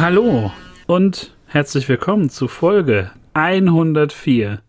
Hallo 0.00 0.50
und 0.86 1.36
herzlich 1.44 1.86
willkommen 1.86 2.30
zu 2.30 2.48
Folge 2.48 3.10
104 3.34 4.62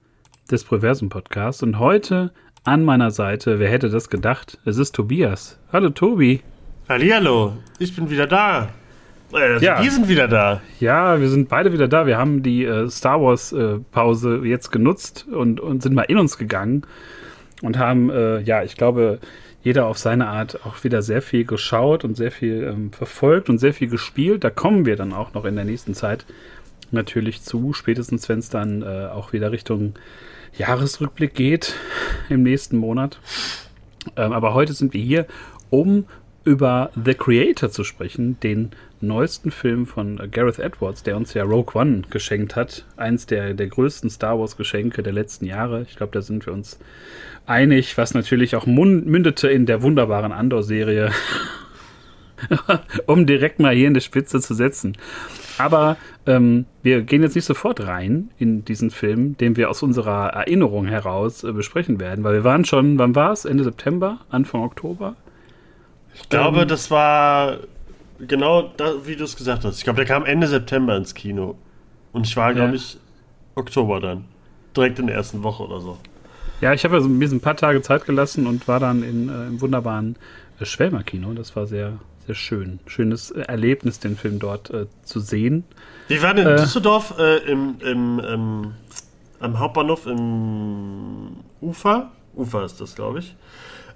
des 0.52 0.65
Proversum 0.65 1.08
Podcasts. 1.08 1.63
Und 1.63 1.79
heute 1.79 2.34
an 2.65 2.84
meiner 2.84 3.12
Seite, 3.12 3.58
wer 3.58 3.70
hätte 3.70 3.90
das 3.90 4.10
gedacht? 4.10 4.60
Es 4.65 4.78
ist 4.78 4.94
Tobias. 4.94 5.58
Hallo 5.72 5.92
Tobi. 5.92 6.42
Hallihallo, 6.90 7.54
ich 7.79 7.96
bin 7.96 8.10
wieder 8.10 8.28
da. 8.28 8.72
Äh, 9.33 9.63
ja. 9.63 9.81
Wir 9.81 9.92
sind 9.92 10.10
wieder 10.10 10.28
da. 10.28 10.60
Ja, 10.81 11.22
wir 11.22 11.29
sind 11.29 11.48
beide 11.48 11.72
wieder 11.72 11.88
da. 11.88 12.06
Wir 12.06 12.18
haben 12.18 12.44
die 12.44 12.66
äh, 12.66 12.90
Star 12.90 13.22
Wars 13.22 13.54
äh, 13.54 13.78
Pause 13.90 14.42
jetzt 14.44 14.70
genutzt 14.70 15.28
und, 15.32 15.62
und 15.62 15.82
sind 15.82 15.96
mal 15.96 16.04
in 16.09 16.18
uns 16.18 16.38
gegangen 16.38 16.86
und 17.62 17.77
haben, 17.77 18.09
äh, 18.09 18.41
ja, 18.41 18.63
ich 18.63 18.76
glaube, 18.76 19.20
jeder 19.64 19.86
auf 19.86 19.98
seine 19.98 20.28
Art 20.28 20.66
auch 20.66 20.84
wieder 20.84 21.02
sehr 21.02 21.22
viel 21.22 21.46
geschaut 21.46 22.04
und 22.04 22.16
sehr 22.16 22.32
viel 22.32 22.64
ähm, 22.64 22.91
verfolgt 22.91 23.50
und 23.50 23.60
sehr 23.60 23.74
viel 23.74 23.90
gespielt. 23.90 24.44
Da 24.44 24.50
kommen 24.50 24.86
wir 24.86 24.96
dann 24.96 25.14
auch 25.14 25.34
noch 25.34 25.46
in 25.46 25.56
der 25.56 25.66
nächsten 25.66 25.94
Zeit 25.94 26.26
natürlich 26.92 27.42
zu, 27.42 27.74
spätestens 27.74 28.28
wenn 28.28 28.40
es 28.40 28.50
dann 28.50 28.82
äh, 28.82 29.08
auch 29.08 29.34
wieder 29.34 29.52
Richtung 29.52 29.94
Jahresrückblick 30.58 31.34
geht 31.34 31.76
im 32.30 32.44
nächsten 32.44 32.78
Monat. 32.78 33.20
Ähm, 34.16 34.34
aber 34.34 34.54
heute 34.54 34.74
sind 34.74 34.94
wir 34.94 35.02
hier, 35.02 35.28
um 35.70 36.05
über 36.44 36.91
The 37.02 37.14
Creator 37.14 37.70
zu 37.70 37.84
sprechen, 37.84 38.40
den 38.41 38.72
neuesten 39.02 39.52
Film 39.52 39.86
von 39.86 40.18
Gareth 40.32 40.60
Edwards, 40.60 41.04
der 41.04 41.18
uns 41.18 41.34
ja 41.34 41.44
Rogue 41.44 41.80
One 41.80 42.04
geschenkt 42.10 42.55
hat. 42.55 42.86
Eins 42.98 43.26
der, 43.26 43.54
der 43.54 43.68
größten 43.68 44.10
Star 44.10 44.40
Wars-Geschenke 44.40 45.04
der 45.04 45.14
letzten 45.14 45.46
Jahre. 45.46 45.84
Ich 45.90 45.96
glaube, 45.96 46.14
da 46.14 46.22
sind 46.22 46.46
wir 46.46 46.54
uns 46.54 46.80
einig, 47.46 47.98
was 47.98 48.14
natürlich 48.14 48.55
auch 48.55 48.66
mündete 48.66 49.50
in 49.50 49.66
der 49.66 49.82
wunderbaren 49.82 50.32
Andor-Serie, 50.32 51.12
um 53.05 53.26
direkt 53.26 53.60
mal 53.60 53.76
hier 53.76 53.88
in 53.88 53.94
die 53.94 54.02
Spitze 54.02 54.40
zu 54.40 54.54
setzen. 54.54 54.98
Aber 55.57 55.98
ähm, 56.26 56.66
wir 56.82 57.02
gehen 57.02 57.24
jetzt 57.24 57.35
nicht 57.35 57.46
sofort 57.46 57.85
rein 57.85 58.29
in 58.38 58.66
diesen 58.66 58.90
Film, 58.90 59.38
den 59.38 59.57
wir 59.57 59.70
aus 59.70 59.84
unserer 59.84 60.29
Erinnerung 60.29 60.88
heraus 60.88 61.44
äh, 61.44 61.52
besprechen 61.52 61.99
werden, 61.99 62.24
weil 62.24 62.34
wir 62.34 62.44
waren 62.44 62.66
schon, 62.66 62.98
wann 62.98 63.16
war 63.16 63.32
es? 63.32 63.46
Ende 63.46 63.63
September, 63.63 64.19
Anfang 64.29 64.61
Oktober? 64.61 65.16
Ich 66.13 66.29
glaube, 66.29 66.61
ähm, 66.61 66.67
das 66.67 66.91
war 66.91 67.59
genau 68.27 68.72
da, 68.77 69.05
wie 69.05 69.16
du 69.16 69.23
es 69.23 69.36
gesagt 69.36 69.66
hast. 69.66 69.77
Ich 69.77 69.83
glaube, 69.83 69.97
der 69.97 70.05
kam 70.05 70.25
Ende 70.25 70.47
September 70.47 70.95
ins 70.95 71.14
Kino. 71.14 71.55
Und 72.14 72.28
ich 72.28 72.36
war, 72.36 72.53
glaube 72.53 72.75
ich, 72.75 72.97
Oktober 73.55 74.00
dann. 74.00 74.25
Direkt 74.75 75.00
in 75.00 75.08
der 75.08 75.16
ersten 75.16 75.44
Woche 75.44 75.63
oder 75.63 75.81
so. 75.81 75.97
Ja, 76.61 76.73
ich 76.73 76.83
habe 76.83 76.95
ja 76.95 77.02
so 77.02 77.08
ein 77.09 77.41
paar 77.41 77.55
Tage 77.55 77.81
Zeit 77.81 78.05
gelassen 78.05 78.47
und 78.47 78.67
war 78.67 78.80
dann 78.80 79.03
in, 79.03 79.30
äh, 79.30 79.47
im 79.47 79.61
wunderbaren 79.61 80.16
äh, 80.59 80.66
Schwelmer 80.66 81.03
Kino. 81.03 81.33
Das 81.33 81.55
war 81.55 81.66
sehr, 81.66 81.94
sehr 82.28 82.36
schön. 82.36 82.80
Schönes 82.86 83.31
äh, 83.31 83.41
Erlebnis, 83.41 84.00
den 84.00 84.16
Film 84.16 84.39
dort 84.39 84.69
äh, 84.69 84.85
zu 85.03 85.19
sehen. 85.19 85.63
Wir 86.08 86.22
waren 86.22 86.38
in 86.38 86.47
äh, 86.47 86.58
Düsseldorf 86.58 87.16
äh, 87.17 87.38
im, 87.52 87.75
im, 87.80 88.19
im, 88.19 88.73
am 89.39 89.59
Hauptbahnhof 89.59 90.06
im 90.06 91.38
Ufer. 91.61 92.11
Ufer 92.35 92.63
ist 92.63 92.80
das, 92.80 92.95
glaube 92.95 93.19
ich. 93.19 93.35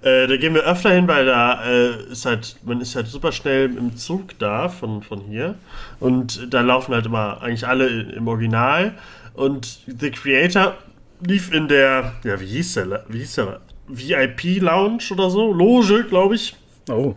Äh, 0.05 0.27
da 0.27 0.37
gehen 0.37 0.53
wir 0.53 0.61
öfter 0.63 0.91
hin, 0.91 1.07
weil 1.07 1.25
da 1.25 1.63
ist 2.11 2.25
halt, 2.25 2.57
man 2.63 2.79
ist 2.79 2.95
halt 2.95 3.07
super 3.07 3.31
schnell 3.31 3.75
im 3.75 3.97
Zug 3.97 4.37
da 4.39 4.69
von, 4.69 5.01
von 5.01 5.21
hier. 5.21 5.55
Und 5.99 6.53
da 6.53 6.61
laufen 6.61 6.93
halt 6.93 7.07
immer 7.07 7.41
eigentlich 7.41 7.67
alle 7.67 7.87
im 7.87 8.27
Original. 8.27 8.93
Und 9.33 9.79
The 9.87 10.11
Creator 10.11 10.75
lief 11.21 11.51
in 11.51 11.67
der, 11.67 12.13
ja, 12.23 12.39
wie 12.39 12.45
hieß 12.45 12.75
der, 12.75 13.03
wie 13.09 13.19
hieß 13.19 13.35
der, 13.35 13.61
VIP-Lounge 13.87 15.03
oder 15.11 15.29
so, 15.29 15.53
Loge, 15.53 16.05
glaube 16.05 16.35
ich. 16.35 16.55
Oh. 16.89 17.15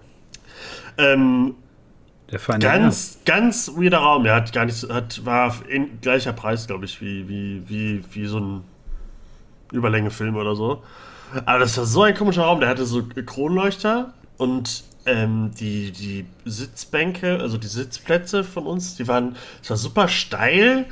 Ähm, 0.98 1.54
der 2.30 2.38
feine 2.38 2.58
ganz, 2.58 3.18
Herr. 3.24 3.40
ganz 3.40 3.72
weirder 3.74 3.98
Raum. 3.98 4.24
Der 4.24 4.34
hat 4.34 4.52
gar 4.52 4.66
nicht, 4.66 4.88
hat, 4.90 5.24
war 5.24 5.54
in 5.68 6.00
gleicher 6.00 6.32
Preis, 6.32 6.66
glaube 6.66 6.84
ich, 6.84 7.00
wie, 7.00 7.28
wie, 7.28 7.62
wie, 7.66 8.04
wie 8.12 8.26
so 8.26 8.38
ein 8.38 8.64
Überlänge-Film 9.72 10.36
oder 10.36 10.54
so. 10.54 10.82
Aber 11.44 11.58
das 11.58 11.76
war 11.76 11.84
so 11.84 12.02
ein 12.02 12.14
komischer 12.14 12.42
Raum. 12.42 12.60
Der 12.60 12.68
hatte 12.68 12.86
so 12.86 13.02
Kronleuchter 13.02 14.12
und 14.36 14.84
ähm, 15.06 15.52
die, 15.58 15.90
die 15.90 16.26
Sitzbänke, 16.44 17.38
also 17.40 17.58
die 17.58 17.66
Sitzplätze 17.66 18.44
von 18.44 18.66
uns, 18.66 18.96
die 18.96 19.08
waren, 19.08 19.36
es 19.62 19.70
war 19.70 19.76
super 19.76 20.08
steil. 20.08 20.86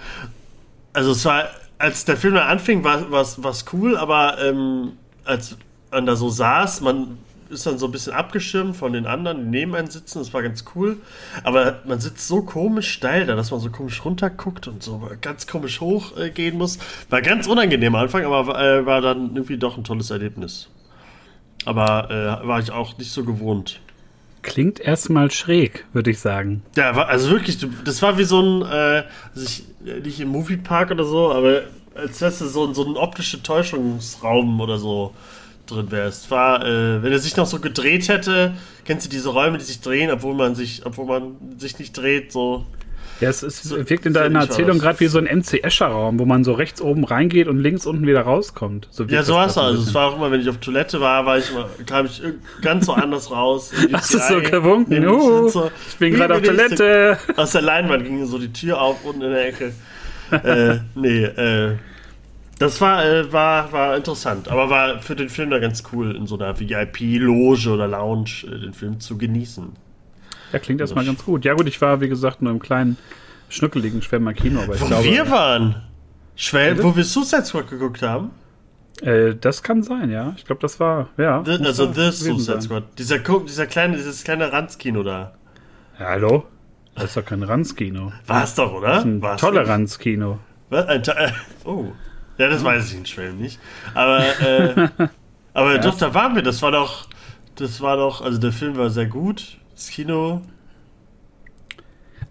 Also 0.93 1.13
es 1.13 1.25
war 1.25 1.45
als 1.79 2.05
der 2.05 2.17
Film 2.17 2.37
anfing, 2.37 2.85
war 2.85 3.13
es 3.13 3.65
cool, 3.73 3.97
aber 3.97 4.39
ähm, 4.43 4.93
als 5.25 5.57
man 5.91 6.07
da 6.07 6.17
so 6.17 6.31
saß, 6.31 6.81
man 6.81 7.19
ist 7.51 7.67
dann 7.67 7.79
so 7.79 7.87
ein 7.87 7.93
bisschen 7.93 8.13
abgeschirmt 8.13 8.77
von 8.77 8.93
den 8.93 9.07
anderen, 9.07 9.45
die 9.45 9.59
neben 9.59 9.75
einem 9.75 9.89
sitzen, 9.89 10.19
das 10.19 10.33
war 10.33 10.43
ganz 10.43 10.65
cool. 10.75 10.99
Aber 11.45 11.81
man 11.85 12.01
sitzt 12.01 12.27
so 12.27 12.43
komisch 12.43 12.91
steil 12.91 13.27
da, 13.27 13.35
dass 13.35 13.51
man 13.51 13.61
so 13.61 13.71
komisch 13.71 14.05
runterguckt 14.05 14.69
und 14.69 14.83
so 14.83 15.11
ganz 15.21 15.47
komisch 15.47 15.81
hochgehen 15.81 16.55
äh, 16.55 16.59
muss. 16.59 16.79
War 17.11 17.23
ganz 17.23 17.47
unangenehm 17.47 17.95
am 17.95 18.03
Anfang, 18.03 18.25
aber 18.25 18.59
äh, 18.59 18.87
war 18.87 19.01
dann 19.01 19.35
irgendwie 19.35 19.59
doch 19.59 19.77
ein 19.77 19.85
tolles 19.85 20.11
Erlebnis. 20.11 20.69
Aber 21.65 22.11
äh, 22.11 22.47
war 22.47 22.61
ich 22.61 22.71
auch 22.71 22.97
nicht 22.99 23.11
so 23.11 23.25
gewohnt. 23.25 23.81
Klingt 24.43 24.79
erstmal 24.79 25.33
schräg, 25.33 25.85
würde 25.93 26.11
ich 26.11 26.21
sagen. 26.21 26.63
Ja, 26.77 26.93
also 26.93 27.31
wirklich, 27.31 27.59
das 27.85 28.01
war 28.03 28.17
wie 28.17 28.25
so 28.25 28.41
ein, 28.41 28.63
äh, 28.63 29.05
also 29.35 29.45
ich, 29.45 29.65
nicht 30.05 30.21
im 30.21 30.29
Moviepark 30.29 30.93
oder 30.93 31.05
so, 31.05 31.33
aber 31.33 31.63
als 31.97 32.21
wärst 32.21 32.41
du 32.41 32.47
so, 32.47 32.73
so 32.73 32.85
ein 32.85 32.97
optischer 32.97 33.43
Täuschungsraum 33.43 34.61
oder 34.61 34.79
so 34.79 35.15
drin 35.67 35.91
wärst. 35.91 36.31
War, 36.31 36.65
äh, 36.65 37.03
wenn 37.03 37.13
er 37.13 37.19
sich 37.19 37.37
noch 37.37 37.47
so 37.47 37.61
gedreht 37.61 38.09
hätte, 38.09 38.55
kennst 38.85 39.07
du 39.07 39.11
diese 39.11 39.31
Räume, 39.31 39.59
die 39.59 39.65
sich 39.65 39.81
drehen, 39.81 40.11
obwohl 40.11 40.35
man 40.35 40.55
sich, 40.55 40.85
obwohl 40.85 41.07
man 41.07 41.59
sich 41.59 41.79
nicht 41.79 41.93
dreht, 41.93 42.33
so 42.33 42.67
ja, 43.21 43.31
es, 43.31 43.43
ist, 43.43 43.63
so, 43.63 43.77
wirkt 43.89 44.05
in 44.05 44.13
deiner 44.13 44.41
Erzählung 44.41 44.79
gerade 44.79 45.01
wie 45.01 45.07
so 45.07 45.19
ein 45.19 45.25
MC 45.25 45.65
Escher-Raum, 45.65 46.19
wo 46.19 46.27
man 46.27 46.45
so 46.45 46.53
rechts 46.53 46.83
oben 46.83 47.05
reingeht 47.05 47.49
und 47.49 47.59
links 47.59 47.87
unten 47.87 48.07
wieder 48.07 48.21
rauskommt. 48.21 48.89
So 48.91 49.05
ja, 49.05 49.23
so 49.23 49.35
war 49.35 49.47
es. 49.47 49.57
Also, 49.57 49.83
es 49.83 49.95
war 49.95 50.11
auch 50.11 50.17
immer, 50.17 50.31
wenn 50.31 50.43
ich 50.43 50.49
auf 50.51 50.59
Toilette 50.59 51.01
war, 51.01 51.25
war 51.25 51.39
ich 51.39 51.51
immer, 51.51 51.67
kam 51.87 52.07
ich 52.07 52.23
ganz 52.61 52.87
so 52.87 52.93
anders 52.93 53.31
raus. 53.31 53.73
Hast 53.93 54.13
du 54.13 54.19
so 54.19 54.41
gewunken? 54.43 55.07
Uh, 55.09 55.49
so, 55.49 55.71
ich 55.89 55.97
bin 55.97 56.13
gerade 56.13 56.35
auf 56.35 56.43
Toilette. 56.43 57.19
Aus 57.37 57.53
der 57.53 57.63
Leinwand 57.63 58.05
ging 58.05 58.25
so 58.27 58.39
die 58.39 58.53
Tür 58.53 58.81
auf 58.81 59.03
unten 59.05 59.23
in 59.23 59.31
der 59.31 59.47
Ecke. 59.49 59.73
äh, 60.31 60.81
nee, 60.95 61.25
äh, 61.25 61.77
das 62.59 62.81
war, 62.81 63.05
äh, 63.05 63.33
war, 63.33 63.71
war 63.73 63.97
interessant, 63.97 64.49
aber 64.49 64.71
war 64.71 65.01
für 65.01 65.15
den 65.15 65.29
Film 65.29 65.51
da 65.51 65.59
ganz 65.59 65.83
cool, 65.93 66.17
in 66.17 66.27
so 66.27 66.39
einer 66.39 66.59
VIP-Loge 66.59 67.71
oder 67.71 67.87
Lounge 67.87 68.45
äh, 68.45 68.59
den 68.61 68.73
Film 68.73 68.99
zu 69.01 69.19
genießen. 69.19 69.73
Ja, 70.53 70.59
klingt 70.59 70.81
erstmal 70.81 71.05
ganz 71.05 71.25
gut. 71.25 71.45
Ja, 71.45 71.55
gut, 71.55 71.69
ich 71.69 71.81
war, 71.81 72.01
wie 72.01 72.09
gesagt, 72.09 72.41
nur 72.41 72.53
im 72.53 72.61
kleinen, 72.61 72.97
schnuckeligen 73.49 74.01
Schwemmer 74.01 74.33
Kino. 74.33 74.63
Aber 74.63 74.75
ich 74.75 74.81
wo 74.81 74.87
glaube, 74.87 75.05
wir 75.05 75.31
waren? 75.31 75.83
Schwelm, 76.35 76.83
wo 76.83 76.95
wir 76.95 77.05
Suicide 77.05 77.45
Squad 77.45 77.69
geguckt 77.69 78.03
haben? 78.03 78.31
Äh, 79.03 79.35
das 79.35 79.63
kann 79.63 79.83
sein, 79.83 80.11
ja. 80.11 80.35
Ich 80.37 80.45
glaube, 80.45 80.63
das 80.63 80.81
war, 80.81 81.09
ja. 81.19 81.43
The, 81.45 81.65
also 81.65 81.93
The 81.93 82.11
Suicide 82.11 82.63
Squad. 82.63 82.85
Dieser, 82.99 83.19
dieser 83.19 83.67
kleine, 83.67 83.97
dieses 83.97 84.25
kleine 84.25 84.53
Ranzkino 84.53 85.03
da. 85.03 85.35
Ja, 85.99 86.07
hallo? 86.07 86.45
Das 86.95 87.05
ist 87.05 87.17
doch 87.17 87.25
kein 87.25 87.43
Ranzkino. 87.43 88.13
War 88.27 88.45
es 88.45 88.55
doch, 88.55 88.73
oder? 88.73 88.89
Das 88.89 88.99
ist 89.01 89.05
ein 89.05 89.23
War's 89.23 89.41
Toleranzkino. 89.41 90.39
Was? 90.71 90.87
Ein 90.87 91.03
äh, 91.03 91.33
oh. 91.65 91.93
Ja, 92.39 92.49
das 92.49 92.63
weiß 92.63 92.93
ich 92.93 92.99
in 92.99 93.07
Schwelm 93.07 93.39
nicht. 93.39 93.59
Aber, 93.95 94.21
äh, 94.41 94.89
aber 95.55 95.73
ja, 95.75 95.79
doch, 95.79 95.97
da 95.97 96.13
waren 96.15 96.35
wir. 96.35 96.43
Das 96.43 96.61
war 96.63 96.71
doch, 96.71 97.09
das 97.57 97.81
war 97.81 97.97
doch, 97.97 98.21
also 98.21 98.39
der 98.39 98.53
Film 98.53 98.77
war 98.77 98.91
sehr 98.91 99.07
gut. 99.07 99.59
Das 99.75 99.89
Kino. 99.89 100.43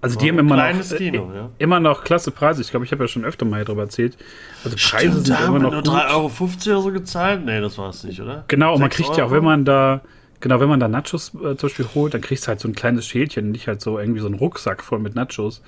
Also 0.01 0.19
die 0.19 0.29
haben 0.29 0.37
immer 0.37 0.55
noch, 0.55 0.97
Kino, 0.97 1.31
ja. 1.33 1.49
immer 1.57 1.79
noch 1.79 2.03
klasse 2.03 2.29
Preise. 2.29 2.61
Ich 2.61 2.69
glaube, 2.69 2.85
ich 2.85 2.91
habe 2.91 3.03
ja 3.03 3.07
schon 3.07 3.25
öfter 3.25 3.43
mal 3.43 3.65
darüber 3.65 3.83
erzählt. 3.83 4.17
Also 4.63 4.77
Preise 4.77 5.09
Stimmt, 5.09 5.25
sind 5.25 5.39
immer 5.41 5.57
noch 5.57 5.71
nur 5.71 5.81
3,50 5.81 6.11
Euro 6.11 6.25
oder 6.25 6.81
so 6.81 6.91
gezahlt? 6.91 7.43
Nee, 7.43 7.59
das 7.59 7.77
war 7.79 7.89
es 7.89 8.03
nicht, 8.03 8.21
oder? 8.21 8.45
Genau, 8.47 8.75
und 8.75 8.81
man 8.81 8.91
kriegt 8.91 9.09
Euro? 9.09 9.19
ja 9.19 9.25
auch, 9.25 9.31
wenn 9.31 9.43
man 9.43 9.65
da, 9.65 10.01
genau, 10.41 10.59
wenn 10.59 10.69
man 10.69 10.79
da 10.79 10.87
Nachos 10.87 11.29
äh, 11.33 11.55
zum 11.55 11.69
Beispiel 11.69 11.87
holt, 11.95 12.13
dann 12.13 12.21
kriegst 12.21 12.45
du 12.45 12.49
halt 12.49 12.59
so 12.59 12.67
ein 12.67 12.75
kleines 12.75 13.07
Schälchen, 13.07 13.51
nicht 13.51 13.67
halt 13.67 13.81
so 13.81 13.97
irgendwie 13.97 14.19
so 14.19 14.27
einen 14.27 14.35
Rucksack 14.35 14.83
voll 14.83 14.99
mit 14.99 15.15
Nachos. 15.15 15.63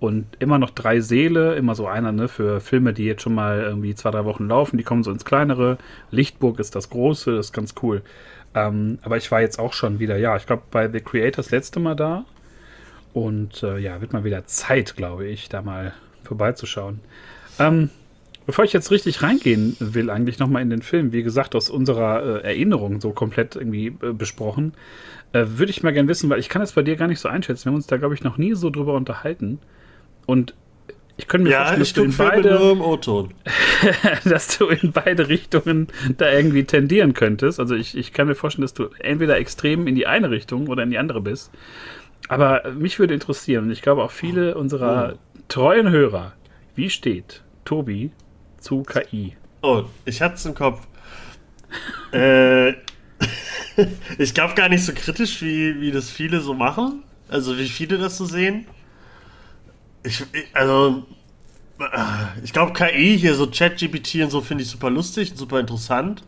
Und 0.00 0.26
immer 0.38 0.58
noch 0.58 0.70
drei 0.70 1.00
Seele, 1.00 1.54
immer 1.56 1.74
so 1.74 1.86
einer, 1.86 2.10
ne, 2.10 2.26
für 2.26 2.60
Filme, 2.60 2.94
die 2.94 3.04
jetzt 3.04 3.20
schon 3.20 3.34
mal 3.34 3.60
irgendwie 3.60 3.94
zwei, 3.94 4.10
drei 4.10 4.24
Wochen 4.24 4.48
laufen, 4.48 4.78
die 4.78 4.82
kommen 4.82 5.04
so 5.04 5.10
ins 5.10 5.26
kleinere. 5.26 5.76
Lichtburg 6.10 6.58
ist 6.58 6.74
das 6.74 6.88
große, 6.88 7.36
das 7.36 7.46
ist 7.46 7.52
ganz 7.52 7.74
cool. 7.82 8.00
Ähm, 8.54 8.98
aber 9.02 9.18
ich 9.18 9.30
war 9.30 9.42
jetzt 9.42 9.58
auch 9.58 9.74
schon 9.74 9.98
wieder, 9.98 10.16
ja, 10.16 10.36
ich 10.36 10.46
glaube, 10.46 10.62
bei 10.70 10.90
The 10.90 11.00
Creators 11.00 11.50
letzte 11.50 11.80
Mal 11.80 11.96
da. 11.96 12.24
Und 13.12 13.62
äh, 13.62 13.78
ja, 13.78 14.00
wird 14.00 14.12
mal 14.12 14.24
wieder 14.24 14.46
Zeit, 14.46 14.96
glaube 14.96 15.26
ich, 15.26 15.48
da 15.48 15.62
mal 15.62 15.92
vorbeizuschauen. 16.24 17.00
Ähm, 17.58 17.90
bevor 18.46 18.64
ich 18.64 18.72
jetzt 18.72 18.90
richtig 18.90 19.22
reingehen 19.22 19.76
will, 19.80 20.10
eigentlich 20.10 20.38
nochmal 20.38 20.62
in 20.62 20.70
den 20.70 20.82
Film, 20.82 21.12
wie 21.12 21.22
gesagt, 21.22 21.54
aus 21.54 21.68
unserer 21.70 22.42
äh, 22.42 22.48
Erinnerung 22.48 23.00
so 23.00 23.12
komplett 23.12 23.56
irgendwie 23.56 23.88
äh, 24.02 24.12
besprochen, 24.12 24.72
äh, 25.32 25.44
würde 25.46 25.70
ich 25.70 25.82
mal 25.82 25.92
gerne 25.92 26.08
wissen, 26.08 26.30
weil 26.30 26.40
ich 26.40 26.48
kann 26.48 26.60
das 26.60 26.72
bei 26.72 26.82
dir 26.82 26.96
gar 26.96 27.08
nicht 27.08 27.20
so 27.20 27.28
einschätzen. 27.28 27.66
Wir 27.66 27.70
haben 27.70 27.76
uns 27.76 27.86
da, 27.86 27.96
glaube 27.96 28.14
ich, 28.14 28.22
noch 28.22 28.38
nie 28.38 28.54
so 28.54 28.70
drüber 28.70 28.94
unterhalten. 28.94 29.58
Und 30.26 30.54
ich 31.20 31.28
könnte 31.28 31.48
mir 31.48 31.50
ja, 31.50 31.66
vorstellen, 31.66 31.80
dass 31.80 31.92
du 31.92 32.02
in 32.02 32.16
beide, 32.16 32.78
dass 34.24 34.58
du 34.58 34.68
in 34.68 34.92
beide 34.92 35.28
Richtungen 35.28 35.88
da 36.16 36.32
irgendwie 36.32 36.64
tendieren 36.64 37.12
könntest. 37.12 37.60
Also 37.60 37.74
ich, 37.74 37.96
ich 37.96 38.12
kann 38.14 38.26
mir 38.26 38.34
vorstellen, 38.34 38.62
dass 38.62 38.74
du 38.74 38.88
entweder 39.00 39.36
extrem 39.36 39.86
in 39.86 39.94
die 39.94 40.06
eine 40.06 40.30
Richtung 40.30 40.68
oder 40.68 40.82
in 40.82 40.90
die 40.90 40.98
andere 40.98 41.20
bist. 41.20 41.50
Aber 42.28 42.62
mich 42.72 42.98
würde 42.98 43.12
interessieren, 43.12 43.64
und 43.64 43.70
ich 43.70 43.82
glaube 43.82 44.02
auch 44.02 44.12
viele 44.12 44.54
unserer 44.54 45.14
oh. 45.14 45.40
treuen 45.48 45.90
Hörer, 45.90 46.32
wie 46.74 46.88
steht 46.88 47.42
Tobi 47.66 48.12
zu 48.58 48.82
KI? 48.82 49.36
Oh, 49.62 49.84
ich 50.06 50.22
hatte 50.22 50.36
es 50.36 50.46
im 50.46 50.54
Kopf. 50.54 50.86
äh, 52.12 52.70
ich 54.18 54.32
glaube 54.32 54.54
gar 54.54 54.68
nicht 54.68 54.84
so 54.84 54.92
kritisch, 54.94 55.42
wie, 55.42 55.80
wie 55.80 55.90
das 55.90 56.10
viele 56.10 56.40
so 56.40 56.54
machen. 56.54 57.02
Also 57.28 57.58
wie 57.58 57.68
viele 57.68 57.98
das 57.98 58.16
so 58.16 58.24
sehen. 58.24 58.66
Ich, 60.02 60.24
also, 60.54 61.04
äh, 61.78 62.42
ich 62.42 62.52
glaube 62.52 62.72
KI 62.72 63.18
hier, 63.18 63.34
so 63.34 63.46
ChatGPT 63.46 64.16
und 64.16 64.30
so 64.30 64.40
finde 64.40 64.64
ich 64.64 64.70
super 64.70 64.90
lustig 64.90 65.32
und 65.32 65.36
super 65.36 65.60
interessant. 65.60 66.24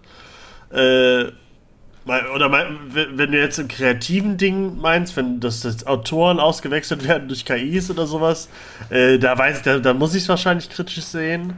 Äh, 0.71 1.33
oder 2.05 2.51
wenn 2.51 3.31
du 3.31 3.39
jetzt 3.39 3.59
im 3.59 3.69
kreativen 3.69 4.37
Ding 4.37 4.79
meinst, 4.79 5.17
wenn 5.17 5.39
das, 5.39 5.61
das 5.61 5.87
Autoren 5.87 6.41
ausgewechselt 6.41 7.07
werden 7.07 7.29
durch 7.29 7.45
KIs 7.45 7.91
oder 7.91 8.07
sowas, 8.07 8.49
äh, 8.91 9.19
da 9.19 9.39
weiß 9.39 9.63
da, 9.63 9.79
da 9.79 9.95
muss 9.95 10.15
ich 10.15 10.25
es 10.25 10.29
wahrscheinlich 10.29 10.69
kritisch 10.69 11.05
sehen. 11.05 11.55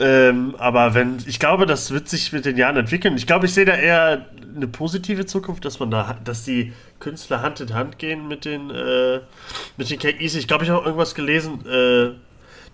Ähm, 0.00 0.54
aber 0.58 0.94
wenn, 0.94 1.18
ich 1.26 1.40
glaube, 1.40 1.66
das 1.66 1.90
wird 1.90 2.08
sich 2.08 2.32
mit 2.32 2.44
den 2.44 2.56
Jahren 2.56 2.76
entwickeln. 2.76 3.16
Ich 3.16 3.26
glaube, 3.26 3.46
ich 3.46 3.54
sehe 3.54 3.64
da 3.64 3.74
eher 3.74 4.26
eine 4.54 4.68
positive 4.68 5.26
Zukunft, 5.26 5.64
dass 5.64 5.80
man 5.80 5.90
da, 5.90 6.16
dass 6.24 6.44
die 6.44 6.72
Künstler 7.00 7.42
Hand 7.42 7.60
in 7.60 7.74
Hand 7.74 7.98
gehen 7.98 8.28
mit 8.28 8.44
den, 8.44 8.70
äh, 8.70 9.20
mit 9.76 9.90
den 9.90 9.98
KIs. 9.98 10.36
Ich 10.36 10.46
glaube, 10.46 10.62
ich 10.64 10.70
habe 10.70 10.84
irgendwas 10.84 11.14
gelesen, 11.14 11.66
äh, 11.66 12.10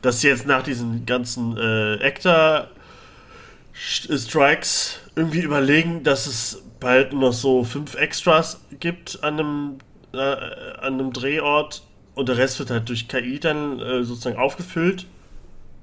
dass 0.02 0.20
sie 0.20 0.29
jetzt 0.29 0.46
nach 0.46 0.62
diesen 0.62 1.06
ganzen 1.06 1.56
äh, 1.56 1.99
Actor-Strikes 2.05 5.00
irgendwie 5.17 5.40
überlegen, 5.40 6.05
dass 6.05 6.26
es 6.26 6.62
bald 6.79 7.14
noch 7.14 7.32
so 7.32 7.64
fünf 7.64 7.94
Extras 7.94 8.61
gibt 8.81 9.25
an 9.25 9.40
einem, 9.40 9.79
äh, 10.12 10.19
an 10.19 10.93
einem 10.94 11.12
Drehort 11.12 11.82
und 12.14 12.29
der 12.29 12.37
Rest 12.37 12.58
wird 12.58 12.70
halt 12.70 12.88
durch 12.88 13.08
KI 13.08 13.40
dann 13.40 13.81
äh, 13.81 14.05
sozusagen 14.05 14.37
aufgefüllt. 14.37 15.06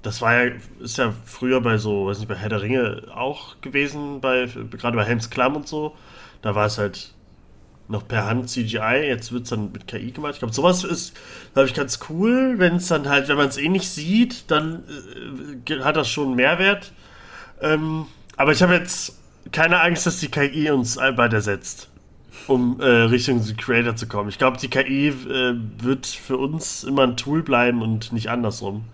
Das 0.02 0.22
war 0.22 0.44
ja, 0.44 0.52
ist 0.80 0.98
ja 0.98 1.14
früher 1.26 1.62
bei 1.62 1.78
so, 1.78 2.08
weiß 2.08 2.20
nicht, 2.20 2.28
bei 2.28 2.36
Herr 2.36 2.50
der 2.50 2.62
Ringe 2.62 3.04
auch 3.14 3.62
gewesen, 3.62 4.20
bei, 4.20 4.48
gerade 4.72 4.98
bei 4.98 5.04
Helms 5.04 5.30
Klamm 5.30 5.56
und 5.56 5.68
so. 5.68 5.96
Da 6.42 6.56
war 6.56 6.66
es 6.66 6.78
halt 6.78 7.14
noch 7.88 8.08
per 8.08 8.26
Hand 8.26 8.50
CGI, 8.50 9.06
jetzt 9.06 9.32
wird 9.32 9.44
es 9.44 9.50
dann 9.50 9.72
mit 9.72 9.86
KI 9.88 10.12
gemacht. 10.12 10.34
Ich 10.34 10.40
glaube, 10.40 10.54
sowas 10.54 10.84
ist, 10.84 11.14
glaube 11.54 11.68
ich, 11.68 11.76
ganz 11.76 12.00
cool, 12.10 12.56
wenn 12.58 12.78
es 12.78 12.88
dann 12.88 13.08
halt, 13.08 13.28
wenn 13.28 13.38
man 13.38 13.50
es 13.50 13.58
eh 13.58 13.70
nicht 13.70 13.90
sieht, 13.90 14.50
dann 14.50 14.84
äh, 15.70 15.80
hat 15.82 15.98
das 15.98 16.10
schon 16.10 16.28
einen 16.28 16.36
Mehrwert. 16.36 16.94
Ähm, 17.62 18.06
aber 18.38 18.54
ich 18.54 18.64
habe 18.64 18.74
jetzt 18.74 19.20
keine 19.52 19.82
Angst, 19.82 20.06
dass 20.06 20.20
die 20.20 20.30
KI 20.30 20.72
uns 20.72 20.96
bald 20.96 21.34
ersetzt, 21.34 21.90
um 22.48 22.80
äh, 22.80 22.86
Richtung 22.86 23.44
Creator 23.58 23.96
zu 23.96 24.08
kommen. 24.08 24.30
Ich 24.30 24.38
glaube, 24.38 24.58
die 24.58 24.70
KI 24.70 25.10
äh, 25.10 25.56
wird 25.80 26.08
für 26.08 26.38
uns 26.38 26.84
immer 26.84 27.04
ein 27.04 27.18
Tool 27.18 27.44
bleiben 27.44 27.82
und 27.82 28.14
nicht 28.14 28.30
andersrum. 28.30 28.86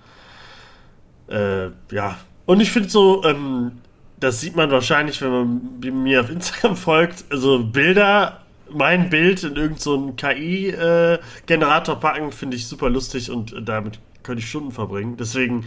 Äh, 1.30 1.70
ja. 1.92 2.18
Und 2.46 2.62
ich 2.62 2.72
finde 2.72 2.90
so, 2.90 3.24
ähm, 3.24 3.74
das 4.20 4.42
sieht 4.42 4.56
man 4.56 4.72
wahrscheinlich, 4.72 5.22
wenn 5.22 5.32
man 5.32 6.04
mir 6.04 6.22
auf 6.22 6.30
Instagram 6.30 6.76
folgt. 6.78 7.26
Also 7.30 7.64
Bilder, 7.64 8.42
mein 8.70 9.10
Bild 9.10 9.44
in 9.44 9.56
irgendeinen 9.56 9.78
so 9.78 10.14
KI-Generator 10.14 11.96
äh, 11.96 12.00
packen, 12.00 12.32
finde 12.32 12.58
ich 12.58 12.68
super 12.68 12.90
lustig 12.90 13.30
und 13.32 13.56
damit 13.68 14.00
könnte 14.24 14.42
ich 14.42 14.50
Stunden 14.50 14.72
verbringen. 14.72 15.18
Deswegen 15.18 15.66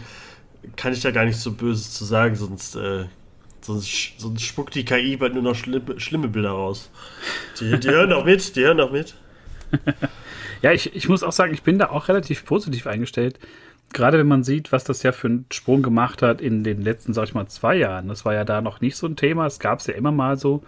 kann 0.75 0.93
ich 0.93 1.01
da 1.01 1.11
gar 1.11 1.25
nicht 1.25 1.37
so 1.37 1.51
Böses 1.51 1.93
zu 1.93 2.05
sagen, 2.05 2.35
sonst 2.35 2.75
äh, 2.75 3.05
Sonst, 3.61 4.13
sonst 4.17 4.41
spuckt 4.41 4.73
die 4.73 4.85
KI 4.85 5.17
bald 5.17 5.35
nur 5.35 5.43
noch 5.43 5.55
schlimme, 5.55 5.99
schlimme 5.99 6.27
Bilder 6.27 6.51
raus. 6.51 6.89
Die, 7.59 7.79
die 7.79 7.89
hören 7.89 8.11
auch 8.11 8.25
mit, 8.25 8.55
die 8.55 8.61
hören 8.61 8.79
auch 8.79 8.91
mit. 8.91 9.13
ja, 10.63 10.71
ich, 10.71 10.95
ich 10.95 11.07
muss 11.07 11.21
auch 11.21 11.31
sagen, 11.31 11.53
ich 11.53 11.61
bin 11.61 11.77
da 11.77 11.89
auch 11.89 12.07
relativ 12.07 12.43
positiv 12.43 12.87
eingestellt. 12.87 13.39
Gerade 13.93 14.17
wenn 14.17 14.27
man 14.27 14.43
sieht, 14.43 14.71
was 14.71 14.83
das 14.83 15.03
ja 15.03 15.11
für 15.11 15.27
einen 15.27 15.45
Sprung 15.51 15.81
gemacht 15.81 16.21
hat 16.21 16.41
in 16.41 16.63
den 16.63 16.81
letzten, 16.81 17.13
sag 17.13 17.25
ich 17.25 17.33
mal, 17.33 17.47
zwei 17.47 17.75
Jahren. 17.75 18.07
Das 18.07 18.25
war 18.25 18.33
ja 18.33 18.45
da 18.45 18.61
noch 18.61 18.81
nicht 18.81 18.95
so 18.95 19.07
ein 19.07 19.15
Thema. 19.15 19.45
Es 19.45 19.59
gab 19.59 19.79
es 19.79 19.87
ja 19.87 19.93
immer 19.93 20.11
mal 20.11 20.37
so. 20.37 20.63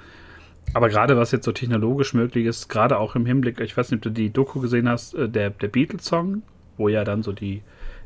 Aber 0.74 0.90
gerade 0.90 1.18
was 1.18 1.32
jetzt 1.32 1.46
so 1.46 1.52
technologisch 1.52 2.14
möglich 2.14 2.46
ist, 2.46 2.70
gerade 2.70 2.98
auch 2.98 3.16
im 3.16 3.26
Hinblick, 3.26 3.60
ich 3.60 3.76
weiß 3.76 3.92
nicht, 3.92 4.00
ob 4.00 4.04
du 4.04 4.10
die 4.10 4.32
Doku 4.32 4.60
gesehen 4.60 4.88
hast, 4.88 5.14
äh, 5.14 5.28
der, 5.28 5.50
der 5.50 5.68
Beatles-Song, 5.68 6.42
wo 6.78 6.88
ja 6.88 7.04
dann 7.04 7.22
so 7.22 7.32
die, 7.32 7.62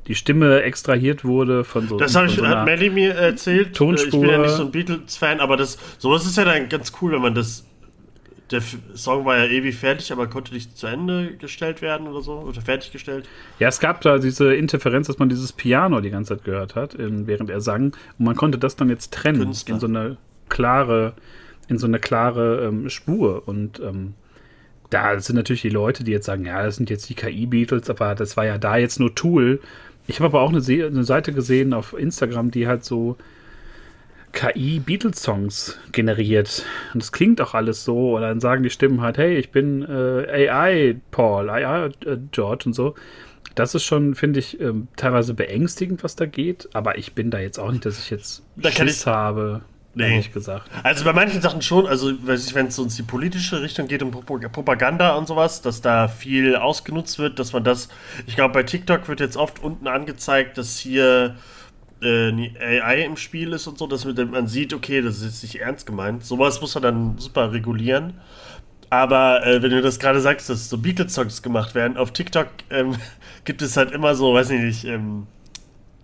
die 0.07 0.15
Stimme 0.15 0.61
extrahiert 0.63 1.23
wurde 1.23 1.63
von 1.63 1.87
so. 1.87 1.97
Das 1.97 2.15
habe 2.15 2.27
ich, 2.27 2.35
so 2.35 2.47
hat 2.47 2.65
Melly 2.65 2.89
mir 2.89 3.13
erzählt. 3.13 3.75
Tonspur. 3.75 4.07
Ich 4.07 4.21
bin 4.21 4.29
ja 4.29 4.37
nicht 4.39 4.51
so 4.51 4.63
ein 4.63 4.71
Beatles-Fan, 4.71 5.39
aber 5.39 5.57
das, 5.57 5.77
sowas 5.97 6.25
ist 6.25 6.37
ja 6.37 6.45
dann 6.45 6.69
ganz 6.69 6.91
cool, 7.01 7.11
wenn 7.11 7.21
man 7.21 7.35
das. 7.35 7.65
Der 8.51 8.61
Song 8.95 9.25
war 9.25 9.38
ja 9.38 9.45
ewig 9.45 9.75
fertig, 9.75 10.11
aber 10.11 10.27
konnte 10.27 10.53
nicht 10.53 10.77
zu 10.77 10.88
Ende 10.88 11.35
gestellt 11.35 11.81
werden 11.81 12.07
oder 12.07 12.21
so, 12.21 12.39
oder 12.39 12.61
fertiggestellt. 12.61 13.27
Ja, 13.59 13.67
es 13.67 13.79
gab 13.79 14.01
da 14.01 14.19
diese 14.19 14.53
Interferenz, 14.55 15.07
dass 15.07 15.19
man 15.19 15.27
dieses 15.27 15.51
Piano 15.51 15.99
die 15.99 16.09
ganze 16.09 16.35
Zeit 16.35 16.45
gehört 16.45 16.75
hat, 16.75 16.94
in, 16.94 17.27
während 17.27 17.49
er 17.49 17.59
sang. 17.59 17.94
Und 18.17 18.25
man 18.25 18.35
konnte 18.35 18.57
das 18.57 18.75
dann 18.75 18.89
jetzt 18.89 19.13
trennen 19.13 19.41
Künstler. 19.41 19.75
in 19.75 19.79
so 19.81 19.88
eine 19.88 20.17
klare, 20.47 21.13
in 21.67 21.77
so 21.77 21.88
eine 21.88 21.99
klare 21.99 22.65
ähm, 22.65 22.89
Spur. 22.89 23.44
Und 23.47 23.81
ähm, 23.81 24.13
da 24.89 25.19
sind 25.19 25.35
natürlich 25.35 25.61
die 25.61 25.69
Leute, 25.69 26.03
die 26.03 26.11
jetzt 26.11 26.25
sagen, 26.25 26.45
ja, 26.45 26.63
das 26.63 26.77
sind 26.77 26.89
jetzt 26.89 27.09
die 27.09 27.15
KI-Beatles, 27.15 27.89
aber 27.89 28.15
das 28.15 28.38
war 28.38 28.45
ja 28.45 28.57
da 28.57 28.77
jetzt 28.77 28.99
nur 28.99 29.13
Tool. 29.13 29.59
Ich 30.07 30.19
habe 30.19 30.27
aber 30.27 30.41
auch 30.41 30.49
eine, 30.49 30.61
Se 30.61 30.85
eine 30.85 31.03
Seite 31.03 31.33
gesehen 31.33 31.73
auf 31.73 31.94
Instagram, 31.97 32.51
die 32.51 32.67
halt 32.67 32.85
so 32.85 33.17
KI-Beatles-Songs 34.33 35.79
generiert. 35.91 36.63
Und 36.94 37.01
das 37.01 37.12
klingt 37.12 37.41
auch 37.41 37.53
alles 37.53 37.83
so. 37.83 38.15
Und 38.15 38.21
dann 38.21 38.39
sagen 38.39 38.63
die 38.63 38.69
Stimmen 38.69 39.01
halt, 39.01 39.18
hey, 39.18 39.38
ich 39.38 39.51
bin 39.51 39.83
äh, 39.83 40.50
AI 40.50 40.97
Paul, 41.12 41.50
AI 41.50 41.88
äh, 42.06 42.18
George 42.31 42.65
und 42.68 42.74
so. 42.74 42.95
Das 43.56 43.74
ist 43.74 43.83
schon, 43.83 44.13
finde 44.13 44.39
ich, 44.39 44.62
ähm, 44.62 44.88
teilweise 44.95 45.33
beängstigend, 45.33 46.03
was 46.03 46.15
da 46.15 46.25
geht. 46.25 46.69
Aber 46.74 46.97
ich 46.97 47.13
bin 47.13 47.31
da 47.31 47.39
jetzt 47.39 47.59
auch 47.59 47.71
nicht, 47.71 47.85
dass 47.85 48.00
ich 48.00 48.09
jetzt 48.12 48.44
da 48.56 48.71
Schiss 48.71 49.01
ich, 49.01 49.06
habe. 49.07 49.62
Nee. 49.97 50.12
Ehrlich 50.12 50.31
gesagt. 50.31 50.69
Also 50.83 51.03
bei 51.03 51.13
manchen 51.13 51.41
Sachen 51.41 51.63
schon, 51.63 51.88
also 51.88 52.13
wenn 52.21 52.68
es 52.68 52.77
uns 52.77 52.95
die 52.95 53.01
politische 53.01 53.63
Richtung 53.63 53.88
geht 53.88 54.03
um 54.03 54.12
Propaganda 54.12 55.15
und 55.15 55.27
sowas, 55.27 55.63
dass 55.63 55.81
da 55.81 56.07
viel 56.07 56.56
ausgenutzt 56.56 57.18
wird, 57.18 57.39
dass 57.39 57.51
man 57.51 57.63
das, 57.63 57.89
ich 58.27 58.35
glaube 58.35 58.53
bei 58.53 58.62
TikTok 58.62 59.07
wird 59.07 59.21
jetzt 59.21 59.38
oft 59.38 59.63
unten 59.63 59.88
angezeigt, 59.88 60.59
dass 60.59 60.77
hier 60.77 61.35
äh, 62.01 62.81
AI 62.81 63.03
im 63.03 63.17
Spiel 63.17 63.53
ist 63.53 63.67
und 63.67 63.77
so, 63.77 63.88
dass 63.88 64.05
man 64.05 64.47
sieht, 64.47 64.73
okay, 64.73 65.01
das 65.01 65.21
ist 65.21 65.44
nicht 65.44 65.59
ernst 65.59 65.85
gemeint. 65.85 66.23
Sowas 66.23 66.61
muss 66.61 66.75
man 66.75 66.83
dann 66.83 67.17
super 67.17 67.51
regulieren. 67.51 68.13
Aber 68.89 69.45
äh, 69.45 69.61
wenn 69.61 69.71
du 69.71 69.81
das 69.81 69.99
gerade 69.99 70.21
sagst, 70.21 70.49
dass 70.49 70.69
so 70.69 70.77
Beatles-Songs 70.77 71.41
gemacht 71.41 71.75
werden, 71.75 71.97
auf 71.97 72.11
TikTok 72.11 72.47
ähm, 72.69 72.95
gibt 73.44 73.61
es 73.61 73.75
halt 73.75 73.92
immer 73.92 74.16
so, 74.16 74.33
weiß 74.33 74.49
ich 74.51 74.61
nicht, 74.61 74.85
ähm, 74.85 75.27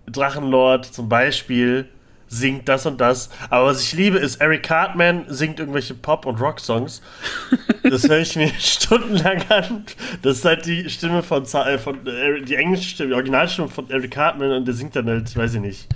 Drachenlord 0.06 0.84
zum 0.84 1.08
Beispiel 1.08 1.88
singt 2.34 2.68
das 2.68 2.86
und 2.86 3.00
das. 3.00 3.30
Aber 3.50 3.66
was 3.66 3.82
ich 3.82 3.92
liebe, 3.92 4.18
ist, 4.18 4.36
Eric 4.40 4.64
Cartman 4.64 5.24
singt 5.28 5.60
irgendwelche 5.60 5.94
Pop- 5.94 6.26
und 6.26 6.40
Rock-Songs. 6.40 7.00
Das 7.82 8.08
höre 8.08 8.18
ich 8.18 8.36
mir 8.36 8.48
stundenlang 8.58 9.42
an. 9.50 9.84
Das 10.22 10.38
ist 10.38 10.44
halt 10.44 10.66
die 10.66 10.88
Stimme 10.90 11.22
von, 11.22 11.44
äh, 11.44 11.78
von 11.78 12.06
äh, 12.06 12.42
die 12.42 12.56
englische 12.56 12.88
Stimme, 12.88 13.10
die 13.10 13.14
Originalstimme 13.14 13.68
von 13.68 13.88
Eric 13.90 14.10
Cartman 14.10 14.52
und 14.52 14.64
der 14.66 14.74
singt 14.74 14.96
dann 14.96 15.06
halt, 15.06 15.34
weiß 15.36 15.54
ich 15.54 15.60
nicht, 15.60 15.88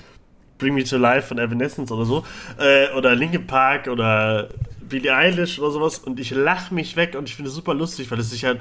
Bring 0.58 0.74
Me 0.74 0.84
to 0.84 0.96
Life 0.96 1.28
von 1.28 1.38
Evanescence 1.38 1.90
oder 1.90 2.04
so. 2.04 2.24
Äh, 2.58 2.92
oder 2.96 3.14
Linkin 3.14 3.46
Park 3.46 3.88
oder 3.88 4.48
Billie 4.88 5.14
Eilish 5.14 5.58
oder 5.58 5.70
sowas. 5.70 5.98
Und 5.98 6.20
ich 6.20 6.30
lache 6.30 6.74
mich 6.74 6.96
weg 6.96 7.16
und 7.16 7.28
ich 7.28 7.34
finde 7.34 7.48
es 7.48 7.54
super 7.54 7.74
lustig, 7.74 8.10
weil 8.10 8.18
es 8.20 8.30
sich 8.30 8.44
halt 8.44 8.60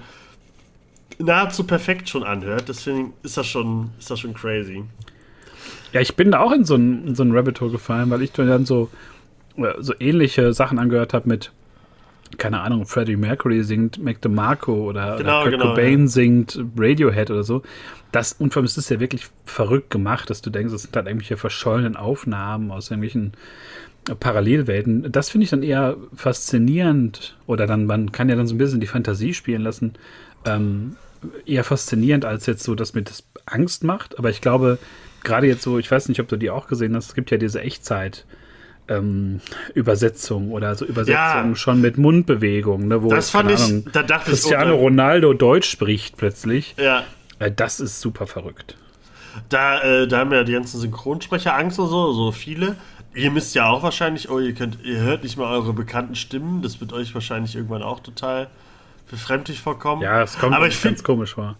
nahezu 1.20 1.66
perfekt 1.66 2.10
schon 2.10 2.24
anhört. 2.24 2.70
Deswegen 2.70 3.14
ist 3.24 3.38
das 3.38 3.48
schon, 3.48 3.92
ist 4.00 4.10
das 4.10 4.20
schon 4.20 4.34
crazy. 4.34 4.84
Ja, 5.94 6.02
ich 6.02 6.16
bin 6.16 6.32
da 6.32 6.40
auch 6.40 6.52
in 6.52 6.66
so 6.66 6.76
ein, 6.76 7.08
in 7.08 7.16
so 7.16 7.24
ein 7.24 7.32
Rabbit 7.32 7.62
Hole 7.62 7.72
gefallen, 7.72 8.10
weil 8.10 8.22
ich 8.22 8.32
dann 8.32 8.66
so, 8.66 8.90
äh, 9.58 9.74
so 9.80 9.94
ähnliche 10.00 10.54
Sachen 10.54 10.80
angehört 10.80 11.14
habe 11.14 11.28
mit, 11.30 11.52
keine 12.38 12.60
Ahnung, 12.62 12.86
Freddie 12.86 13.16
Mercury 13.16 13.64
singt 13.64 14.04
Mac 14.04 14.22
DeMarco 14.22 14.74
oder, 14.74 15.18
genau, 15.18 15.42
oder 15.42 15.50
Kurt 15.50 15.52
genau, 15.52 15.70
Cobain 15.70 16.02
ja. 16.02 16.08
singt 16.08 16.60
Radiohead 16.78 17.32
oder 17.32 17.44
so. 17.44 17.64
Das, 18.12 18.34
und 18.34 18.54
vor 18.54 18.62
allem 18.62 18.66
ist 18.66 18.78
es 18.78 18.90
ja 18.90 19.00
wirklich 19.00 19.28
verrückt 19.46 19.90
gemacht, 19.90 20.30
dass 20.30 20.42
du 20.42 20.50
denkst, 20.50 20.74
es 20.74 20.84
sind 20.84 20.96
halt 20.96 21.08
irgendwelche 21.08 21.38
verschollenen 21.38 21.96
Aufnahmen 21.96 22.72
aus 22.72 22.92
irgendwelchen 22.92 23.34
Parallelwelten. 24.16 25.12
Das 25.12 25.30
finde 25.30 25.44
ich 25.46 25.50
dann 25.50 25.64
eher 25.64 25.98
faszinierend 26.16 27.38
oder 27.46 27.68
dann, 27.68 27.86
man 27.86 28.12
kann 28.12 28.30
ja 28.30 28.36
dann 28.36 28.48
so 28.48 28.56
ein 28.56 28.58
bisschen 28.58 28.80
die 28.80 28.88
Fantasie 28.88 29.34
spielen 29.34 29.62
lassen. 29.62 29.94
Ähm, 30.46 30.96
eher 31.46 31.64
faszinierend 31.64 32.26
als 32.26 32.46
jetzt 32.46 32.64
so, 32.64 32.76
dass 32.76 32.94
mir 32.94 33.02
das 33.02 33.24
Angst 33.46 33.84
macht. 33.84 34.18
Aber 34.18 34.30
ich 34.30 34.42
glaube, 34.42 34.78
gerade 35.24 35.48
jetzt 35.48 35.64
so, 35.64 35.80
ich 35.80 35.90
weiß 35.90 36.10
nicht, 36.10 36.20
ob 36.20 36.28
du 36.28 36.38
die 36.38 36.50
auch 36.50 36.68
gesehen 36.68 36.96
hast, 36.96 37.08
es 37.08 37.16
gibt 37.16 37.32
ja 37.32 37.38
diese 37.38 37.62
Echtzeit. 37.62 38.26
Ähm, 38.90 39.42
Übersetzung 39.74 40.52
oder 40.52 40.74
so 40.76 40.86
Übersetzung 40.86 41.50
ja, 41.50 41.56
schon 41.56 41.82
mit 41.82 41.98
Mundbewegung, 41.98 42.88
ne, 42.88 43.04
wo 43.04 43.10
das 43.10 43.32
fand 43.32 43.52
ich, 43.52 43.62
Ahnung, 43.62 43.86
da 43.92 44.02
dachte 44.02 44.30
Cristiano 44.30 44.76
ich, 44.76 44.80
Ronaldo 44.80 45.34
Deutsch 45.34 45.70
spricht 45.70 46.16
plötzlich. 46.16 46.74
Ja. 46.78 47.04
Äh, 47.40 47.52
das 47.52 47.82
ist 47.82 48.00
super 48.00 48.28
verrückt. 48.28 48.78
Da, 49.50 49.82
äh, 49.82 50.08
da 50.08 50.20
haben 50.20 50.32
ja 50.32 50.44
die 50.44 50.54
ganzen 50.54 50.80
Synchronsprecher 50.80 51.56
Angst 51.56 51.80
und 51.80 51.88
so, 51.90 52.14
so 52.14 52.32
viele. 52.32 52.76
Ihr 53.14 53.32
müsst 53.32 53.56
ja 53.56 53.68
auch 53.68 53.84
wahrscheinlich, 53.84 54.30
oh, 54.30 54.40
ihr 54.40 54.54
könnt, 54.54 54.78
ihr 54.84 55.00
hört 55.00 55.24
nicht 55.24 55.38
mal 55.38 55.52
eure 55.52 55.74
bekannten 55.74 56.16
Stimmen. 56.16 56.62
Das 56.62 56.80
wird 56.80 56.94
euch 56.94 57.14
wahrscheinlich 57.14 57.56
irgendwann 57.56 57.84
auch 57.84 58.00
total 58.00 58.48
befremdlich 59.10 59.62
vorkommen. 59.62 60.02
Ja, 60.02 60.22
es 60.22 60.38
kommt 60.38 60.56
aber 60.56 60.68
ich 60.68 60.82
ganz 60.82 61.04
komisch 61.04 61.34
vor. 61.34 61.56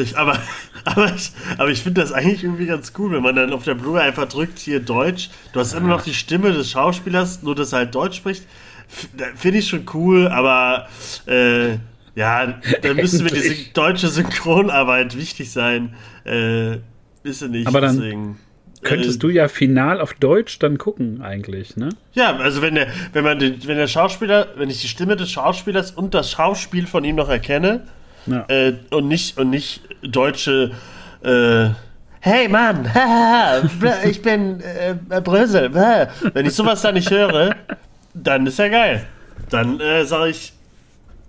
Ich, 0.00 0.16
aber, 0.16 0.38
aber 0.84 1.14
ich, 1.14 1.32
aber 1.58 1.70
ich 1.70 1.82
finde 1.82 2.00
das 2.00 2.12
eigentlich 2.12 2.44
irgendwie 2.44 2.66
ganz 2.66 2.92
cool, 2.98 3.12
wenn 3.12 3.22
man 3.22 3.36
dann 3.36 3.52
auf 3.52 3.64
der 3.64 3.74
Blu-ray 3.74 4.02
einfach 4.02 4.28
drückt, 4.28 4.58
hier 4.58 4.80
Deutsch. 4.80 5.30
Du 5.52 5.60
hast 5.60 5.72
immer 5.72 5.88
noch 5.88 6.02
die 6.02 6.14
Stimme 6.14 6.52
des 6.52 6.70
Schauspielers, 6.70 7.42
nur 7.42 7.54
dass 7.54 7.72
er 7.72 7.80
halt 7.80 7.94
Deutsch 7.94 8.16
spricht. 8.16 8.46
Finde 9.36 9.58
ich 9.58 9.68
schon 9.68 9.86
cool, 9.94 10.28
aber 10.28 10.88
äh, 11.26 11.78
ja, 12.14 12.60
dann 12.82 12.96
müsste 12.96 13.22
mir 13.22 13.30
diese 13.30 13.72
deutsche 13.72 14.08
Synchronarbeit 14.08 15.16
wichtig 15.16 15.50
sein. 15.50 15.94
Äh, 16.24 16.76
ist 17.22 17.38
sie 17.38 17.48
nicht. 17.48 17.66
Aber 17.66 17.80
dann 17.80 17.96
deswegen, 17.96 18.38
könntest 18.82 19.16
äh, 19.16 19.18
du 19.20 19.28
ja 19.30 19.48
final 19.48 20.00
auf 20.00 20.12
Deutsch 20.14 20.58
dann 20.58 20.76
gucken, 20.76 21.22
eigentlich, 21.22 21.76
ne? 21.76 21.90
Ja, 22.12 22.36
also 22.36 22.60
wenn 22.60 22.74
der, 22.74 22.88
wenn 23.12 23.24
man 23.24 23.38
den, 23.38 23.66
wenn 23.66 23.78
der 23.78 23.86
Schauspieler, 23.86 24.48
wenn 24.56 24.68
ich 24.68 24.80
die 24.80 24.88
Stimme 24.88 25.16
des 25.16 25.30
Schauspielers 25.30 25.92
und 25.92 26.12
das 26.12 26.30
Schauspiel 26.30 26.86
von 26.86 27.04
ihm 27.04 27.16
noch 27.16 27.28
erkenne 27.28 27.86
ja. 28.26 28.44
äh, 28.48 28.74
und 28.90 29.08
nicht 29.08 29.38
und 29.38 29.50
nicht 29.50 29.82
deutsche 30.02 30.72
äh, 31.22 31.70
Hey 32.24 32.48
Mann, 32.48 32.88
ich 34.04 34.22
bin 34.22 34.60
äh, 34.60 34.94
Brösel. 35.20 35.74
Wenn 36.32 36.46
ich 36.46 36.54
sowas 36.54 36.80
da 36.82 36.92
nicht 36.92 37.10
höre, 37.10 37.56
dann 38.14 38.46
ist 38.46 38.60
ja 38.60 38.68
geil. 38.68 39.06
Dann 39.50 39.80
äh, 39.80 40.04
sage 40.04 40.30
ich 40.30 40.52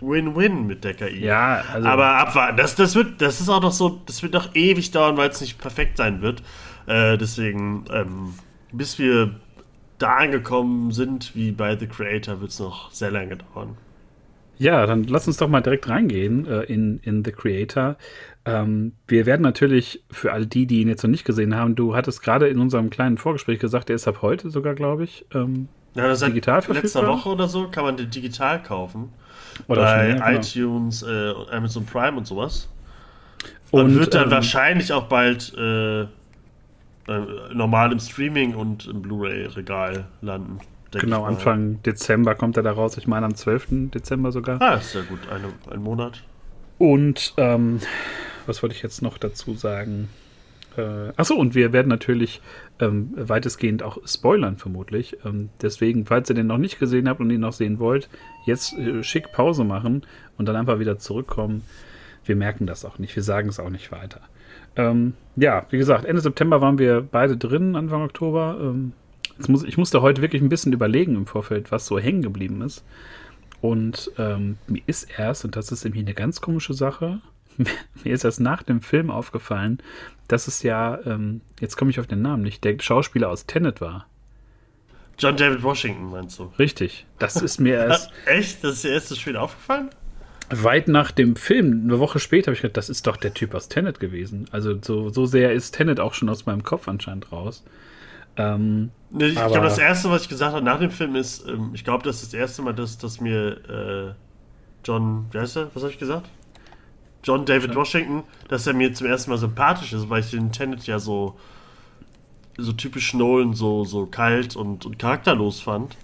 Win-Win 0.01 0.67
mit 0.67 0.83
der 0.83 0.93
KI. 0.93 1.25
Ja, 1.25 1.63
also 1.73 1.87
aber 1.87 2.17
abwarten. 2.17 2.57
Das, 2.57 2.75
das 2.75 2.93
wird, 2.93 3.21
das 3.21 3.41
ist 3.41 3.49
auch 3.49 3.61
noch 3.61 3.71
so, 3.71 4.01
das 4.05 4.21
wird 4.21 4.33
noch 4.33 4.53
ewig 4.53 4.91
dauern, 4.91 5.17
weil 5.17 5.29
es 5.29 5.41
nicht 5.41 5.59
perfekt 5.59 5.97
sein 5.97 6.21
wird. 6.21 6.43
Äh, 6.85 7.17
deswegen, 7.17 7.85
ähm, 7.91 8.35
bis 8.71 8.99
wir 8.99 9.35
da 9.97 10.17
angekommen 10.17 10.91
sind, 10.91 11.35
wie 11.35 11.51
bei 11.51 11.77
The 11.77 11.87
Creator, 11.87 12.41
wird 12.41 12.51
es 12.51 12.59
noch 12.59 12.91
sehr 12.91 13.11
lange 13.11 13.37
dauern. 13.37 13.77
Ja, 14.63 14.85
dann 14.85 15.03
lass 15.03 15.27
uns 15.27 15.35
doch 15.35 15.49
mal 15.49 15.59
direkt 15.59 15.89
reingehen 15.89 16.47
äh, 16.47 16.61
in, 16.61 16.99
in 16.99 17.25
The 17.25 17.33
Creator. 17.33 17.97
Ähm, 18.45 18.93
wir 19.07 19.25
werden 19.25 19.41
natürlich 19.41 20.05
für 20.09 20.31
all 20.31 20.45
die, 20.45 20.65
die 20.67 20.81
ihn 20.81 20.87
jetzt 20.87 21.03
noch 21.03 21.09
nicht 21.09 21.25
gesehen 21.25 21.53
haben, 21.53 21.75
du 21.75 21.95
hattest 21.95 22.23
gerade 22.23 22.47
in 22.47 22.59
unserem 22.59 22.89
kleinen 22.89 23.17
Vorgespräch 23.17 23.59
gesagt, 23.59 23.89
der 23.89 23.97
ist 23.97 24.07
ab 24.07 24.21
heute 24.21 24.49
sogar, 24.49 24.73
glaube 24.73 25.03
ich, 25.03 25.25
ähm, 25.33 25.67
ja, 25.95 26.07
das 26.07 26.21
digital 26.21 26.61
verfügbar. 26.61 26.81
Letzter 26.81 27.07
Woche 27.07 27.29
oder 27.29 27.47
so 27.49 27.67
kann 27.67 27.83
man 27.83 27.97
den 27.97 28.09
digital 28.09 28.63
kaufen. 28.63 29.11
Oder 29.67 29.81
bei 29.81 30.11
schnell, 30.11 30.13
genau. 30.13 30.39
iTunes, 30.39 31.03
äh, 31.03 31.33
Amazon 31.51 31.85
Prime 31.85 32.17
und 32.17 32.25
sowas. 32.25 32.69
Und, 33.69 33.85
und 33.85 33.99
wird 33.99 34.13
dann 34.13 34.25
ähm, 34.25 34.31
wahrscheinlich 34.31 34.93
auch 34.93 35.09
bald 35.09 35.53
äh, 35.57 36.03
äh, 36.03 36.07
normal 37.53 37.91
im 37.91 37.99
Streaming 37.99 38.55
und 38.55 38.87
im 38.87 39.01
Blu-ray-Regal 39.01 40.05
landen. 40.21 40.59
Genau, 41.01 41.23
Anfang 41.23 41.81
Dezember 41.83 42.35
kommt 42.35 42.57
er 42.57 42.63
da 42.63 42.71
raus. 42.71 42.97
Ich 42.97 43.07
meine 43.07 43.25
am 43.25 43.35
12. 43.35 43.91
Dezember 43.93 44.31
sogar. 44.31 44.61
Ah, 44.61 44.75
ist 44.75 44.95
ja 44.95 45.01
gut, 45.01 45.19
eine, 45.29 45.47
ein 45.71 45.81
Monat. 45.81 46.23
Und 46.77 47.33
ähm, 47.37 47.79
was 48.45 48.61
wollte 48.61 48.75
ich 48.75 48.81
jetzt 48.81 49.01
noch 49.01 49.17
dazu 49.17 49.53
sagen? 49.53 50.09
Äh, 50.77 51.11
achso, 51.15 51.35
und 51.35 51.55
wir 51.55 51.71
werden 51.71 51.87
natürlich 51.87 52.41
ähm, 52.79 53.13
weitestgehend 53.15 53.83
auch 53.83 53.97
spoilern, 54.05 54.57
vermutlich. 54.57 55.17
Ähm, 55.23 55.49
deswegen, 55.61 56.05
falls 56.05 56.29
ihr 56.29 56.35
den 56.35 56.47
noch 56.47 56.57
nicht 56.57 56.79
gesehen 56.79 57.07
habt 57.07 57.19
und 57.19 57.29
ihn 57.29 57.41
noch 57.41 57.53
sehen 57.53 57.79
wollt, 57.79 58.09
jetzt 58.45 58.73
äh, 58.73 59.03
schick 59.03 59.31
Pause 59.31 59.63
machen 59.63 60.03
und 60.37 60.47
dann 60.47 60.55
einfach 60.55 60.79
wieder 60.79 60.97
zurückkommen. 60.97 61.63
Wir 62.25 62.35
merken 62.35 62.65
das 62.65 62.85
auch 62.85 62.99
nicht, 62.99 63.15
wir 63.15 63.23
sagen 63.23 63.49
es 63.49 63.59
auch 63.59 63.69
nicht 63.69 63.91
weiter. 63.91 64.21
Ähm, 64.75 65.13
ja, 65.35 65.65
wie 65.69 65.77
gesagt, 65.77 66.05
Ende 66.05 66.21
September 66.21 66.61
waren 66.61 66.79
wir 66.79 67.01
beide 67.01 67.37
drin, 67.37 67.75
Anfang 67.75 68.01
Oktober. 68.01 68.57
Ähm, 68.59 68.93
muss, 69.47 69.63
ich 69.63 69.77
musste 69.77 70.01
heute 70.01 70.21
wirklich 70.21 70.41
ein 70.41 70.49
bisschen 70.49 70.73
überlegen 70.73 71.15
im 71.15 71.27
Vorfeld, 71.27 71.71
was 71.71 71.85
so 71.85 71.99
hängen 71.99 72.21
geblieben 72.21 72.61
ist. 72.61 72.83
Und 73.61 74.11
ähm, 74.17 74.57
mir 74.67 74.81
ist 74.87 75.07
erst, 75.17 75.45
und 75.45 75.55
das 75.55 75.71
ist 75.71 75.83
nämlich 75.85 76.03
eine 76.03 76.13
ganz 76.13 76.41
komische 76.41 76.73
Sache, 76.73 77.21
mir 77.57 78.13
ist 78.13 78.25
erst 78.25 78.39
nach 78.39 78.63
dem 78.63 78.81
Film 78.81 79.09
aufgefallen, 79.09 79.81
dass 80.27 80.47
es 80.47 80.63
ja, 80.63 80.99
ähm, 81.05 81.41
jetzt 81.59 81.77
komme 81.77 81.91
ich 81.91 81.99
auf 81.99 82.07
den 82.07 82.21
Namen 82.21 82.43
nicht, 82.43 82.63
der 82.63 82.77
Schauspieler 82.79 83.29
aus 83.29 83.45
Tenet 83.45 83.81
war. 83.81 84.07
John 85.19 85.37
David 85.37 85.63
Washington 85.63 86.09
meinst 86.09 86.39
du? 86.39 86.51
Richtig. 86.57 87.05
Das 87.19 87.35
ist 87.35 87.59
mir 87.59 87.75
erst. 87.87 88.11
Echt? 88.25 88.63
Das 88.63 88.75
ist 88.75 88.83
dir 88.83 88.91
erst 88.91 89.09
so 89.09 89.15
spät 89.15 89.35
aufgefallen? 89.35 89.89
Weit 90.49 90.87
nach 90.87 91.11
dem 91.11 91.35
Film, 91.35 91.83
eine 91.85 91.99
Woche 91.99 92.19
später, 92.19 92.47
habe 92.47 92.55
ich 92.55 92.61
gedacht, 92.61 92.77
das 92.77 92.89
ist 92.89 93.07
doch 93.07 93.17
der 93.17 93.33
Typ 93.33 93.55
aus 93.55 93.69
Tenet 93.69 93.99
gewesen. 93.99 94.45
Also 94.51 94.77
so, 94.81 95.09
so 95.09 95.25
sehr 95.25 95.53
ist 95.53 95.71
Tenet 95.71 95.99
auch 95.99 96.13
schon 96.13 96.29
aus 96.29 96.45
meinem 96.45 96.63
Kopf 96.63 96.87
anscheinend 96.87 97.31
raus. 97.31 97.63
Ähm, 98.35 98.91
nee, 99.11 99.25
ich 99.25 99.35
glaube, 99.35 99.61
das 99.61 99.77
erste, 99.77 100.09
was 100.09 100.23
ich 100.23 100.29
gesagt 100.29 100.53
habe 100.53 100.65
nach 100.65 100.79
dem 100.79 100.91
Film 100.91 101.15
ist, 101.15 101.47
ähm, 101.47 101.71
ich 101.73 101.83
glaube, 101.83 102.03
das 102.03 102.23
ist 102.23 102.33
das 102.33 102.39
erste 102.39 102.61
Mal, 102.61 102.73
dass, 102.73 102.97
dass 102.97 103.21
mir 103.21 103.57
äh, 103.69 104.13
John, 104.83 105.27
wie 105.31 105.39
heißt 105.39 105.57
er? 105.57 105.69
Was 105.73 105.83
habe 105.83 105.91
ich 105.91 105.99
gesagt? 105.99 106.29
John 107.23 107.45
David 107.45 107.71
ja. 107.71 107.75
Washington, 107.75 108.23
dass 108.49 108.67
er 108.67 108.73
mir 108.73 108.93
zum 108.93 109.07
ersten 109.07 109.31
Mal 109.31 109.37
sympathisch 109.37 109.93
ist, 109.93 110.09
weil 110.09 110.21
ich 110.21 110.31
den 110.31 110.51
Tenet 110.51 110.85
ja 110.85 110.99
so, 110.99 111.37
so 112.57 112.73
typisch 112.73 113.13
Nolan 113.13 113.53
so, 113.53 113.85
so 113.85 114.05
kalt 114.05 114.55
und, 114.55 114.85
und 114.85 114.99
charakterlos 114.99 115.61
fand. 115.61 115.95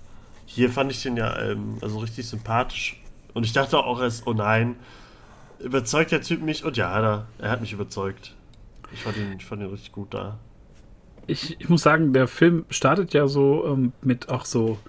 Hier 0.45 0.69
fand 0.69 0.91
ich 0.91 1.03
den 1.03 1.17
ja 1.17 1.37
ähm, 1.41 1.77
also 1.81 1.99
richtig 1.99 2.27
sympathisch. 2.27 3.01
Und 3.33 3.43
ich 3.45 3.53
dachte 3.53 3.77
auch 3.77 4.01
erst, 4.01 4.25
oh 4.27 4.33
nein, 4.33 4.75
überzeugt 5.59 6.11
der 6.11 6.21
Typ 6.21 6.41
mich? 6.41 6.63
Und 6.63 6.77
ja, 6.77 6.91
er, 6.97 7.27
er 7.37 7.51
hat 7.51 7.61
mich 7.61 7.73
überzeugt. 7.73 8.33
Ich 8.91 9.03
fand 9.03 9.17
ihn, 9.17 9.35
ich 9.37 9.45
fand 9.45 9.61
ihn 9.61 9.69
richtig 9.69 9.91
gut 9.91 10.13
da. 10.13 10.39
Ich, 11.29 11.59
ich 11.59 11.69
muss 11.69 11.83
sagen, 11.83 12.11
der 12.13 12.27
Film 12.27 12.65
startet 12.69 13.13
ja 13.13 13.27
so 13.27 13.65
ähm, 13.67 13.93
mit 14.01 14.29
auch 14.29 14.45
so, 14.45 14.79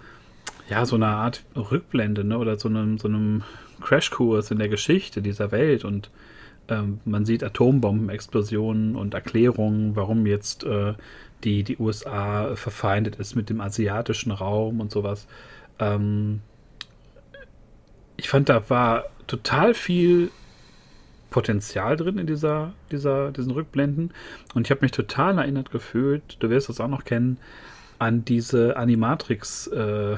ja, 0.69 0.87
so 0.87 0.97
einer 0.97 1.09
Art 1.09 1.45
Rückblende, 1.55 2.25
ne? 2.25 2.39
Oder 2.39 2.59
so 2.59 2.69
einem, 2.69 2.99
so 2.99 3.09
einem 3.09 3.43
Crashkurs 3.81 4.51
in 4.51 4.59
der 4.59 4.69
Geschichte 4.69 5.23
dieser 5.23 5.53
Welt 5.53 5.85
und 5.85 6.11
ähm, 6.69 7.01
man 7.05 7.27
sieht 7.27 7.43
Atombombenexplosionen 7.43 8.97
und 8.97 9.13
Erklärungen, 9.15 9.97
warum 9.97 10.27
jetzt 10.27 10.65
äh, 10.65 10.95
die, 11.45 11.65
die 11.65 11.79
USA 11.79 12.55
verfeindet 12.57 13.17
ist 13.17 13.35
mit 13.35 13.51
dem 13.51 13.61
asiatischen 13.61 14.31
Raum 14.31 14.81
und 14.81 14.91
sowas. 14.91 15.27
Ähm, 15.79 16.41
ich 18.17 18.29
fand, 18.29 18.49
da 18.49 18.69
war 18.69 19.05
total 19.27 19.75
viel 19.75 20.31
Potenzial 21.31 21.97
drin 21.97 22.19
in 22.19 22.27
dieser, 22.27 22.73
dieser, 22.91 23.31
diesen 23.31 23.53
Rückblenden. 23.53 24.13
Und 24.55 24.67
ich 24.67 24.71
habe 24.71 24.83
mich 24.83 24.91
total 24.91 25.39
erinnert 25.39 25.71
gefühlt, 25.71 26.37
du 26.41 26.51
wirst 26.51 26.69
das 26.69 26.81
auch 26.81 26.89
noch 26.89 27.05
kennen, 27.05 27.39
an 27.99 28.25
diese 28.25 28.77
Animatrix, 28.77 29.69
äh, 29.69 30.17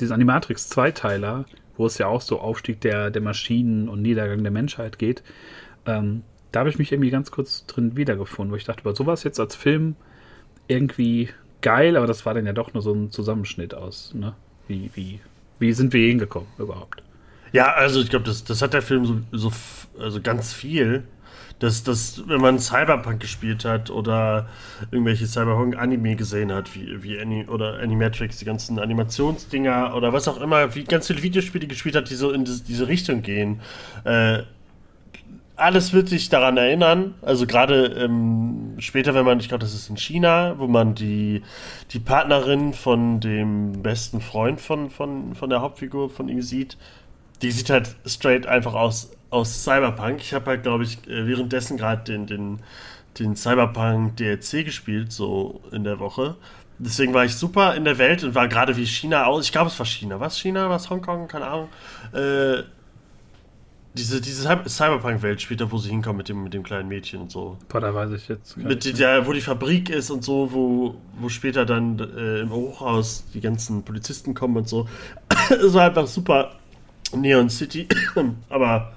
diesen 0.00 0.14
Animatrix-Zweiteiler, 0.14 1.44
wo 1.76 1.86
es 1.86 1.98
ja 1.98 2.06
auch 2.06 2.20
so 2.20 2.40
Aufstieg 2.40 2.80
der, 2.80 3.10
der 3.10 3.22
Maschinen 3.22 3.88
und 3.88 4.02
Niedergang 4.02 4.42
der 4.42 4.52
Menschheit 4.52 4.98
geht. 4.98 5.22
Ähm, 5.86 6.22
da 6.52 6.60
habe 6.60 6.70
ich 6.70 6.78
mich 6.78 6.92
irgendwie 6.92 7.10
ganz 7.10 7.30
kurz 7.30 7.66
drin 7.66 7.96
wiedergefunden, 7.96 8.52
wo 8.52 8.56
ich 8.56 8.64
dachte, 8.64 8.82
über 8.82 8.94
sowas 8.94 9.24
jetzt 9.24 9.40
als 9.40 9.56
Film 9.56 9.96
irgendwie 10.68 11.30
geil, 11.62 11.96
aber 11.96 12.06
das 12.06 12.24
war 12.24 12.34
dann 12.34 12.46
ja 12.46 12.52
doch 12.52 12.72
nur 12.74 12.82
so 12.82 12.92
ein 12.92 13.10
Zusammenschnitt 13.10 13.74
aus, 13.74 14.14
ne? 14.14 14.34
Wie, 14.68 14.90
wie, 14.94 15.20
wie 15.58 15.72
sind 15.72 15.92
wir 15.92 16.06
hingekommen 16.06 16.48
überhaupt? 16.58 17.02
Ja, 17.54 17.72
also 17.72 18.00
ich 18.00 18.10
glaube, 18.10 18.24
das, 18.24 18.42
das 18.42 18.60
hat 18.62 18.74
der 18.74 18.82
Film 18.82 19.06
so, 19.06 19.20
so 19.30 19.52
also 19.98 20.20
ganz 20.20 20.52
viel 20.52 21.04
dass, 21.60 21.84
dass 21.84 22.26
wenn 22.26 22.40
man 22.40 22.58
Cyberpunk 22.58 23.20
gespielt 23.20 23.64
hat 23.64 23.88
oder 23.88 24.48
irgendwelche 24.90 25.26
Cyberpunk-Anime 25.26 26.16
gesehen 26.16 26.52
hat, 26.52 26.74
wie, 26.74 27.02
wie 27.02 27.18
Ani 27.18 27.46
oder 27.46 27.78
Animatrix, 27.78 28.38
die 28.38 28.44
ganzen 28.44 28.78
Animationsdinger 28.78 29.94
oder 29.94 30.12
was 30.12 30.26
auch 30.26 30.40
immer, 30.40 30.74
wie 30.74 30.84
ganz 30.84 31.06
viele 31.06 31.22
Videospiele 31.22 31.66
gespielt 31.66 31.94
hat, 31.94 32.10
die 32.10 32.16
so 32.16 32.32
in 32.32 32.44
diese, 32.44 32.64
diese 32.64 32.88
Richtung 32.88 33.22
gehen, 33.22 33.60
äh, 34.02 34.42
alles 35.56 35.92
wird 35.92 36.08
sich 36.08 36.28
daran 36.28 36.56
erinnern. 36.56 37.14
Also 37.22 37.46
gerade 37.46 37.86
ähm, 37.86 38.74
später, 38.78 39.14
wenn 39.14 39.24
man, 39.24 39.38
ich 39.38 39.48
glaube, 39.48 39.62
das 39.62 39.72
ist 39.72 39.88
in 39.88 39.96
China, 39.96 40.56
wo 40.58 40.66
man 40.66 40.96
die, 40.96 41.42
die 41.92 42.00
Partnerin 42.00 42.72
von 42.72 43.20
dem 43.20 43.80
besten 43.80 44.20
Freund 44.20 44.60
von, 44.60 44.90
von, 44.90 45.36
von 45.36 45.50
der 45.50 45.60
Hauptfigur 45.60 46.10
von 46.10 46.28
ihm 46.28 46.42
sieht, 46.42 46.76
die 47.44 47.52
sieht 47.52 47.70
halt 47.70 47.94
straight 48.06 48.46
einfach 48.46 48.74
aus 48.74 49.10
aus 49.34 49.64
Cyberpunk. 49.64 50.20
Ich 50.20 50.32
habe 50.32 50.46
halt, 50.46 50.62
glaube 50.62 50.84
ich, 50.84 51.06
äh, 51.08 51.26
währenddessen 51.26 51.76
gerade 51.76 52.04
den, 52.04 52.26
den, 52.26 52.60
den 53.18 53.36
Cyberpunk 53.36 54.16
DLC 54.16 54.64
gespielt, 54.64 55.12
so 55.12 55.60
in 55.72 55.84
der 55.84 55.98
Woche. 55.98 56.36
Deswegen 56.78 57.12
war 57.14 57.24
ich 57.24 57.34
super 57.34 57.74
in 57.74 57.84
der 57.84 57.98
Welt 57.98 58.24
und 58.24 58.34
war 58.34 58.48
gerade 58.48 58.76
wie 58.76 58.86
China 58.86 59.26
aus. 59.26 59.44
Ich 59.44 59.52
glaube, 59.52 59.68
es 59.68 59.78
war 59.78 59.86
China. 59.86 60.20
Was 60.20 60.38
China? 60.38 60.70
Was 60.70 60.88
Hongkong? 60.88 61.28
Keine 61.28 61.46
Ahnung. 61.46 61.68
Äh, 62.12 62.62
diese, 63.94 64.20
diese 64.20 64.42
Cyberpunk-Welt 64.66 65.40
später, 65.40 65.70
wo 65.70 65.78
sie 65.78 65.90
hinkommen 65.90 66.18
mit 66.18 66.28
dem, 66.28 66.42
mit 66.42 66.52
dem 66.52 66.64
kleinen 66.64 66.88
Mädchen 66.88 67.22
und 67.22 67.30
so. 67.30 67.58
Boah, 67.68 67.80
da 67.80 67.94
weiß 67.94 68.10
ich 68.12 68.28
jetzt. 68.28 68.56
Mit 68.56 68.84
nicht. 68.84 68.98
der, 68.98 69.26
wo 69.26 69.32
die 69.32 69.40
Fabrik 69.40 69.88
ist 69.88 70.10
und 70.10 70.24
so, 70.24 70.52
wo, 70.52 70.96
wo 71.20 71.28
später 71.28 71.64
dann 71.64 71.98
äh, 71.98 72.40
im 72.40 72.50
Hochhaus 72.50 73.24
die 73.34 73.40
ganzen 73.40 73.84
Polizisten 73.84 74.34
kommen 74.34 74.56
und 74.56 74.68
so. 74.68 74.88
Es 75.50 75.74
war 75.74 75.86
einfach 75.86 76.06
super 76.06 76.52
Neon 77.20 77.50
City. 77.50 77.88
Aber 78.48 78.92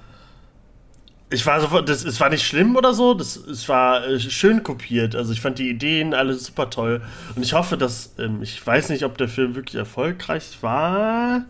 ich 1.29 1.45
war 1.45 1.59
sofort, 1.59 1.89
das, 1.89 2.05
es 2.05 2.19
war 2.19 2.29
nicht 2.29 2.45
schlimm 2.45 2.75
oder 2.75 2.93
so, 2.93 3.13
das, 3.13 3.35
es 3.35 3.67
war 3.67 4.07
äh, 4.07 4.19
schön 4.19 4.63
kopiert. 4.63 5.15
Also 5.15 5.33
ich 5.33 5.41
fand 5.41 5.59
die 5.59 5.69
Ideen 5.69 6.13
alle 6.13 6.33
super 6.35 6.69
toll. 6.69 7.01
Und 7.35 7.43
ich 7.43 7.53
hoffe, 7.53 7.77
dass, 7.77 8.13
ähm, 8.17 8.41
ich 8.41 8.65
weiß 8.65 8.89
nicht, 8.89 9.03
ob 9.03 9.17
der 9.17 9.27
Film 9.27 9.55
wirklich 9.55 9.75
erfolgreich 9.75 10.57
war, 10.61 11.45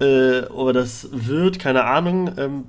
äh, 0.00 0.42
aber 0.44 0.72
das 0.72 1.08
wird, 1.12 1.58
keine 1.58 1.84
Ahnung. 1.84 2.32
Ähm, 2.38 2.64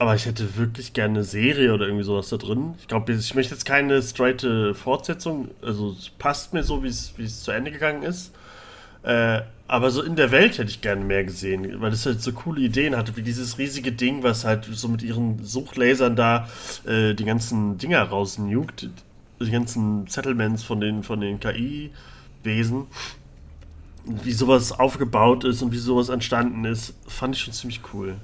aber 0.00 0.14
ich 0.14 0.26
hätte 0.26 0.56
wirklich 0.56 0.92
gerne 0.92 1.18
eine 1.18 1.24
Serie 1.24 1.74
oder 1.74 1.86
irgendwie 1.86 2.04
sowas 2.04 2.28
da 2.28 2.36
drin. 2.36 2.74
Ich 2.78 2.86
glaube, 2.86 3.12
ich 3.12 3.34
möchte 3.34 3.54
jetzt 3.54 3.64
keine 3.64 4.00
straighte 4.00 4.74
Fortsetzung. 4.74 5.50
Also 5.60 5.96
es 5.98 6.10
passt 6.10 6.54
mir 6.54 6.62
so, 6.62 6.84
wie 6.84 6.88
es 6.88 7.42
zu 7.42 7.50
Ende 7.50 7.72
gegangen 7.72 8.04
ist. 8.04 8.32
Äh, 9.08 9.40
aber 9.68 9.90
so 9.90 10.02
in 10.02 10.16
der 10.16 10.30
Welt 10.30 10.58
hätte 10.58 10.70
ich 10.70 10.82
gerne 10.82 11.02
mehr 11.02 11.24
gesehen, 11.24 11.80
weil 11.80 11.92
es 11.92 12.04
halt 12.04 12.20
so 12.20 12.32
coole 12.32 12.60
Ideen 12.60 12.94
hatte, 12.94 13.16
wie 13.16 13.22
dieses 13.22 13.56
riesige 13.56 13.90
Ding, 13.90 14.22
was 14.22 14.44
halt 14.44 14.66
so 14.70 14.86
mit 14.86 15.02
ihren 15.02 15.42
Suchlasern 15.42 16.14
da 16.14 16.46
äh, 16.86 17.14
die 17.14 17.24
ganzen 17.24 17.78
Dinger 17.78 18.02
rausnugt, 18.02 18.90
die 19.40 19.50
ganzen 19.50 20.06
Settlements 20.08 20.62
von 20.62 20.80
den, 20.80 21.02
von 21.02 21.22
den 21.22 21.40
KI-Wesen. 21.40 22.86
Wie 24.04 24.32
sowas 24.32 24.72
aufgebaut 24.72 25.44
ist 25.44 25.62
und 25.62 25.72
wie 25.72 25.78
sowas 25.78 26.10
entstanden 26.10 26.66
ist, 26.66 26.94
fand 27.06 27.34
ich 27.34 27.42
schon 27.42 27.54
ziemlich 27.54 27.80
cool. 27.94 28.16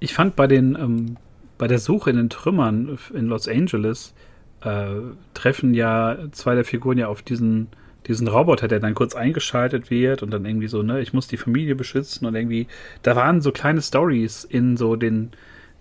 Ich 0.00 0.14
fand 0.14 0.34
bei 0.34 0.48
den, 0.48 0.74
ähm, 0.74 1.16
bei 1.58 1.68
der 1.68 1.78
Suche 1.78 2.10
in 2.10 2.16
den 2.16 2.30
Trümmern 2.30 2.98
in 3.14 3.26
Los 3.26 3.46
Angeles 3.46 4.14
äh, 4.62 4.86
treffen 5.34 5.74
ja 5.74 6.16
zwei 6.32 6.56
der 6.56 6.64
Figuren 6.64 6.98
ja 6.98 7.06
auf 7.06 7.22
diesen 7.22 7.68
diesen 8.06 8.28
Roboter, 8.28 8.68
der 8.68 8.80
dann 8.80 8.94
kurz 8.94 9.14
eingeschaltet 9.14 9.90
wird 9.90 10.22
und 10.22 10.30
dann 10.30 10.44
irgendwie 10.44 10.68
so, 10.68 10.82
ne, 10.82 11.00
ich 11.00 11.12
muss 11.12 11.28
die 11.28 11.36
Familie 11.36 11.74
beschützen 11.74 12.26
und 12.26 12.34
irgendwie, 12.34 12.66
da 13.02 13.16
waren 13.16 13.40
so 13.40 13.52
kleine 13.52 13.82
Stories 13.82 14.44
in 14.44 14.76
so 14.76 14.96
den, 14.96 15.30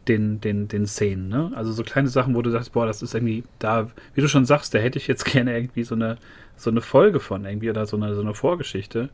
den, 0.07 0.41
den, 0.41 0.67
den 0.67 0.87
Szenen, 0.87 1.29
ne? 1.29 1.51
Also 1.55 1.71
so 1.71 1.83
kleine 1.83 2.07
Sachen, 2.07 2.35
wo 2.35 2.41
du 2.41 2.51
sagst, 2.51 2.73
boah, 2.73 2.85
das 2.85 3.01
ist 3.01 3.13
irgendwie 3.13 3.43
da, 3.59 3.89
wie 4.13 4.21
du 4.21 4.27
schon 4.27 4.45
sagst, 4.45 4.73
da 4.73 4.79
hätte 4.79 4.99
ich 4.99 5.07
jetzt 5.07 5.25
gerne 5.31 5.55
irgendwie 5.55 5.83
so 5.83 5.95
eine, 5.95 6.17
so 6.55 6.69
eine 6.69 6.81
Folge 6.81 7.19
von 7.19 7.45
irgendwie 7.45 7.69
oder 7.69 7.85
so 7.85 7.97
eine, 7.97 8.15
so 8.15 8.21
eine 8.21 8.33
Vorgeschichte. 8.33 9.09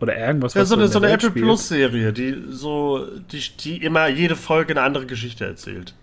Oder 0.00 0.16
irgendwas, 0.16 0.54
ja, 0.54 0.60
was 0.60 0.68
so 0.68 0.76
eine, 0.76 0.86
so 0.86 1.00
eine 1.00 1.10
Apple 1.10 1.32
Plus 1.32 1.68
Serie, 1.68 2.12
die 2.12 2.44
so, 2.50 3.04
die, 3.32 3.42
die 3.58 3.82
immer 3.82 4.06
jede 4.06 4.36
Folge 4.36 4.72
eine 4.72 4.82
andere 4.82 5.06
Geschichte 5.06 5.44
erzählt. 5.44 5.94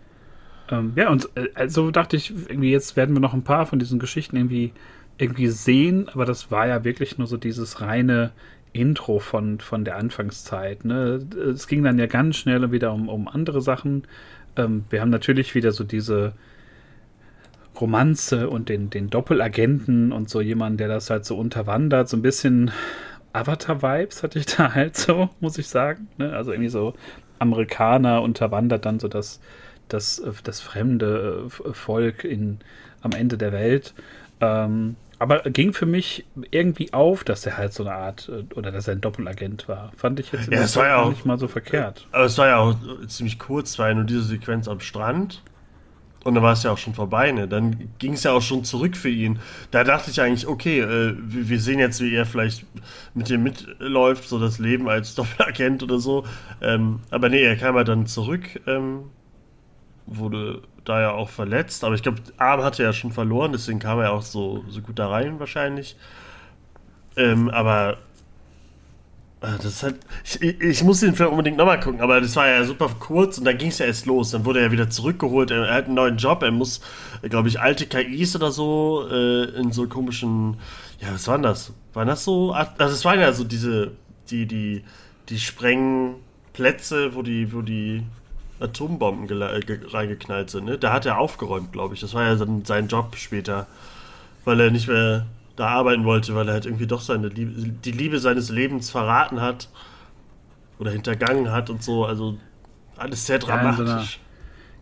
Ähm, 0.70 0.94
ja, 0.96 1.10
und 1.10 1.30
äh, 1.36 1.48
also 1.54 1.92
dachte 1.92 2.18
ich, 2.18 2.32
irgendwie 2.32 2.72
jetzt 2.72 2.98
werden 2.98 3.16
wir 3.16 3.22
noch 3.22 3.34
ein 3.34 3.44
paar 3.44 3.66
von 3.66 3.80
diesen 3.80 4.00
Geschichten 4.00 4.36
irgendwie 4.36 4.74
irgendwie 5.18 5.48
sehen, 5.48 6.10
aber 6.10 6.26
das 6.26 6.52
war 6.52 6.68
ja 6.68 6.84
wirklich 6.84 7.18
nur 7.18 7.28
so 7.28 7.38
dieses 7.38 7.82
reine 7.82 8.32
Intro 8.74 9.20
von, 9.20 9.60
von 9.60 9.86
der 9.86 9.96
Anfangszeit. 9.96 10.84
Ne? 10.84 11.26
Es 11.54 11.68
ging 11.68 11.84
dann 11.84 11.98
ja 11.98 12.08
ganz 12.08 12.36
schnell 12.36 12.72
wieder 12.72 12.92
um, 12.92 13.08
um 13.08 13.28
andere 13.28 13.62
Sachen. 13.62 14.04
Ähm, 14.58 14.84
wir 14.90 15.00
haben 15.00 15.10
natürlich 15.10 15.56
wieder 15.56 15.72
so 15.72 15.86
diese 15.86 16.34
Romanze 17.80 18.50
und 18.50 18.68
den, 18.70 18.90
den 18.90 19.10
Doppelagenten 19.10 20.12
und 20.12 20.30
so 20.30 20.42
jemanden, 20.42 20.78
der 20.78 20.90
das 20.90 21.10
halt 21.10 21.26
so 21.26 21.38
unterwandert. 21.38 22.10
So 22.10 22.18
ein 22.18 22.22
bisschen 22.22 22.72
Avatar-Vibes 23.32 24.24
hatte 24.24 24.40
ich 24.40 24.46
da 24.58 24.74
halt 24.74 24.98
so, 24.98 25.30
muss 25.40 25.58
ich 25.58 25.68
sagen. 25.68 26.08
Ne? 26.18 26.34
Also 26.34 26.52
irgendwie 26.52 26.70
so 26.70 26.94
Amerikaner 27.40 28.22
unterwandert 28.22 28.86
dann 28.86 29.00
so 29.00 29.08
das, 29.08 29.40
das, 29.88 30.22
das 30.44 30.60
fremde 30.60 31.50
Volk 31.50 32.26
in, 32.26 32.60
am 33.02 33.12
Ende 33.12 33.38
der 33.38 33.54
Welt. 33.54 33.94
Ähm, 34.42 34.96
aber 35.20 35.40
ging 35.42 35.74
für 35.74 35.86
mich 35.86 36.26
irgendwie 36.52 36.94
auf, 36.94 37.24
dass 37.24 37.46
er 37.46 37.58
halt 37.58 37.74
so 37.74 37.84
eine 37.84 37.94
Art 37.94 38.30
äh, 38.30 38.54
oder 38.56 38.72
dass 38.72 38.88
er 38.88 38.96
ein 38.96 39.02
Doppelagent 39.02 39.68
war. 39.68 39.92
Fand 39.96 40.20
ich 40.20 40.32
jetzt 40.32 40.52
ja, 40.52 40.62
es 40.62 40.76
war 40.76 40.88
ja 40.88 40.98
auch, 40.98 41.10
nicht 41.10 41.26
mal 41.26 41.40
so 41.40 41.48
verkehrt. 41.48 42.08
Aber 42.12 42.26
es 42.26 42.38
war 42.38 42.48
ja 42.48 42.58
auch 42.58 42.76
ziemlich 43.08 43.40
kurz, 43.40 43.80
war 43.80 43.90
ja 43.90 43.96
nur 43.96 44.04
diese 44.04 44.24
Sequenz 44.24 44.68
am 44.68 44.80
Strand. 44.80 45.42
Und 46.26 46.34
dann 46.34 46.44
war 46.44 46.54
es 46.54 46.64
ja 46.64 46.72
auch 46.72 46.78
schon 46.80 46.96
vorbei, 46.96 47.32
ne? 47.32 47.48
Dann 47.48 47.90
ging 48.00 48.14
es 48.14 48.24
ja 48.24 48.32
auch 48.32 48.42
schon 48.42 48.64
zurück 48.64 48.98
für 48.98 49.10
ihn. 49.10 49.38
Da 49.70 49.84
dachte 49.84 50.10
ich 50.10 50.20
eigentlich, 50.20 50.48
okay, 50.48 50.80
äh, 50.80 51.14
wir 51.20 51.60
sehen 51.60 51.78
jetzt, 51.78 52.02
wie 52.02 52.16
er 52.16 52.26
vielleicht 52.26 52.66
mit 53.14 53.30
dem 53.30 53.44
mitläuft, 53.44 54.28
so 54.28 54.40
das 54.40 54.58
Leben 54.58 54.90
als 54.90 55.14
Doppelagent 55.16 55.84
oder 55.84 56.00
so. 56.00 56.26
Ähm, 56.64 57.02
aber 57.12 57.30
nee, 57.30 57.44
er 57.44 57.56
kam 57.58 57.76
ja 57.76 57.84
dann 57.84 58.08
zurück, 58.08 58.60
ähm, 58.66 59.04
wurde 60.08 60.64
da 60.86 61.02
ja 61.02 61.12
auch 61.12 61.30
verletzt, 61.30 61.84
aber 61.84 61.96
ich 61.96 62.04
glaube, 62.04 62.22
Arm 62.38 62.64
hatte 62.64 62.84
ja 62.84 62.94
schon 62.94 63.12
verloren, 63.12 63.52
deswegen 63.52 63.80
kam 63.80 64.00
er 64.00 64.14
auch 64.14 64.22
so, 64.22 64.64
so 64.70 64.82
gut 64.82 65.00
da 65.00 65.10
rein 65.10 65.40
wahrscheinlich. 65.40 65.96
Ähm, 67.18 67.50
aber 67.50 67.98
äh, 69.42 69.58
das 69.62 69.84
hat, 69.84 69.96
ich, 70.24 70.62
ich 70.62 70.84
muss 70.84 71.00
den 71.02 71.16
Film 71.16 71.30
unbedingt 71.30 71.58
nochmal 71.58 71.80
gucken, 71.80 72.02
aber 72.02 72.22
das 72.22 72.36
war 72.36 72.48
ja 72.48 72.64
super 72.64 72.90
kurz 73.00 73.38
und 73.38 73.46
dann 73.46 73.58
ging 73.58 73.70
es 73.70 73.80
ja 73.80 73.86
erst 73.86 74.06
los. 74.06 74.32
Dann 74.32 74.46
wurde 74.46 74.62
er 74.62 74.72
wieder 74.72 74.90
zurückgeholt. 74.90 75.52
Er, 75.52 75.66
er 75.66 75.76
hat 75.76 75.86
einen 75.86 75.96
neuen 75.96 76.18
Job. 76.18 76.44
Er 76.44 76.52
muss, 76.52 76.82
glaube 77.24 77.48
ich, 77.48 77.60
alte 77.60 77.86
KIs 77.86 78.36
oder 78.36 78.52
so 78.52 79.08
äh, 79.10 79.44
in 79.60 79.72
so 79.72 79.88
komischen. 79.88 80.58
Ja, 81.00 81.14
was 81.14 81.28
waren 81.28 81.44
das? 81.44 81.74
Waren 81.94 82.08
das 82.08 82.24
so? 82.24 82.54
Also, 82.54 82.94
es 82.94 83.06
waren 83.06 83.20
ja 83.20 83.34
so 83.34 83.44
diese, 83.44 83.92
die, 84.30 84.46
die, 84.46 84.84
die 85.30 85.40
Sprengplätze, 85.40 87.16
wo 87.16 87.22
die, 87.22 87.54
wo 87.54 87.62
die 87.62 88.04
Atombomben 88.60 89.42
äh, 89.42 89.62
reingeknallt 89.92 90.50
sind. 90.50 90.66
Ne? 90.66 90.78
Da 90.78 90.94
hat 90.94 91.06
er 91.06 91.18
aufgeräumt, 91.18 91.72
glaube 91.72 91.94
ich. 91.94 92.02
Das 92.02 92.14
war 92.14 92.24
ja 92.24 92.36
dann 92.36 92.66
sein 92.66 92.88
Job 92.88 93.16
später, 93.16 93.68
weil 94.46 94.60
er 94.60 94.72
nicht 94.72 94.88
mehr 94.88 95.26
da 95.56 95.68
arbeiten 95.68 96.06
wollte, 96.06 96.36
weil 96.36 96.48
er 96.48 96.54
halt 96.54 96.66
irgendwie 96.66 96.88
doch 96.88 97.02
seine 97.02 97.28
Liebe, 97.28 97.70
die 97.70 97.92
Liebe 97.92 98.20
seines 98.20 98.50
Lebens 98.50 98.90
verraten 98.90 99.42
hat 99.42 99.70
oder 100.80 100.92
hintergangen 100.92 101.52
hat 101.52 101.70
und 101.70 101.84
so. 101.84 102.06
Also 102.06 102.38
alles 102.98 103.26
sehr 103.26 103.40
dramatisch. 103.40 104.20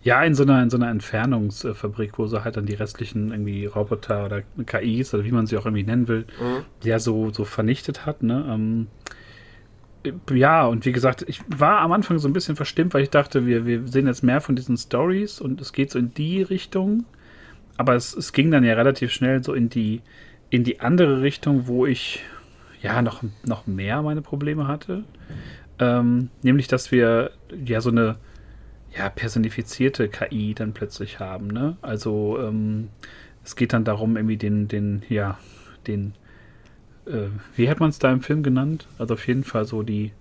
Ja, 0.03 0.21
in 0.23 0.35
so 0.35 0.43
einer, 0.43 0.61
in 0.61 0.69
so 0.69 0.75
einer 0.75 0.89
Entfernungsfabrik, 0.89 2.19
wo 2.19 2.27
so 2.27 2.43
halt 2.43 2.57
dann 2.57 2.65
die 2.65 2.73
restlichen 2.73 3.31
irgendwie 3.31 3.65
Roboter 3.65 4.25
oder 4.25 4.41
KIs 4.65 5.13
oder 5.13 5.23
wie 5.23 5.31
man 5.31 5.47
sie 5.47 5.57
auch 5.57 5.65
irgendwie 5.65 5.83
nennen 5.83 6.09
will, 6.09 6.25
mhm. 6.41 6.65
ja 6.83 6.99
so, 6.99 7.31
so 7.31 7.45
vernichtet 7.45 8.05
hat. 8.05 8.21
Ne? 8.21 8.45
Ähm, 8.49 8.87
ja, 10.33 10.65
und 10.65 10.85
wie 10.85 10.91
gesagt, 10.91 11.23
ich 11.27 11.41
war 11.47 11.79
am 11.79 11.91
Anfang 11.91 12.19
so 12.19 12.27
ein 12.27 12.33
bisschen 12.33 12.55
verstimmt, 12.55 12.93
weil 12.93 13.03
ich 13.03 13.09
dachte, 13.09 13.45
wir, 13.45 13.65
wir 13.65 13.87
sehen 13.87 14.07
jetzt 14.07 14.23
mehr 14.23 14.41
von 14.41 14.55
diesen 14.55 14.77
Stories 14.77 15.39
und 15.39 15.61
es 15.61 15.73
geht 15.73 15.91
so 15.91 15.99
in 15.99 16.13
die 16.13 16.41
Richtung. 16.41 17.05
Aber 17.77 17.95
es, 17.95 18.15
es 18.15 18.33
ging 18.33 18.51
dann 18.51 18.63
ja 18.63 18.73
relativ 18.73 19.11
schnell 19.11 19.43
so 19.43 19.53
in 19.53 19.69
die, 19.69 20.01
in 20.49 20.63
die 20.63 20.79
andere 20.79 21.21
Richtung, 21.21 21.67
wo 21.67 21.85
ich 21.85 22.23
ja 22.81 23.01
noch, 23.01 23.23
noch 23.45 23.65
mehr 23.65 24.01
meine 24.01 24.21
Probleme 24.21 24.67
hatte. 24.67 25.03
Ähm, 25.79 26.29
nämlich, 26.43 26.67
dass 26.67 26.91
wir 26.91 27.31
ja 27.65 27.81
so 27.81 27.89
eine 27.89 28.17
ja, 28.95 29.09
personifizierte 29.09 30.07
KI 30.09 30.53
dann 30.53 30.73
plötzlich 30.73 31.19
haben. 31.19 31.47
Ne? 31.47 31.77
Also 31.81 32.37
ähm, 32.39 32.89
es 33.43 33.55
geht 33.55 33.73
dann 33.73 33.83
darum, 33.83 34.17
irgendwie 34.17 34.37
den, 34.37 34.67
den, 34.67 35.01
ja, 35.09 35.39
den 35.87 36.13
äh, 37.05 37.27
wie 37.55 37.69
hat 37.69 37.79
man 37.79 37.89
es 37.89 37.99
da 37.99 38.11
im 38.11 38.21
Film 38.21 38.43
genannt? 38.43 38.87
Also 38.97 39.15
auf 39.15 39.27
jeden 39.27 39.43
Fall 39.43 39.65
so 39.65 39.83
die, 39.83 40.11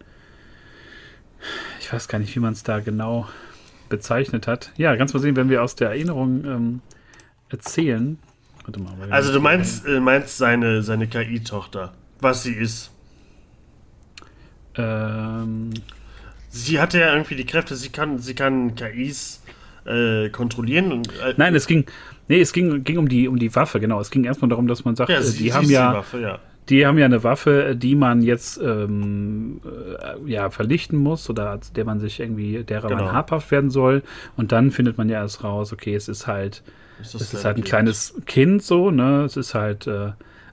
ich 1.81 1.92
weiß 1.92 2.09
gar 2.09 2.18
nicht, 2.18 2.35
wie 2.35 2.40
man 2.40 2.53
es 2.53 2.62
da 2.62 2.81
genau 2.81 3.29
bezeichnet 3.88 4.47
hat. 4.47 4.73
Ja, 4.77 4.97
ganz 4.97 5.12
mal 5.12 5.21
sehen, 5.21 5.37
wenn 5.37 5.51
wir 5.51 5.62
aus 5.62 5.77
der 5.77 5.90
Erinnerung 5.90 6.45
ähm, 6.45 6.81
erzählen. 7.51 8.18
Warte 8.64 8.81
mal, 8.81 8.95
also 9.11 9.33
du 9.33 9.40
meinst, 9.40 9.87
äh, 9.87 10.01
meinst 10.01 10.38
seine, 10.38 10.83
seine 10.83 11.09
KI-Tochter, 11.09 11.92
was 12.21 12.45
sie 12.45 12.55
ist? 12.55 12.90
Ähm, 14.77 15.71
sie 16.49 16.81
hatte 16.81 17.01
ja 17.01 17.12
irgendwie 17.12 17.35
die 17.35 17.45
Kräfte, 17.45 17.77
sie 17.77 17.90
kann, 17.90 18.18
sie 18.18 18.35
kann 18.35 18.77
KIs 18.77 19.42
äh, 19.85 20.31
kontrollieren. 20.31 20.92
Und, 20.92 21.09
äh, 21.21 21.35
Nein, 21.37 21.55
es 21.57 21.66
ging, 21.66 21.85
nee, 22.29 22.40
es 22.40 22.53
ging, 22.53 22.85
ging 22.85 22.99
um 22.99 23.09
die, 23.09 23.27
um 23.27 23.38
die 23.38 23.55
Waffe, 23.55 23.81
genau. 23.81 24.01
Es 24.01 24.11
ging 24.11 24.25
erstmal 24.25 24.49
darum, 24.49 24.68
dass 24.68 24.85
man 24.85 24.95
sagt, 24.95 25.11
ja, 25.11 25.18
äh, 25.18 25.23
sie, 25.23 25.42
die 25.42 25.53
haben 25.53 25.68
ja, 25.68 25.90
die 25.90 25.97
Waffe, 25.97 26.21
ja 26.21 26.38
die 26.68 26.87
haben 26.87 26.98
ja 26.98 27.07
eine 27.07 27.25
Waffe, 27.25 27.75
die 27.77 27.96
man 27.96 28.22
jetzt 28.22 28.61
ähm, 28.62 29.61
äh, 29.64 30.31
ja 30.31 30.51
verlichten 30.51 30.96
muss 30.96 31.29
oder 31.29 31.59
der 31.75 31.85
man 31.85 31.98
sich 31.98 32.20
irgendwie, 32.20 32.62
derer 32.62 32.88
genau. 32.88 33.05
man 33.05 33.12
habhaft 33.12 33.51
werden 33.51 33.70
soll. 33.70 34.03
Und 34.37 34.53
dann 34.53 34.70
findet 34.70 34.96
man 34.96 35.09
ja 35.09 35.20
erst 35.20 35.42
raus, 35.42 35.72
okay, 35.72 35.94
es 35.94 36.09
ist 36.09 36.27
halt, 36.27 36.62
ist 37.01 37.14
es 37.14 37.35
ist 37.35 37.44
halt 37.44 37.57
ein 37.57 37.64
kleines 37.64 38.14
Kind 38.27 38.62
so, 38.62 38.90
ne? 38.90 39.25
Es 39.25 39.37
ist 39.37 39.55
halt 39.55 39.88
äh, 39.88 40.12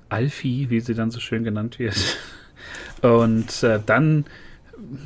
Alfie, 0.10 0.70
wie 0.70 0.80
sie 0.80 0.96
dann 0.96 1.12
so 1.12 1.20
schön 1.20 1.44
genannt 1.44 1.78
wird. 1.78 1.96
Und 3.02 3.64
äh, 3.64 3.80
dann 3.86 4.26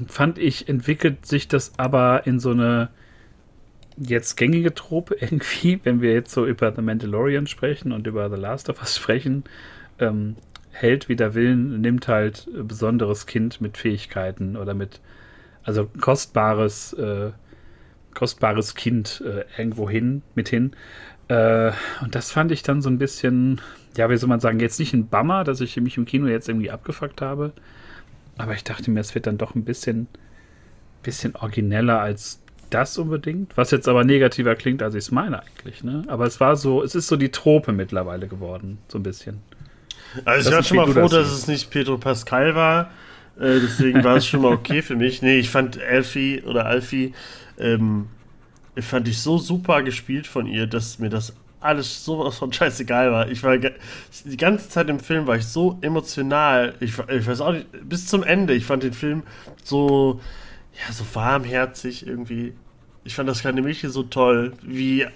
fand 0.08 0.38
ich, 0.38 0.70
entwickelt 0.70 1.26
sich 1.26 1.48
das 1.48 1.74
aber 1.78 2.26
in 2.26 2.40
so 2.40 2.52
eine 2.52 2.90
jetzt 3.98 4.38
gängige 4.38 4.74
Trope 4.74 5.16
irgendwie, 5.20 5.80
wenn 5.84 6.02
wir 6.02 6.14
jetzt 6.14 6.32
so 6.32 6.46
über 6.46 6.74
The 6.74 6.82
Mandalorian 6.82 7.48
sprechen 7.48 7.92
und 7.92 8.08
über 8.08 8.30
The 8.30 8.38
Last 8.38 8.70
of 8.70 8.80
Us 8.80 8.96
sprechen. 8.96 9.44
Ähm, 10.00 10.38
Held 10.74 11.08
der 11.08 11.34
Willen 11.36 11.82
nimmt 11.82 12.08
halt 12.08 12.50
besonderes 12.52 13.26
Kind 13.26 13.62
mit 13.62 13.78
Fähigkeiten 13.78 14.58
oder 14.58 14.74
mit, 14.74 15.00
also 15.64 15.90
kostbares, 16.02 16.94
äh, 16.94 17.32
kostbares 18.14 18.76
Kind 18.76 19.24
äh, 19.26 19.46
irgendwo 19.58 19.90
hin, 19.90 20.24
mit 20.36 20.50
hin. 20.50 20.76
Äh, 21.28 21.72
und 22.02 22.16
das 22.16 22.32
fand 22.32 22.52
ich 22.52 22.64
dann 22.64 22.82
so 22.82 22.90
ein 22.90 22.98
bisschen, 22.98 23.62
ja, 23.96 24.10
wie 24.10 24.18
soll 24.18 24.30
man 24.30 24.40
sagen, 24.40 24.60
jetzt 24.60 24.80
nicht 24.80 24.94
ein 24.94 25.08
Bummer, 25.08 25.44
dass 25.44 25.62
ich 25.62 25.78
mich 25.78 25.98
im 25.98 26.06
Kino 26.06 26.28
jetzt 26.28 26.50
irgendwie 26.50 26.72
abgefuckt 26.72 27.22
habe. 27.22 27.54
Aber 28.38 28.54
ich 28.54 28.64
dachte 28.64 28.90
mir, 28.90 29.00
es 29.00 29.14
wird 29.14 29.28
dann 29.28 29.38
doch 29.38 29.56
ein 29.56 29.64
bisschen, 29.64 30.08
bisschen 31.04 31.36
origineller 31.36 32.00
als 32.00 32.42
das 32.72 32.98
unbedingt. 32.98 33.56
Was 33.56 33.72
jetzt 33.72 33.88
aber 33.88 34.04
negativer 34.04 34.56
klingt, 34.56 34.82
als 34.82 34.96
ich 34.96 35.06
es 35.06 35.12
meine 35.12 35.44
eigentlich. 35.44 35.84
Ne? 35.84 36.04
Aber 36.08 36.26
es 36.26 36.40
war 36.40 36.56
so, 36.56 36.84
es 36.84 36.96
ist 36.96 37.08
so 37.08 37.16
die 37.16 37.30
Trope 37.30 37.72
mittlerweile 37.72 38.28
geworden, 38.28 38.80
so 38.88 38.98
ein 38.98 39.04
bisschen. 39.04 39.42
Also 40.26 40.50
ich 40.50 40.56
war 40.56 40.64
schon 40.64 40.78
mal 40.78 40.88
froh, 40.88 41.08
dass 41.08 41.32
es 41.32 41.48
nicht 41.48 41.70
Pedro 41.70 41.98
Pascal 41.98 42.56
war. 42.56 42.92
Äh, 43.38 43.60
deswegen 43.60 44.04
war 44.04 44.18
es 44.18 44.28
schon 44.28 44.42
mal 44.42 44.54
okay 44.54 44.82
für 44.82 44.96
mich. 44.96 45.22
Nee, 45.22 45.38
ich 45.38 45.50
fand 45.50 45.82
Alfie 45.82 46.44
oder 46.44 46.66
Alfie, 46.66 47.14
ähm, 47.58 48.08
fand 48.80 49.08
ich 49.08 49.20
so 49.20 49.38
super 49.38 49.82
gespielt 49.84 50.28
von 50.28 50.48
ihr, 50.48 50.68
dass 50.68 51.00
mir 51.00 51.10
das 51.10 51.34
alles 51.60 52.04
sowas 52.04 52.38
von 52.38 52.52
scheißegal 52.52 53.12
war. 53.12 53.30
Ich 53.30 53.42
war 53.44 53.58
die 53.58 54.38
ganze 54.38 54.70
Zeit 54.70 54.90
im 54.90 55.00
Film 55.00 55.28
war 55.28 55.38
ich 55.38 55.46
so 55.46 55.78
emotional. 55.82 56.76
Ich, 56.80 56.94
ich 57.08 57.28
weiß 57.28 57.42
auch 57.42 57.54
nicht, 57.54 57.68
bis 57.88 58.08
zum 58.08 58.24
Ende. 58.24 58.54
Ich 58.54 58.66
fand 58.66 58.84
den 58.84 58.94
Film 58.94 59.24
so, 59.64 60.20
ja, 60.74 60.94
so 60.94 61.06
warmherzig 61.14 62.06
irgendwie. 62.06 62.54
Ich 63.06 63.16
fand 63.16 63.30
das 63.30 63.42
kleine 63.42 63.62
Mädchen 63.62 63.90
so 63.90 64.04
toll, 64.04 64.54
wie 64.62 65.08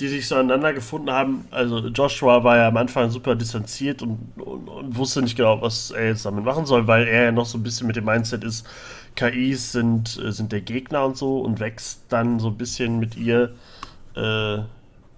die 0.00 0.08
sich 0.08 0.28
so 0.28 0.34
aneinander 0.34 0.72
gefunden 0.72 1.10
haben. 1.10 1.46
Also 1.50 1.78
Joshua 1.88 2.44
war 2.44 2.56
ja 2.56 2.68
am 2.68 2.76
Anfang 2.76 3.10
super 3.10 3.34
distanziert 3.34 4.02
und, 4.02 4.18
und, 4.36 4.68
und, 4.68 4.96
wusste 4.96 5.22
nicht 5.22 5.36
genau, 5.36 5.60
was 5.62 5.90
er 5.90 6.08
jetzt 6.08 6.26
damit 6.26 6.44
machen 6.44 6.66
soll, 6.66 6.86
weil 6.86 7.06
er 7.06 7.24
ja 7.24 7.32
noch 7.32 7.46
so 7.46 7.56
ein 7.56 7.62
bisschen 7.62 7.86
mit 7.86 7.96
dem 7.96 8.04
Mindset 8.04 8.44
ist, 8.44 8.66
KIs 9.14 9.72
sind, 9.72 10.20
äh, 10.22 10.32
sind 10.32 10.52
der 10.52 10.60
Gegner 10.60 11.04
und 11.04 11.16
so 11.16 11.38
und 11.40 11.60
wächst 11.60 12.02
dann 12.10 12.38
so 12.38 12.48
ein 12.48 12.58
bisschen 12.58 12.98
mit 12.98 13.16
ihr 13.16 13.54
äh, 14.14 14.56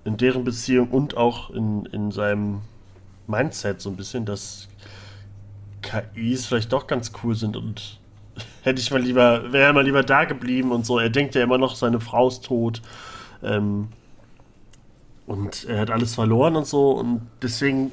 in 0.05 0.17
deren 0.17 0.45
Beziehung 0.45 0.89
und 0.89 1.17
auch 1.17 1.51
in, 1.51 1.87
in 1.87 2.13
seinem 2.13 2.61
Mindset 3.27 3.81
so 3.81 3.91
ein 3.91 3.97
bisschen, 3.97 4.25
dass 4.25 4.69
KIs 5.83 6.47
vielleicht 6.47 6.73
doch 6.73 6.87
ganz 6.87 7.13
cool 7.23 7.35
sind 7.35 7.57
und 7.57 7.99
hätte 8.63 8.81
ich 8.81 8.93
mal 8.93 9.03
lieber, 9.03 9.53
wäre 9.53 9.67
er 9.67 9.73
mal 9.73 9.85
lieber 9.85 10.05
da 10.05 10.25
geblieben 10.25 10.71
und 10.71 10.87
so. 10.87 11.01
Er 11.01 11.11
denkt 11.11 11.35
ja 11.35 11.43
immer 11.43 11.59
noch, 11.59 11.75
seine 11.75 11.99
Frau 11.99 12.29
ist 12.29 12.45
tot. 12.45 12.81
Ähm, 13.43 13.89
und 15.29 15.67
er 15.67 15.81
hat 15.81 15.91
alles 15.91 16.15
verloren 16.15 16.57
und 16.57 16.67
so. 16.67 16.93
Und 16.93 17.21
deswegen, 17.43 17.93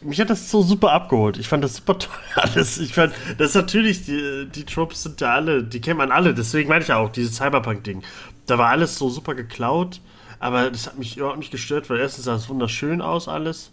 mich 0.00 0.20
hat 0.20 0.30
das 0.30 0.48
so 0.48 0.62
super 0.62 0.92
abgeholt. 0.92 1.36
Ich 1.36 1.48
fand 1.48 1.64
das 1.64 1.76
super 1.76 1.98
toll 1.98 2.14
alles. 2.36 2.78
Ich 2.78 2.94
fand, 2.94 3.12
das 3.36 3.50
ist 3.50 3.56
natürlich, 3.56 4.04
die, 4.06 4.48
die 4.48 4.64
Tropes 4.64 5.02
sind 5.02 5.20
ja 5.20 5.34
alle, 5.34 5.64
die 5.64 5.80
kennt 5.80 5.98
man 5.98 6.12
alle. 6.12 6.32
Deswegen 6.32 6.68
meine 6.68 6.82
ich 6.82 6.88
ja 6.88 6.98
auch, 6.98 7.10
dieses 7.10 7.36
Cyberpunk-Ding. 7.36 8.02
Da 8.46 8.58
war 8.58 8.68
alles 8.68 8.96
so 8.96 9.10
super 9.10 9.34
geklaut. 9.34 10.00
Aber 10.38 10.70
das 10.70 10.86
hat 10.86 10.98
mich 10.98 11.16
überhaupt 11.16 11.38
nicht 11.38 11.50
gestört, 11.50 11.90
weil 11.90 11.98
erstens 11.98 12.24
sah 12.24 12.36
es 12.36 12.48
wunderschön 12.48 13.02
aus 13.02 13.28
alles. 13.28 13.72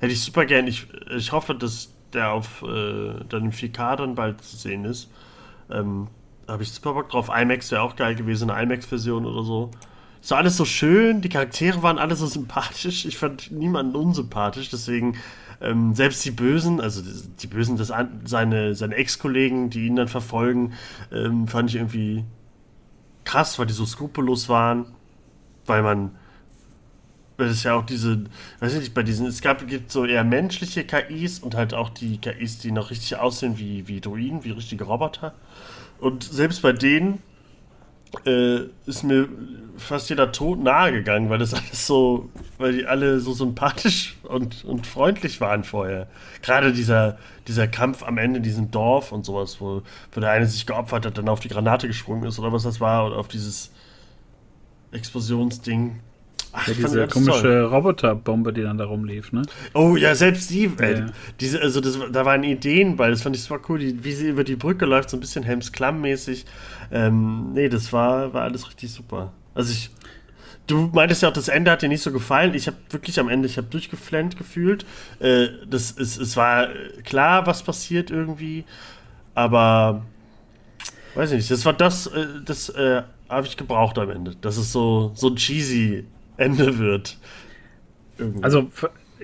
Hätte 0.00 0.12
ich 0.14 0.22
super 0.22 0.46
gern. 0.46 0.66
Ich, 0.66 0.86
ich 1.14 1.30
hoffe, 1.30 1.54
dass 1.54 1.90
der 2.14 2.32
auf 2.32 2.62
äh, 2.62 3.12
dann 3.28 3.44
im 3.44 3.52
4K 3.52 3.96
dann 3.96 4.14
bald 4.14 4.42
zu 4.42 4.56
sehen 4.56 4.86
ist. 4.86 5.10
Ähm, 5.70 6.08
da 6.46 6.54
habe 6.54 6.62
ich 6.62 6.72
super 6.72 6.94
Bock 6.94 7.10
drauf. 7.10 7.28
IMAX 7.28 7.70
wäre 7.70 7.82
auch 7.82 7.96
geil 7.96 8.14
gewesen, 8.14 8.48
eine 8.48 8.62
IMAX-Version 8.62 9.26
oder 9.26 9.44
so. 9.44 9.70
War 10.26 10.38
alles 10.38 10.56
so 10.56 10.64
schön, 10.64 11.20
die 11.20 11.28
Charaktere 11.28 11.82
waren 11.82 11.98
alle 11.98 12.16
so 12.16 12.26
sympathisch. 12.26 13.04
Ich 13.06 13.16
fand 13.16 13.50
niemanden 13.50 13.96
unsympathisch, 13.96 14.68
deswegen 14.68 15.16
ähm, 15.60 15.94
selbst 15.94 16.24
die 16.24 16.30
Bösen, 16.30 16.80
also 16.80 17.02
die, 17.02 17.46
Bösen, 17.46 17.76
das, 17.76 17.92
seine, 18.24 18.74
seine 18.74 18.94
Ex-Kollegen, 18.94 19.70
die 19.70 19.86
ihn 19.86 19.96
dann 19.96 20.08
verfolgen, 20.08 20.74
ähm, 21.12 21.48
fand 21.48 21.70
ich 21.70 21.76
irgendwie 21.76 22.24
krass, 23.24 23.58
weil 23.58 23.66
die 23.66 23.72
so 23.72 23.86
skrupellos 23.86 24.48
waren 24.48 24.86
weil 25.68 25.82
man 25.82 26.10
weil 27.36 27.46
es 27.46 27.62
ja 27.62 27.74
auch 27.74 27.86
diese, 27.86 28.24
weiß 28.58 28.72
ich 28.72 28.80
nicht, 28.80 28.94
bei 28.94 29.04
diesen, 29.04 29.24
es 29.26 29.40
gab, 29.40 29.64
gibt 29.68 29.92
so 29.92 30.04
eher 30.04 30.24
menschliche 30.24 30.82
KIs 30.82 31.38
und 31.38 31.54
halt 31.54 31.72
auch 31.72 31.88
die 31.88 32.18
KIs, 32.18 32.58
die 32.58 32.72
noch 32.72 32.90
richtig 32.90 33.16
aussehen 33.16 33.58
wie, 33.58 33.86
wie 33.86 34.00
Druiden, 34.00 34.42
wie 34.42 34.50
richtige 34.50 34.82
Roboter. 34.82 35.34
Und 36.00 36.24
selbst 36.24 36.62
bei 36.62 36.72
denen 36.72 37.22
äh, 38.24 38.60
ist 38.86 39.02
mir 39.02 39.28
fast 39.76 40.10
jeder 40.10 40.32
Tod 40.32 40.62
nahe 40.62 40.92
gegangen, 40.92 41.30
weil 41.30 41.38
das 41.38 41.54
alles 41.54 41.86
so, 41.86 42.28
weil 42.58 42.72
die 42.72 42.86
alle 42.86 43.20
so 43.20 43.32
sympathisch 43.32 44.16
und, 44.22 44.64
und 44.64 44.86
freundlich 44.86 45.40
waren 45.40 45.64
vorher. 45.64 46.08
Gerade 46.42 46.72
dieser, 46.72 47.18
dieser 47.46 47.68
Kampf 47.68 48.02
am 48.02 48.18
Ende 48.18 48.40
diesem 48.40 48.70
Dorf 48.70 49.12
und 49.12 49.24
sowas, 49.24 49.60
wo, 49.60 49.82
wo 50.12 50.20
der 50.20 50.30
eine 50.30 50.46
sich 50.46 50.66
geopfert 50.66 51.06
hat, 51.06 51.18
dann 51.18 51.28
auf 51.28 51.40
die 51.40 51.48
Granate 51.48 51.86
gesprungen 51.86 52.24
ist 52.24 52.38
oder 52.38 52.52
was 52.52 52.64
das 52.64 52.80
war, 52.80 53.06
oder 53.06 53.16
auf 53.16 53.28
dieses 53.28 53.70
Explosionsding. 54.92 56.00
Ach, 56.52 56.66
ja, 56.66 56.74
diese 56.74 57.06
komische 57.06 57.64
Roboterbombe, 57.64 58.52
die 58.52 58.62
dann 58.62 58.78
da 58.78 58.86
rumlief, 58.86 59.32
ne? 59.32 59.42
Oh 59.74 59.96
ja, 59.96 60.14
selbst 60.14 60.50
die, 60.50 60.70
ja, 60.80 60.88
ja. 60.88 61.06
diese, 61.40 61.60
also 61.60 61.80
das, 61.80 61.98
da 62.10 62.24
waren 62.24 62.42
Ideen 62.42 62.96
bei, 62.96 63.10
das 63.10 63.22
fand 63.22 63.36
ich 63.36 63.42
super 63.42 63.60
cool, 63.68 63.78
die, 63.78 64.02
wie 64.02 64.12
sie 64.12 64.28
über 64.28 64.44
die 64.44 64.56
Brücke 64.56 64.86
läuft, 64.86 65.10
so 65.10 65.16
ein 65.16 65.20
bisschen 65.20 65.44
Helms 65.44 65.72
Klamm-mäßig. 65.72 66.46
Ähm, 66.90 67.52
nee, 67.52 67.68
das 67.68 67.92
war, 67.92 68.32
war 68.32 68.42
alles 68.42 68.66
richtig 68.66 68.90
super. 68.90 69.32
Also 69.54 69.72
ich, 69.72 69.90
du 70.66 70.90
meintest 70.94 71.22
ja 71.22 71.28
auch, 71.28 71.32
das 71.32 71.48
Ende 71.48 71.70
hat 71.70 71.82
dir 71.82 71.88
nicht 71.88 72.02
so 72.02 72.12
gefallen. 72.12 72.54
Ich 72.54 72.66
habe 72.66 72.76
wirklich 72.90 73.20
am 73.20 73.28
Ende, 73.28 73.46
ich 73.46 73.58
habe 73.58 73.66
durchgeflennt 73.68 74.38
gefühlt. 74.38 74.86
Äh, 75.20 75.48
das 75.68 75.90
ist, 75.90 76.18
es 76.18 76.36
war 76.36 76.68
klar, 77.04 77.46
was 77.46 77.62
passiert 77.62 78.10
irgendwie, 78.10 78.64
aber 79.34 80.02
weiß 81.14 81.32
ich 81.32 81.36
nicht, 81.38 81.50
das 81.50 81.64
war 81.66 81.74
das, 81.74 82.06
äh, 82.06 82.26
das 82.44 82.70
äh, 82.70 83.02
habe 83.28 83.46
ich 83.46 83.56
gebraucht 83.56 83.98
am 83.98 84.10
Ende, 84.10 84.34
dass 84.40 84.56
es 84.56 84.72
so, 84.72 85.12
so 85.14 85.28
ein 85.28 85.36
cheesy 85.36 86.06
Ende 86.38 86.78
wird. 86.78 87.18
Irgendwie. 88.16 88.42
Also 88.42 88.70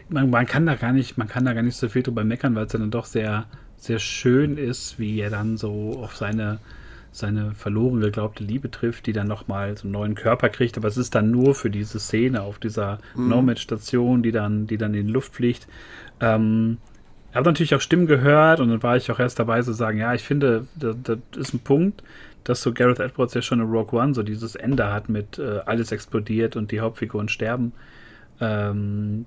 man, 0.08 0.30
man, 0.30 0.46
kann 0.46 0.66
da 0.66 0.74
gar 0.74 0.92
nicht, 0.92 1.16
man 1.16 1.28
kann 1.28 1.44
da 1.44 1.54
gar 1.54 1.62
nicht 1.62 1.76
so 1.76 1.88
viel 1.88 2.02
drüber 2.02 2.24
meckern, 2.24 2.54
weil 2.54 2.66
es 2.66 2.72
dann 2.72 2.90
doch 2.90 3.06
sehr, 3.06 3.46
sehr 3.76 3.98
schön 3.98 4.58
ist, 4.58 4.98
wie 4.98 5.20
er 5.20 5.30
dann 5.30 5.56
so 5.56 5.98
auf 6.02 6.16
seine, 6.16 6.58
seine 7.12 7.52
verloren 7.54 8.00
geglaubte 8.00 8.44
Liebe 8.44 8.70
trifft, 8.70 9.06
die 9.06 9.12
dann 9.12 9.28
nochmal 9.28 9.76
so 9.76 9.84
einen 9.84 9.92
neuen 9.92 10.14
Körper 10.14 10.48
kriegt, 10.48 10.76
aber 10.76 10.88
es 10.88 10.96
ist 10.96 11.14
dann 11.14 11.30
nur 11.30 11.54
für 11.54 11.70
diese 11.70 11.98
Szene 11.98 12.42
auf 12.42 12.58
dieser 12.58 12.98
mhm. 13.14 13.28
Nomad-Station, 13.28 14.22
die 14.22 14.32
dann, 14.32 14.66
die 14.66 14.78
dann 14.78 14.94
in 14.94 15.06
die 15.06 15.12
Luft 15.12 15.34
fliegt. 15.34 15.66
Ähm, 16.20 16.78
ich 17.30 17.36
habe 17.36 17.50
natürlich 17.50 17.74
auch 17.74 17.80
Stimmen 17.80 18.06
gehört 18.06 18.60
und 18.60 18.68
dann 18.68 18.82
war 18.82 18.96
ich 18.96 19.10
auch 19.10 19.18
erst 19.18 19.38
dabei 19.40 19.60
zu 19.62 19.72
sagen, 19.72 19.98
ja, 19.98 20.14
ich 20.14 20.22
finde, 20.22 20.66
das, 20.76 20.96
das 21.02 21.18
ist 21.36 21.54
ein 21.54 21.60
Punkt, 21.60 22.04
dass 22.44 22.62
so 22.62 22.72
Gareth 22.72 23.00
Edwards 23.00 23.34
ja 23.34 23.42
schon 23.42 23.60
in 23.60 23.70
Rogue 23.70 23.98
One 23.98 24.14
so 24.14 24.22
dieses 24.22 24.54
Ende 24.54 24.92
hat 24.92 25.08
mit 25.08 25.38
äh, 25.38 25.60
alles 25.66 25.92
explodiert 25.92 26.56
und 26.56 26.70
die 26.70 26.80
Hauptfiguren 26.80 27.28
sterben. 27.28 27.72
Ähm, 28.40 29.26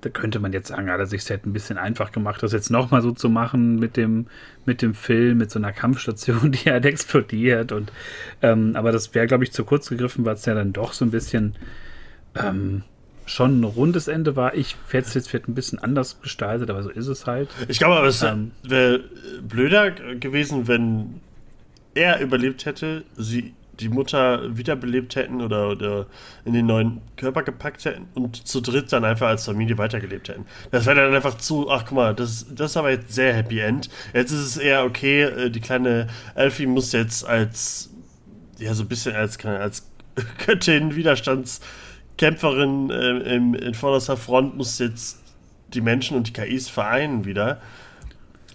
da 0.00 0.10
könnte 0.10 0.38
man 0.38 0.52
jetzt 0.52 0.68
sagen, 0.68 0.90
hat 0.90 1.00
er 1.00 1.06
sich 1.06 1.28
halt 1.28 1.44
ein 1.44 1.52
bisschen 1.52 1.78
einfach 1.78 2.12
gemacht, 2.12 2.42
das 2.42 2.52
jetzt 2.52 2.70
nochmal 2.70 3.02
so 3.02 3.10
zu 3.10 3.28
machen 3.28 3.78
mit 3.78 3.96
dem, 3.96 4.26
mit 4.66 4.82
dem 4.82 4.94
Film, 4.94 5.38
mit 5.38 5.50
so 5.50 5.58
einer 5.58 5.72
Kampfstation, 5.72 6.52
die 6.64 6.70
halt 6.70 6.86
explodiert. 6.86 7.72
Und, 7.72 7.92
ähm, 8.40 8.76
aber 8.76 8.92
das 8.92 9.14
wäre, 9.14 9.26
glaube 9.26 9.44
ich, 9.44 9.52
zu 9.52 9.64
kurz 9.64 9.88
gegriffen, 9.88 10.24
weil 10.24 10.34
es 10.34 10.46
ja 10.46 10.54
dann 10.54 10.72
doch 10.72 10.92
so 10.92 11.04
ein 11.04 11.10
bisschen 11.10 11.56
ähm, 12.36 12.82
schon 13.26 13.60
ein 13.60 13.64
rundes 13.64 14.08
Ende 14.08 14.36
war. 14.36 14.54
Ich 14.54 14.76
hätte 14.90 15.08
es 15.08 15.14
jetzt 15.14 15.28
vielleicht 15.28 15.48
ein 15.48 15.54
bisschen 15.54 15.80
anders 15.80 16.20
gestaltet, 16.22 16.70
aber 16.70 16.82
so 16.82 16.90
ist 16.90 17.08
es 17.08 17.26
halt. 17.26 17.48
Ich 17.66 17.78
glaube, 17.78 18.06
es 18.06 18.22
ähm, 18.22 18.52
wäre 18.62 19.00
blöder 19.42 19.90
gewesen, 19.90 20.68
wenn 20.68 21.20
er 21.98 22.20
überlebt 22.20 22.64
hätte, 22.64 23.04
sie 23.16 23.54
die 23.80 23.88
Mutter 23.88 24.56
wiederbelebt 24.56 25.16
hätten 25.16 25.40
oder, 25.40 25.68
oder 25.70 26.06
in 26.44 26.52
den 26.52 26.66
neuen 26.66 27.00
Körper 27.16 27.42
gepackt 27.42 27.84
hätten 27.84 28.06
und 28.14 28.46
zu 28.46 28.60
dritt 28.60 28.92
dann 28.92 29.04
einfach 29.04 29.28
als 29.28 29.44
Familie 29.44 29.78
weitergelebt 29.78 30.28
hätten. 30.28 30.46
Das 30.70 30.86
wäre 30.86 30.96
dann 30.96 31.14
einfach 31.14 31.36
zu, 31.36 31.70
ach 31.70 31.84
guck 31.84 31.96
mal, 31.96 32.14
das, 32.14 32.46
das 32.50 32.72
ist 32.72 32.76
aber 32.76 32.90
jetzt 32.90 33.12
sehr 33.12 33.34
Happy 33.34 33.60
End. 33.60 33.88
Jetzt 34.14 34.32
ist 34.32 34.40
es 34.40 34.56
eher 34.56 34.84
okay, 34.84 35.22
äh, 35.22 35.50
die 35.50 35.60
kleine 35.60 36.08
Elfie 36.34 36.66
muss 36.66 36.92
jetzt 36.92 37.24
als, 37.26 37.90
ja, 38.58 38.74
so 38.74 38.82
ein 38.82 38.88
bisschen 38.88 39.14
als, 39.14 39.44
als 39.44 39.88
Göttin, 40.46 40.96
Widerstandskämpferin 40.96 42.90
äh, 42.90 43.34
im, 43.36 43.54
in 43.54 43.74
vorderster 43.74 44.16
Front, 44.16 44.56
muss 44.56 44.78
jetzt 44.80 45.22
die 45.74 45.80
Menschen 45.80 46.16
und 46.16 46.26
die 46.26 46.32
KIs 46.32 46.68
vereinen 46.68 47.24
wieder 47.24 47.60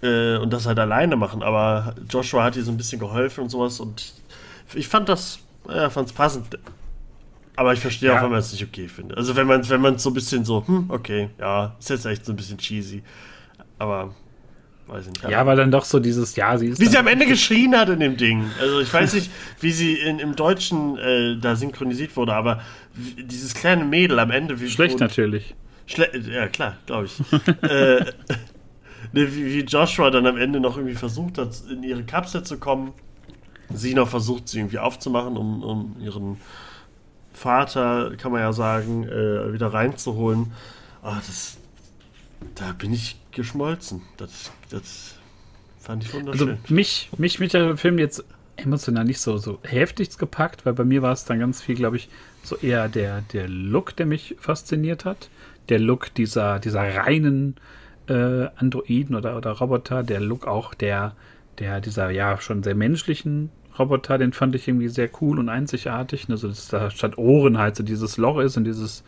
äh, 0.02 0.36
und 0.36 0.52
das 0.52 0.66
halt 0.66 0.78
alleine 0.78 1.16
machen. 1.16 1.42
Aber 1.42 1.94
Joshua 2.08 2.44
hat 2.44 2.56
ihr 2.56 2.64
so 2.64 2.70
ein 2.70 2.76
bisschen 2.76 2.98
geholfen 2.98 3.44
und 3.44 3.50
sowas 3.50 3.80
und 3.80 4.12
ich 4.74 4.88
fand 4.88 5.08
das, 5.08 5.38
ja, 5.68 5.90
fand 5.90 6.08
es 6.08 6.14
passend. 6.14 6.58
Aber 7.56 7.72
ich 7.72 7.80
verstehe 7.80 8.08
ja. 8.08 8.18
auch, 8.18 8.22
wenn 8.22 8.30
man 8.30 8.40
es 8.40 8.52
nicht 8.52 8.64
okay 8.64 8.88
findet. 8.88 9.16
Also 9.16 9.36
wenn 9.36 9.46
man 9.46 9.68
wenn 9.68 9.80
man 9.80 9.98
so 9.98 10.10
ein 10.10 10.14
bisschen 10.14 10.44
so, 10.44 10.66
hm, 10.66 10.86
okay, 10.88 11.30
ja, 11.38 11.76
ist 11.78 11.90
jetzt 11.90 12.04
echt 12.06 12.24
so 12.24 12.32
ein 12.32 12.36
bisschen 12.36 12.58
cheesy. 12.58 13.02
Aber 13.78 14.12
weiß 14.86 15.06
ich 15.06 15.12
nicht. 15.12 15.30
Ja, 15.30 15.46
weil 15.46 15.56
dann 15.56 15.70
doch 15.70 15.84
so 15.84 16.00
dieses, 16.00 16.34
ja, 16.36 16.56
sie 16.58 16.68
ist. 16.68 16.80
Wie 16.80 16.86
sie 16.86 16.98
am 16.98 17.06
Ende 17.06 17.26
geschrien 17.26 17.76
hat 17.76 17.88
in 17.88 18.00
dem 18.00 18.16
Ding. 18.16 18.50
Also 18.60 18.80
ich 18.80 18.92
weiß 18.92 19.14
nicht, 19.14 19.30
wie 19.60 19.70
sie 19.70 19.94
in, 19.94 20.18
im 20.18 20.34
Deutschen 20.34 20.98
äh, 20.98 21.36
da 21.36 21.54
synchronisiert 21.54 22.16
wurde, 22.16 22.34
aber 22.34 22.60
dieses 22.94 23.54
kleine 23.54 23.84
Mädel 23.84 24.18
am 24.18 24.30
Ende. 24.30 24.60
Wie 24.60 24.68
Schlecht 24.68 24.98
natürlich. 24.98 25.54
Schle 25.86 26.10
ja, 26.18 26.48
klar, 26.48 26.76
glaube 26.86 27.06
ich. 27.06 27.20
äh, 27.62 28.04
wie, 29.14 29.60
Joshua 29.60 30.10
dann 30.10 30.26
am 30.26 30.36
Ende 30.36 30.60
noch 30.60 30.76
irgendwie 30.76 30.96
versucht 30.96 31.38
hat, 31.38 31.62
in 31.70 31.82
ihre 31.82 32.04
Kapsel 32.04 32.42
zu 32.42 32.58
kommen. 32.58 32.92
Sie 33.72 33.94
noch 33.94 34.08
versucht, 34.08 34.48
sie 34.48 34.58
irgendwie 34.58 34.78
aufzumachen, 34.78 35.36
um, 35.36 35.62
um 35.62 35.96
ihren 36.00 36.36
Vater, 37.32 38.12
kann 38.16 38.32
man 38.32 38.40
ja 38.40 38.52
sagen, 38.52 39.04
äh, 39.04 39.52
wieder 39.52 39.72
reinzuholen. 39.72 40.52
Oh, 41.02 41.14
das, 41.14 41.56
da 42.54 42.72
bin 42.72 42.92
ich 42.92 43.16
geschmolzen. 43.32 44.02
Das, 44.16 44.52
das 44.70 45.16
fand 45.80 46.04
ich 46.04 46.14
wunderschön. 46.14 46.50
Also 46.50 46.74
mich, 46.74 47.10
mich 47.16 47.40
mit 47.40 47.52
der 47.52 47.76
Film 47.76 47.98
jetzt 47.98 48.24
emotional 48.56 49.04
nicht 49.04 49.20
so, 49.20 49.36
so 49.38 49.58
heftig 49.62 50.16
gepackt, 50.16 50.64
weil 50.64 50.74
bei 50.74 50.84
mir 50.84 51.02
war 51.02 51.12
es 51.12 51.24
dann 51.24 51.40
ganz 51.40 51.60
viel, 51.60 51.74
glaube 51.74 51.96
ich, 51.96 52.08
so 52.42 52.56
eher 52.56 52.88
der, 52.88 53.22
der 53.32 53.48
Look, 53.48 53.96
der 53.96 54.06
mich 54.06 54.36
fasziniert 54.38 55.04
hat. 55.04 55.28
Der 55.68 55.78
Look 55.78 56.14
dieser, 56.14 56.58
dieser 56.60 56.82
reinen 56.82 57.56
äh, 58.08 58.48
Androiden 58.56 59.16
oder, 59.16 59.36
oder 59.36 59.52
Roboter, 59.52 60.02
der 60.02 60.20
Look 60.20 60.46
auch 60.46 60.74
der, 60.74 61.14
der 61.58 61.80
dieser 61.80 62.10
ja 62.10 62.40
schon 62.40 62.62
sehr 62.62 62.74
menschlichen 62.74 63.50
Roboter, 63.78 64.18
den 64.18 64.32
fand 64.32 64.54
ich 64.54 64.68
irgendwie 64.68 64.88
sehr 64.88 65.08
cool 65.20 65.38
und 65.38 65.48
einzigartig. 65.48 66.26
Also, 66.28 66.48
dass 66.48 66.68
da 66.68 66.90
statt 66.90 67.18
Ohren 67.18 67.58
halt 67.58 67.76
so 67.76 67.82
dieses 67.82 68.16
Loch 68.16 68.38
ist 68.38 68.56
und 68.56 68.64
dieses, 68.64 69.02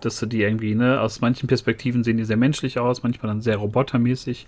dass 0.00 0.18
du 0.18 0.26
die 0.26 0.42
irgendwie, 0.42 0.74
ne, 0.74 1.00
aus 1.00 1.20
manchen 1.20 1.46
Perspektiven 1.48 2.04
sehen 2.04 2.16
die 2.16 2.24
sehr 2.24 2.36
menschlich 2.36 2.78
aus, 2.78 3.02
manchmal 3.02 3.28
dann 3.28 3.42
sehr 3.42 3.56
robotermäßig. 3.56 4.46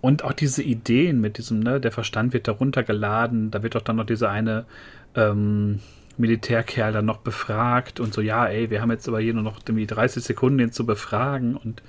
Und 0.00 0.24
auch 0.24 0.32
diese 0.32 0.62
Ideen 0.62 1.20
mit 1.20 1.38
diesem, 1.38 1.60
ne, 1.60 1.80
der 1.80 1.92
Verstand 1.92 2.32
wird 2.32 2.48
darunter 2.48 2.82
geladen, 2.82 3.50
da 3.50 3.62
wird 3.62 3.74
doch 3.74 3.82
dann 3.82 3.96
noch 3.96 4.06
diese 4.06 4.28
eine 4.28 4.64
ähm, 5.14 5.80
Militärkerl 6.16 6.92
dann 6.92 7.04
noch 7.04 7.18
befragt 7.18 8.00
und 8.00 8.12
so, 8.12 8.20
ja, 8.20 8.46
ey, 8.46 8.70
wir 8.70 8.80
haben 8.82 8.90
jetzt 8.90 9.08
aber 9.08 9.20
hier 9.20 9.34
nur 9.34 9.42
noch 9.42 9.60
irgendwie 9.60 9.86
30 9.86 10.22
Sekunden, 10.22 10.58
den 10.58 10.72
zu 10.72 10.84
befragen 10.84 11.56
und 11.56 11.82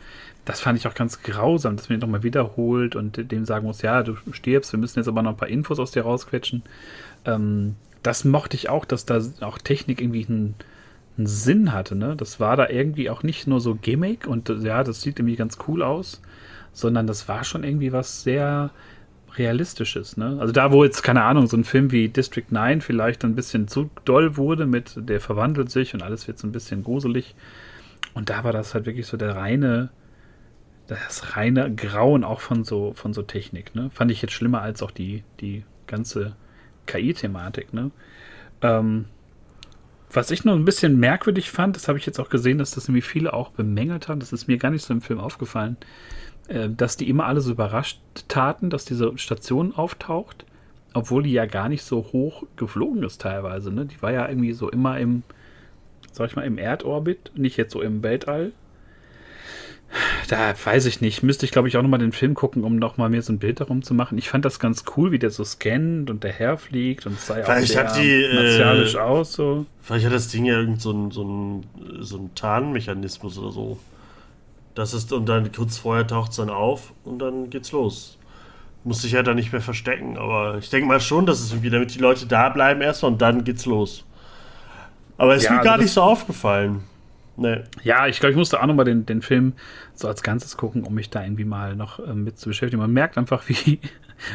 das 0.50 0.62
fand 0.62 0.80
ich 0.80 0.88
auch 0.88 0.96
ganz 0.96 1.22
grausam, 1.22 1.76
dass 1.76 1.90
man 1.90 2.00
ihn 2.00 2.02
nochmal 2.02 2.24
wiederholt 2.24 2.96
und 2.96 3.32
dem 3.32 3.46
sagen 3.46 3.68
muss, 3.68 3.84
ja, 3.84 4.02
du 4.02 4.16
stirbst, 4.32 4.72
wir 4.74 4.80
müssen 4.80 4.98
jetzt 4.98 5.08
aber 5.08 5.22
noch 5.22 5.32
ein 5.32 5.38
paar 5.38 5.48
Infos 5.48 5.80
aus 5.80 5.92
dir 5.92 6.02
rausquetschen. 6.02 6.64
Ähm, 7.26 7.76
das 8.02 8.26
mochte 8.26 8.58
ich 8.58 8.68
auch, 8.68 8.86
dass 8.86 9.06
da 9.06 9.22
auch 9.42 9.60
Technik 9.60 10.02
irgendwie 10.02 10.26
einen, 10.26 10.56
einen, 11.20 11.28
Sinn 11.28 11.72
hatte. 11.72 11.96
Ne? 11.96 12.16
Das 12.16 12.40
war 12.40 12.58
da 12.58 12.68
irgendwie 12.68 13.12
auch 13.12 13.22
nicht 13.22 13.46
nur 13.46 13.62
so 13.62 13.76
Gimmick 13.76 14.26
und 14.26 14.50
ja, 14.50 14.84
das 14.84 15.04
sieht 15.04 15.20
irgendwie 15.20 15.36
ganz 15.36 15.60
cool 15.68 15.84
aus, 15.84 16.20
sondern 16.74 17.06
das 17.06 17.28
war 17.28 17.44
schon 17.44 17.64
irgendwie 17.64 17.92
was 17.92 18.24
sehr 18.24 18.72
Realistisches. 19.38 20.18
Ne? 20.18 20.38
Also 20.40 20.52
da, 20.52 20.72
wo 20.72 20.84
jetzt, 20.84 21.04
keine 21.04 21.26
Ahnung, 21.26 21.46
so 21.46 21.58
ein 21.58 21.64
Film 21.64 21.92
wie 21.92 22.10
District 22.10 22.48
9 22.50 22.82
vielleicht 22.82 23.24
ein 23.24 23.36
bisschen 23.36 23.68
zu 23.68 23.92
doll 24.04 24.36
wurde 24.36 24.66
mit, 24.66 24.94
der 24.98 25.22
verwandelt 25.22 25.70
sich 25.70 25.94
und 25.94 26.02
alles 26.02 26.28
wird 26.28 26.40
so 26.40 26.48
ein 26.48 26.52
bisschen 26.52 26.84
gruselig. 26.84 27.36
Und 28.16 28.32
da 28.32 28.44
war 28.44 28.52
das 28.52 28.74
halt 28.74 28.88
wirklich 28.88 29.06
so 29.06 29.16
der 29.16 29.36
reine 29.36 29.90
das 30.90 31.36
reine 31.36 31.74
Grauen 31.74 32.24
auch 32.24 32.42
von 32.42 32.64
so, 32.64 32.94
von 32.94 33.14
so 33.14 33.22
Technik. 33.22 33.76
Ne? 33.76 33.90
Fand 33.94 34.12
ich 34.12 34.22
jetzt 34.22 34.34
schlimmer 34.34 34.62
als 34.62 34.82
auch 34.82 34.92
die, 34.92 35.24
die 35.40 35.64
ganze 35.88 36.36
KI-Thematik. 36.88 37.74
Ne? 37.74 37.92
Ähm, 38.62 39.06
was 40.12 40.32
ich 40.32 40.44
nur 40.44 40.56
ein 40.56 40.66
bisschen 40.66 41.00
merkwürdig 41.00 41.52
fand, 41.52 41.76
das 41.76 41.88
habe 41.88 42.00
ich 42.00 42.06
jetzt 42.06 42.20
auch 42.20 42.30
gesehen, 42.30 42.58
dass 42.58 42.72
das 42.72 42.86
irgendwie 42.86 43.02
viele 43.02 43.34
auch 43.34 43.52
bemängelt 43.52 44.08
haben, 44.08 44.20
das 44.20 44.34
ist 44.34 44.48
mir 44.48 44.58
gar 44.58 44.72
nicht 44.72 44.84
so 44.84 44.94
im 44.94 45.02
Film 45.02 45.20
aufgefallen, 45.20 45.78
äh, 46.48 46.70
dass 46.70 46.98
die 46.98 47.08
immer 47.08 47.26
alle 47.26 47.42
so 47.42 47.52
überrascht 47.52 48.02
taten, 48.28 48.72
dass 48.72 48.86
diese 48.86 49.16
Station 49.18 49.76
auftaucht, 49.76 50.46
obwohl 50.96 51.22
die 51.22 51.32
ja 51.32 51.46
gar 51.46 51.70
nicht 51.70 51.84
so 51.84 51.98
hoch 52.12 52.44
geflogen 52.56 53.04
ist 53.04 53.22
teilweise. 53.22 53.72
Ne? 53.72 53.86
Die 53.86 54.02
war 54.02 54.12
ja 54.12 54.28
irgendwie 54.28 54.54
so 54.54 54.70
immer 54.72 55.00
im, 55.00 55.22
sag 56.12 56.32
ich 56.32 56.36
mal, 56.36 56.46
im 56.46 56.58
Erdorbit, 56.58 57.32
nicht 57.36 57.58
jetzt 57.58 57.74
so 57.74 57.82
im 57.84 58.02
Weltall, 58.02 58.54
da 60.28 60.54
weiß 60.64 60.86
ich 60.86 61.02
nicht. 61.02 61.24
Müsste 61.24 61.46
ich, 61.46 61.52
glaube 61.52 61.68
ich, 61.68 61.78
auch 61.78 61.82
nochmal 61.82 62.00
den 62.00 62.12
Film 62.12 62.34
gucken, 62.34 62.64
um 62.64 62.76
nochmal 62.76 63.10
mir 63.10 63.22
so 63.22 63.34
ein 63.34 63.40
Bild 63.40 63.60
darum 63.60 63.82
zu 63.82 63.94
machen. 63.94 64.18
Ich 64.18 64.30
fand 64.30 64.46
das 64.46 64.60
ganz 64.60 64.84
cool, 64.96 65.12
wie 65.12 65.20
der 65.20 65.32
so 65.32 65.44
scannt 65.44 66.10
und 66.10 66.24
daherfliegt 66.24 67.06
und 67.06 67.14
es 67.14 67.28
sah 67.28 67.36
vielleicht 67.36 67.78
auch 67.80 67.90
sehr 67.90 68.02
die, 68.02 68.36
martialisch 68.36 68.96
äh, 68.96 69.00
aus. 69.00 69.34
So. 69.34 69.66
Vielleicht 69.82 70.06
hat 70.06 70.14
das 70.14 70.28
Ding 70.28 70.46
ja 70.46 70.60
irgend 70.60 70.82
so 70.82 70.92
ein, 70.92 71.12
so 71.12 71.24
ein, 71.24 71.66
so 72.00 72.18
ein 72.18 72.36
Tarnmechanismus 72.36 73.38
oder 73.38 73.52
so. 73.52 73.80
Das 74.76 74.94
ist, 74.94 75.12
und 75.12 75.28
dann 75.28 75.52
kurz 75.52 75.78
vorher 75.78 76.06
taucht 76.06 76.32
es 76.32 76.38
dann 76.38 76.50
auf 76.50 76.94
und 77.04 77.20
dann 77.20 77.50
geht's 77.50 77.72
los. 77.72 78.18
Muss 78.84 79.02
sich 79.02 79.12
ja 79.12 79.24
dann 79.24 79.36
nicht 79.36 79.52
mehr 79.52 79.62
verstecken, 79.62 80.18
aber 80.18 80.58
ich 80.58 80.70
denke 80.70 80.88
mal 80.88 81.02
schon, 81.02 81.26
dass 81.26 81.42
es 81.42 81.52
irgendwie, 81.52 81.70
damit 81.70 81.94
die 81.94 82.00
Leute 82.00 82.28
da 82.28 82.50
bleiben 82.50 82.82
erstmal 82.82 83.12
und 83.12 83.22
dann 83.22 83.44
geht's 83.44 83.66
los. 83.66 84.06
Aber 85.18 85.36
es 85.36 85.44
ist 85.44 85.50
ja, 85.50 85.58
mir 85.58 85.64
gar 85.64 85.74
also 85.74 85.84
nicht 85.84 85.94
so 85.94 86.02
aufgefallen. 86.02 86.84
Nee. 87.40 87.64
Ja, 87.84 88.08
ich 88.08 88.20
glaube, 88.20 88.32
ich 88.32 88.38
musste 88.38 88.62
auch 88.62 88.66
nochmal 88.66 88.86
den, 88.86 89.06
den 89.06 89.22
Film 89.22 89.54
so 89.94 90.08
als 90.08 90.24
Ganzes 90.24 90.58
gucken, 90.58 90.84
um 90.84 90.94
mich 90.94 91.10
da 91.10 91.24
irgendwie 91.24 91.46
mal 91.46 91.76
noch 91.76 92.00
äh, 92.00 92.14
mit 92.14 92.38
zu 92.38 92.50
beschäftigen. 92.50 92.82
Man 92.82 92.94
merkt 92.94 93.18
einfach, 93.18 93.48
wie. 93.48 93.80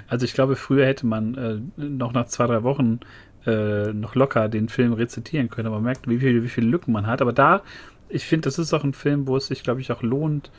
Also, 0.09 0.25
ich 0.25 0.33
glaube, 0.33 0.57
früher 0.57 0.87
hätte 0.87 1.05
man 1.05 1.35
äh, 1.35 1.59
noch 1.77 2.15
nach 2.15 2.25
zwei, 2.25 2.47
drei 2.47 2.63
Wochen 2.63 3.01
äh, 3.45 3.93
noch 3.93 4.15
locker 4.15 4.49
den 4.49 4.71
Film 4.71 4.95
rezitieren 4.95 5.51
können, 5.51 5.67
aber 5.67 5.77
man 5.77 5.85
merkt, 5.85 6.09
wie, 6.09 6.19
viel, 6.21 6.43
wie 6.43 6.49
viele 6.49 6.69
Lücken 6.69 6.91
man 6.91 7.07
hat. 7.07 7.21
Aber 7.21 7.35
da, 7.35 7.61
ich 8.09 8.25
finde, 8.25 8.47
das 8.47 8.59
ist 8.59 8.73
auch 8.73 8.83
ein 8.83 8.95
Film, 8.95 9.27
wo 9.27 9.37
es 9.37 9.49
sich, 9.49 9.63
glaube 9.63 9.83
ich, 9.83 9.93
auch 9.93 10.01
lohnt, 10.01 10.51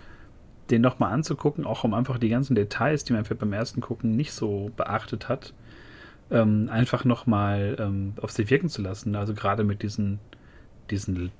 den 0.69 0.81
nochmal 0.81 1.11
anzugucken, 1.11 1.65
auch 1.65 1.83
um 1.83 1.95
einfach 1.95 2.19
die 2.19 2.29
ganzen 2.29 2.53
Details, 2.53 3.03
die 3.03 3.13
man 3.13 3.21
einfach 3.21 3.35
beim 3.35 3.51
ersten 3.51 3.81
Gucken 3.81 4.15
nicht 4.15 4.31
so 4.31 4.69
beachtet 4.77 5.27
hat, 5.27 5.55
ähm, 6.29 6.69
einfach 6.71 7.03
nochmal 7.03 7.77
ähm, 7.79 8.13
auf 8.21 8.29
sich 8.29 8.51
wirken 8.51 8.69
zu 8.69 8.83
lassen. 8.83 9.15
Also 9.15 9.33
gerade 9.33 9.63
mit 9.63 9.81
diesen, 9.81 10.19
diesen 10.91 11.31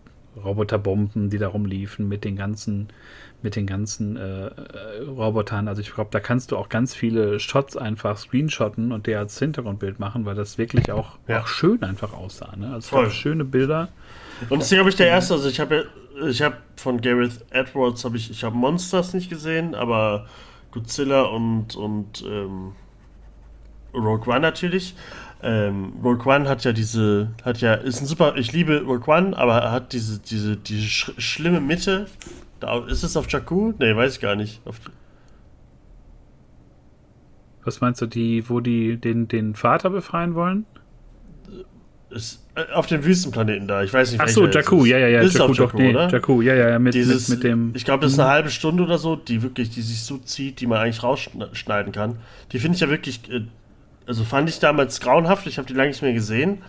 Roboterbomben, 0.43 1.29
die 1.29 1.37
da 1.37 1.47
rumliefen, 1.47 2.07
mit 2.07 2.23
den 2.23 2.35
ganzen, 2.35 2.89
mit 3.41 3.55
den 3.55 3.67
ganzen 3.67 4.17
äh, 4.17 4.47
äh 4.47 4.51
Robotern. 5.07 5.67
Also 5.67 5.81
ich 5.81 5.93
glaube, 5.93 6.09
da 6.11 6.19
kannst 6.19 6.51
du 6.51 6.57
auch 6.57 6.69
ganz 6.69 6.93
viele 6.93 7.39
Shots 7.39 7.77
einfach 7.77 8.17
screenshotten 8.17 8.91
und 8.91 9.07
der 9.07 9.19
als 9.19 9.37
Hintergrundbild 9.39 9.99
machen, 9.99 10.25
weil 10.25 10.35
das 10.35 10.57
wirklich 10.57 10.91
auch, 10.91 11.17
ja. 11.27 11.41
auch 11.41 11.47
schön 11.47 11.83
einfach 11.83 12.13
aussah. 12.13 12.55
Ne? 12.55 12.73
Also 12.73 12.95
Voll. 12.95 13.11
schöne 13.11 13.45
Bilder. 13.45 13.89
Und 14.49 14.61
deswegen 14.61 14.79
habe 14.79 14.89
ich 14.89 14.95
der 14.95 15.07
erste, 15.07 15.35
also 15.35 15.47
ich 15.47 15.59
habe 15.59 15.87
ich 16.27 16.41
habe 16.41 16.57
von 16.77 17.01
Gareth 17.01 17.45
Edwards 17.49 18.05
habe 18.05 18.17
ich, 18.17 18.31
ich 18.31 18.43
habe 18.43 18.55
Monsters 18.55 19.13
nicht 19.13 19.29
gesehen, 19.29 19.75
aber 19.75 20.27
Godzilla 20.71 21.23
und 21.23 21.75
und 21.75 22.23
ähm, 22.25 22.73
Rogue 23.93 24.27
One 24.27 24.41
natürlich. 24.41 24.95
Ähm, 25.47 25.93
Rogue 26.03 26.25
One 26.25 26.49
hat 26.49 26.63
ja 26.63 26.73
diese, 26.73 27.29
hat 27.43 27.62
ja, 27.62 27.75
ist 27.75 28.01
ein 28.01 28.08
super, 28.08 28.36
ich 28.36 28.51
liebe 28.51 28.81
Rogue 28.81 29.08
One, 29.08 29.38
aber 29.38 29.60
er 29.60 29.71
hat 29.71 29.93
diese, 29.93 30.17
diese, 30.17 30.58
diese 30.58 30.81
sch 30.81 31.12
schlimme 31.19 31.62
Mitte. 31.62 32.08
Da, 32.60 32.84
ist 32.88 33.03
es 33.03 33.15
auf 33.15 33.29
Jakku? 33.29 33.73
Nee, 33.77 33.95
weiß 33.95 34.15
ich 34.15 34.21
gar 34.21 34.36
nicht. 34.36 34.60
Auf, 34.65 34.79
Was 37.63 37.79
meinst 37.79 38.01
du, 38.01 38.08
die, 38.08 38.49
wo 38.49 38.60
die 38.60 38.97
den, 38.97 39.27
den 39.27 39.53
Vater 39.53 39.91
befreien 39.91 40.34
wollen? 40.34 40.65
Ist, 42.10 42.43
äh, 42.55 42.71
auf 42.73 42.88
dem 42.88 43.05
Wüstenplaneten 43.05 43.67
da, 43.67 43.84
ich 43.84 43.93
weiß 43.93 44.13
nicht. 44.13 44.21
Ach 44.21 44.27
so, 44.27 44.47
Jakku, 44.47 44.86
ja, 44.86 44.97
ja, 44.97 45.10
ja, 45.10 45.21
ist 45.21 45.38
Jakku, 45.38 45.53
Jakku, 45.53 45.63
doch, 45.63 45.73
nee, 45.73 45.89
oder? 45.91 46.10
Jakku, 46.10 46.41
ja, 46.41 46.55
ja, 46.55 46.79
mit, 46.79 46.95
Dieses, 46.95 47.29
mit, 47.29 47.39
mit 47.39 47.51
dem. 47.51 47.71
Ich 47.75 47.86
glaube, 47.86 48.01
das 48.01 48.13
ist 48.13 48.19
eine 48.19 48.29
halbe 48.29 48.49
Stunde 48.49 48.81
oder 48.81 48.97
so, 48.97 49.15
die 49.15 49.43
wirklich, 49.43 49.69
die 49.69 49.84
sich 49.84 50.01
so 50.01 50.17
zieht, 50.17 50.60
die 50.60 50.65
man 50.65 50.79
eigentlich 50.79 51.03
rausschneiden 51.03 51.91
kann. 51.91 52.17
Die 52.51 52.58
finde 52.58 52.75
ich 52.77 52.81
ja 52.81 52.89
wirklich 52.89 53.29
äh, 53.29 53.41
also 54.07 54.23
fand 54.23 54.49
ich 54.49 54.59
damals 54.59 54.99
grauenhaft. 54.99 55.47
Ich 55.47 55.57
habe 55.57 55.67
die 55.67 55.73
lange 55.73 55.89
nicht 55.89 56.01
mehr 56.01 56.13
gesehen. 56.13 56.61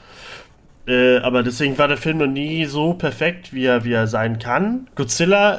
Äh, 0.86 1.18
aber 1.18 1.42
deswegen 1.42 1.76
war 1.78 1.88
der 1.88 1.96
Film 1.96 2.18
noch 2.18 2.26
nie 2.26 2.64
so 2.66 2.94
perfekt, 2.94 3.52
wie 3.52 3.64
er, 3.64 3.84
wie 3.84 3.92
er 3.92 4.06
sein 4.06 4.38
kann. 4.38 4.88
Godzilla 4.94 5.58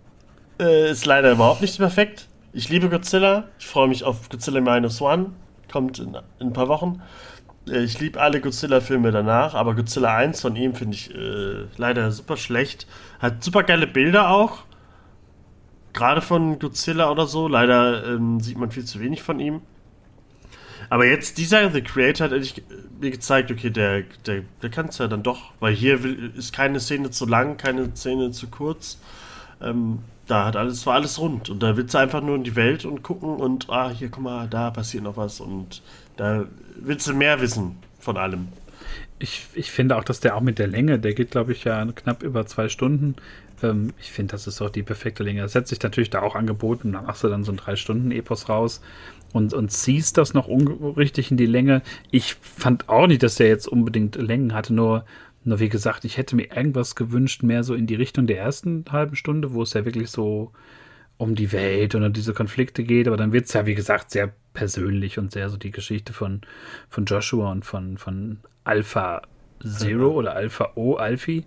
äh, 0.60 0.90
ist 0.90 1.04
leider 1.04 1.32
überhaupt 1.32 1.60
nicht 1.60 1.76
perfekt. 1.78 2.28
Ich 2.52 2.68
liebe 2.68 2.88
Godzilla. 2.88 3.48
Ich 3.58 3.66
freue 3.66 3.88
mich 3.88 4.04
auf 4.04 4.28
Godzilla 4.28 4.60
Minus 4.60 5.00
One. 5.00 5.32
Kommt 5.70 5.98
in, 5.98 6.16
in 6.38 6.48
ein 6.48 6.52
paar 6.52 6.68
Wochen. 6.68 7.02
Äh, 7.68 7.82
ich 7.84 8.00
liebe 8.00 8.20
alle 8.20 8.40
Godzilla-Filme 8.40 9.10
danach, 9.10 9.54
aber 9.54 9.74
Godzilla 9.74 10.14
1 10.16 10.40
von 10.40 10.56
ihm 10.56 10.74
finde 10.74 10.94
ich 10.94 11.14
äh, 11.14 11.66
leider 11.76 12.10
super 12.10 12.36
schlecht. 12.36 12.86
Hat 13.18 13.44
super 13.44 13.64
geile 13.64 13.86
Bilder 13.86 14.30
auch. 14.30 14.60
Gerade 15.92 16.22
von 16.22 16.58
Godzilla 16.58 17.10
oder 17.10 17.26
so. 17.26 17.48
Leider 17.48 18.06
ähm, 18.06 18.40
sieht 18.40 18.58
man 18.58 18.70
viel 18.70 18.84
zu 18.84 19.00
wenig 19.00 19.22
von 19.22 19.40
ihm. 19.40 19.60
Aber 20.90 21.06
jetzt, 21.06 21.38
dieser 21.38 21.70
The 21.70 21.82
Creator 21.82 22.26
hat 22.26 22.32
endlich 22.32 22.62
mir 23.00 23.10
gezeigt, 23.10 23.50
okay, 23.50 23.70
der, 23.70 24.02
der, 24.26 24.42
der 24.62 24.70
kann 24.70 24.88
es 24.88 24.98
ja 24.98 25.08
dann 25.08 25.22
doch. 25.22 25.52
Weil 25.60 25.74
hier 25.74 26.02
will, 26.02 26.32
ist 26.36 26.52
keine 26.52 26.80
Szene 26.80 27.10
zu 27.10 27.26
lang, 27.26 27.56
keine 27.56 27.94
Szene 27.94 28.30
zu 28.30 28.48
kurz. 28.48 28.98
Ähm, 29.60 30.00
da 30.26 30.46
hat 30.46 30.56
alles, 30.56 30.86
war 30.86 30.94
alles 30.94 31.18
rund. 31.18 31.50
Und 31.50 31.62
da 31.62 31.76
willst 31.76 31.94
du 31.94 31.98
einfach 31.98 32.22
nur 32.22 32.36
in 32.36 32.44
die 32.44 32.56
Welt 32.56 32.84
und 32.84 33.02
gucken 33.02 33.36
und, 33.36 33.68
ah, 33.70 33.90
hier, 33.90 34.08
guck 34.08 34.22
mal, 34.22 34.48
da 34.48 34.70
passiert 34.70 35.04
noch 35.04 35.16
was. 35.16 35.40
Und 35.40 35.82
da 36.16 36.46
willst 36.76 37.06
du 37.06 37.14
mehr 37.14 37.40
wissen 37.40 37.76
von 37.98 38.16
allem. 38.16 38.48
Ich, 39.18 39.46
ich 39.54 39.70
finde 39.70 39.96
auch, 39.96 40.04
dass 40.04 40.20
der 40.20 40.36
auch 40.36 40.40
mit 40.40 40.58
der 40.58 40.66
Länge, 40.66 40.98
der 40.98 41.14
geht, 41.14 41.30
glaube 41.30 41.52
ich, 41.52 41.64
ja 41.64 41.84
knapp 41.94 42.22
über 42.22 42.46
zwei 42.46 42.68
Stunden. 42.68 43.16
Ähm, 43.62 43.92
ich 44.00 44.12
finde, 44.12 44.32
das 44.32 44.46
ist 44.46 44.60
auch 44.60 44.70
die 44.70 44.82
perfekte 44.82 45.22
Länge. 45.22 45.42
Das 45.42 45.52
setzt 45.52 45.68
sich 45.68 45.82
natürlich 45.82 46.10
da 46.10 46.22
auch 46.22 46.34
angeboten. 46.34 46.92
Dann 46.92 47.06
machst 47.06 47.22
du 47.22 47.28
dann 47.28 47.44
so 47.44 47.52
ein 47.52 47.56
Drei-Stunden-Epos 47.56 48.48
raus 48.48 48.80
und, 49.34 49.52
und 49.52 49.70
ziehst 49.70 50.16
das 50.16 50.32
noch 50.32 50.48
richtig 50.48 51.32
in 51.32 51.36
die 51.36 51.44
Länge. 51.44 51.82
Ich 52.12 52.36
fand 52.36 52.88
auch 52.88 53.08
nicht, 53.08 53.22
dass 53.24 53.34
der 53.34 53.48
jetzt 53.48 53.66
unbedingt 53.66 54.14
Längen 54.14 54.54
hatte, 54.54 54.72
nur, 54.72 55.04
nur 55.42 55.58
wie 55.58 55.68
gesagt, 55.68 56.04
ich 56.04 56.16
hätte 56.16 56.36
mir 56.36 56.54
irgendwas 56.54 56.94
gewünscht, 56.94 57.42
mehr 57.42 57.64
so 57.64 57.74
in 57.74 57.88
die 57.88 57.96
Richtung 57.96 58.28
der 58.28 58.38
ersten 58.38 58.84
halben 58.90 59.16
Stunde, 59.16 59.52
wo 59.52 59.62
es 59.62 59.74
ja 59.74 59.84
wirklich 59.84 60.08
so 60.10 60.52
um 61.16 61.34
die 61.34 61.50
Welt 61.50 61.96
und 61.96 62.04
um 62.04 62.12
diese 62.12 62.32
Konflikte 62.32 62.84
geht, 62.84 63.08
aber 63.08 63.16
dann 63.16 63.32
wird 63.32 63.46
es 63.46 63.52
ja, 63.54 63.66
wie 63.66 63.74
gesagt, 63.74 64.12
sehr 64.12 64.32
persönlich 64.52 65.18
und 65.18 65.32
sehr 65.32 65.50
so 65.50 65.56
die 65.56 65.72
Geschichte 65.72 66.12
von, 66.12 66.42
von 66.88 67.04
Joshua 67.04 67.50
und 67.50 67.64
von, 67.64 67.98
von 67.98 68.38
Alpha 68.62 69.22
Zero 69.64 70.12
oder 70.12 70.36
Alpha 70.36 70.72
O, 70.76 70.94
Alfie. 70.94 71.44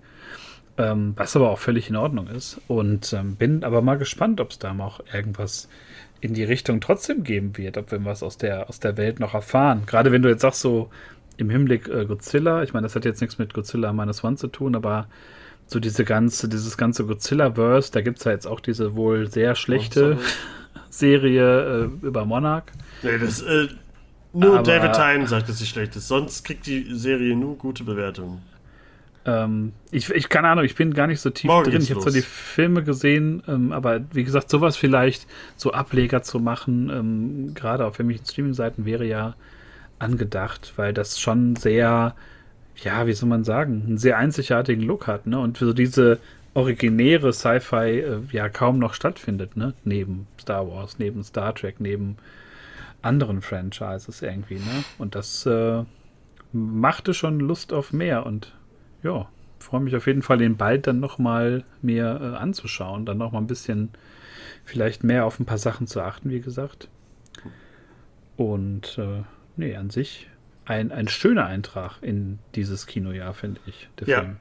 Ähm, 0.79 1.13
was 1.15 1.35
aber 1.35 1.49
auch 1.49 1.57
völlig 1.57 1.89
in 1.89 1.95
Ordnung 1.95 2.27
ist. 2.27 2.61
Und 2.67 3.11
ähm, 3.13 3.35
bin 3.35 3.63
aber 3.63 3.81
mal 3.81 3.97
gespannt, 3.97 4.39
ob 4.39 4.51
es 4.51 4.59
da 4.59 4.75
noch 4.75 5.01
irgendwas 5.11 5.69
in 6.21 6.33
die 6.33 6.43
Richtung 6.43 6.81
trotzdem 6.81 7.23
geben 7.23 7.57
wird, 7.57 7.77
ob 7.77 7.91
wir 7.91 8.03
was 8.05 8.23
aus 8.23 8.37
der, 8.37 8.69
aus 8.69 8.79
der 8.79 8.97
Welt 8.97 9.19
noch 9.19 9.33
erfahren. 9.33 9.83
Gerade 9.85 10.11
wenn 10.11 10.21
du 10.21 10.29
jetzt 10.29 10.41
sagst, 10.41 10.61
so 10.61 10.89
im 11.37 11.49
Hinblick 11.49 11.87
äh, 11.87 12.05
Godzilla, 12.05 12.63
ich 12.63 12.73
meine, 12.73 12.85
das 12.85 12.95
hat 12.95 13.05
jetzt 13.05 13.21
nichts 13.21 13.37
mit 13.37 13.53
Godzilla 13.53 13.93
Minus 13.93 14.23
One 14.23 14.35
zu 14.35 14.47
tun, 14.47 14.75
aber 14.75 15.07
so 15.67 15.79
diese 15.79 16.05
ganze, 16.05 16.49
dieses 16.49 16.77
ganze 16.77 17.05
Godzilla-Verse, 17.05 17.91
da 17.91 18.01
gibt 18.01 18.19
es 18.19 18.23
ja 18.23 18.31
jetzt 18.31 18.47
auch 18.47 18.59
diese 18.59 18.95
wohl 18.95 19.29
sehr 19.29 19.53
schlechte 19.55 20.17
oh, 20.19 20.79
Serie 20.89 21.83
äh, 21.83 22.05
über 22.05 22.25
Monarch. 22.25 22.63
Nee, 23.03 23.17
das, 23.19 23.41
äh, 23.41 23.67
Nur 24.33 24.59
aber, 24.59 24.63
David 24.63 24.93
Tyne 24.93 25.27
sagt, 25.27 25.49
dass 25.49 25.59
sie 25.59 25.65
schlecht 25.65 25.95
ist. 25.95 26.07
Sonst 26.07 26.43
kriegt 26.43 26.65
die 26.65 26.87
Serie 26.95 27.35
nur 27.35 27.57
gute 27.57 27.83
Bewertungen. 27.83 28.41
Ähm, 29.27 29.73
ich, 29.91 30.09
ich 30.09 30.29
keine 30.29 30.47
Ahnung, 30.47 30.63
ich 30.63 30.75
bin 30.75 30.93
gar 30.93 31.05
nicht 31.05 31.19
so 31.19 31.29
tief 31.29 31.49
Morgen 31.49 31.69
drin. 31.69 31.81
Ich 31.81 31.91
habe 31.91 31.99
zwar 31.99 32.13
die 32.13 32.21
Filme 32.21 32.81
gesehen, 32.81 33.43
ähm, 33.47 33.73
aber 33.73 33.99
wie 34.13 34.23
gesagt, 34.23 34.49
sowas 34.49 34.77
vielleicht 34.77 35.27
so 35.57 35.73
Ableger 35.73 36.23
zu 36.23 36.39
machen, 36.39 36.89
ähm, 36.89 37.53
gerade 37.53 37.85
auf 37.85 37.99
irgendwelchen 37.99 38.25
Streaming-Seiten 38.25 38.85
wäre 38.85 39.05
ja 39.05 39.35
angedacht, 39.99 40.73
weil 40.77 40.93
das 40.93 41.19
schon 41.19 41.57
sehr, 41.57 42.15
ja, 42.77 43.05
wie 43.05 43.13
soll 43.13 43.27
man 43.27 43.43
sagen, 43.43 43.83
einen 43.85 43.97
sehr 43.97 44.17
einzigartigen 44.17 44.83
Look 44.83 45.07
hat, 45.07 45.27
ne? 45.27 45.37
Und 45.39 45.57
so 45.57 45.73
diese 45.73 46.19
originäre 46.53 47.33
Sci-Fi 47.33 47.99
äh, 47.99 48.19
ja 48.31 48.47
kaum 48.47 48.79
noch 48.79 48.93
stattfindet, 48.93 49.57
ne? 49.57 49.73
Neben 49.83 50.27
Star 50.39 50.69
Wars, 50.69 50.99
neben 50.99 51.23
Star 51.23 51.53
Trek, 51.53 51.75
neben 51.79 52.15
anderen 53.01 53.41
Franchises 53.41 54.21
irgendwie, 54.21 54.55
ne? 54.55 54.83
Und 54.97 55.15
das 55.15 55.45
äh, 55.45 55.83
machte 56.53 57.13
schon 57.13 57.41
Lust 57.41 57.73
auf 57.73 57.91
mehr 57.91 58.25
und 58.25 58.53
ja, 59.03 59.27
freue 59.59 59.81
mich 59.81 59.95
auf 59.95 60.07
jeden 60.07 60.21
Fall, 60.21 60.37
den 60.37 60.57
bald 60.57 60.87
dann 60.87 60.99
nochmal 60.99 61.63
mir 61.81 62.19
äh, 62.21 62.37
anzuschauen, 62.37 63.05
dann 63.05 63.17
nochmal 63.17 63.41
ein 63.41 63.47
bisschen 63.47 63.89
vielleicht 64.65 65.03
mehr 65.03 65.25
auf 65.25 65.39
ein 65.39 65.45
paar 65.45 65.57
Sachen 65.57 65.87
zu 65.87 66.01
achten, 66.01 66.29
wie 66.29 66.41
gesagt. 66.41 66.89
Und 68.35 68.97
äh, 68.97 69.23
nee, 69.55 69.75
an 69.75 69.89
sich 69.89 70.29
ein, 70.65 70.91
ein 70.91 71.07
schöner 71.07 71.45
Eintrag 71.45 71.97
in 72.01 72.39
dieses 72.55 72.85
Kinojahr, 72.85 73.33
finde 73.33 73.61
ich, 73.65 73.89
der 73.99 74.07
ja. 74.07 74.19
Film. 74.21 74.37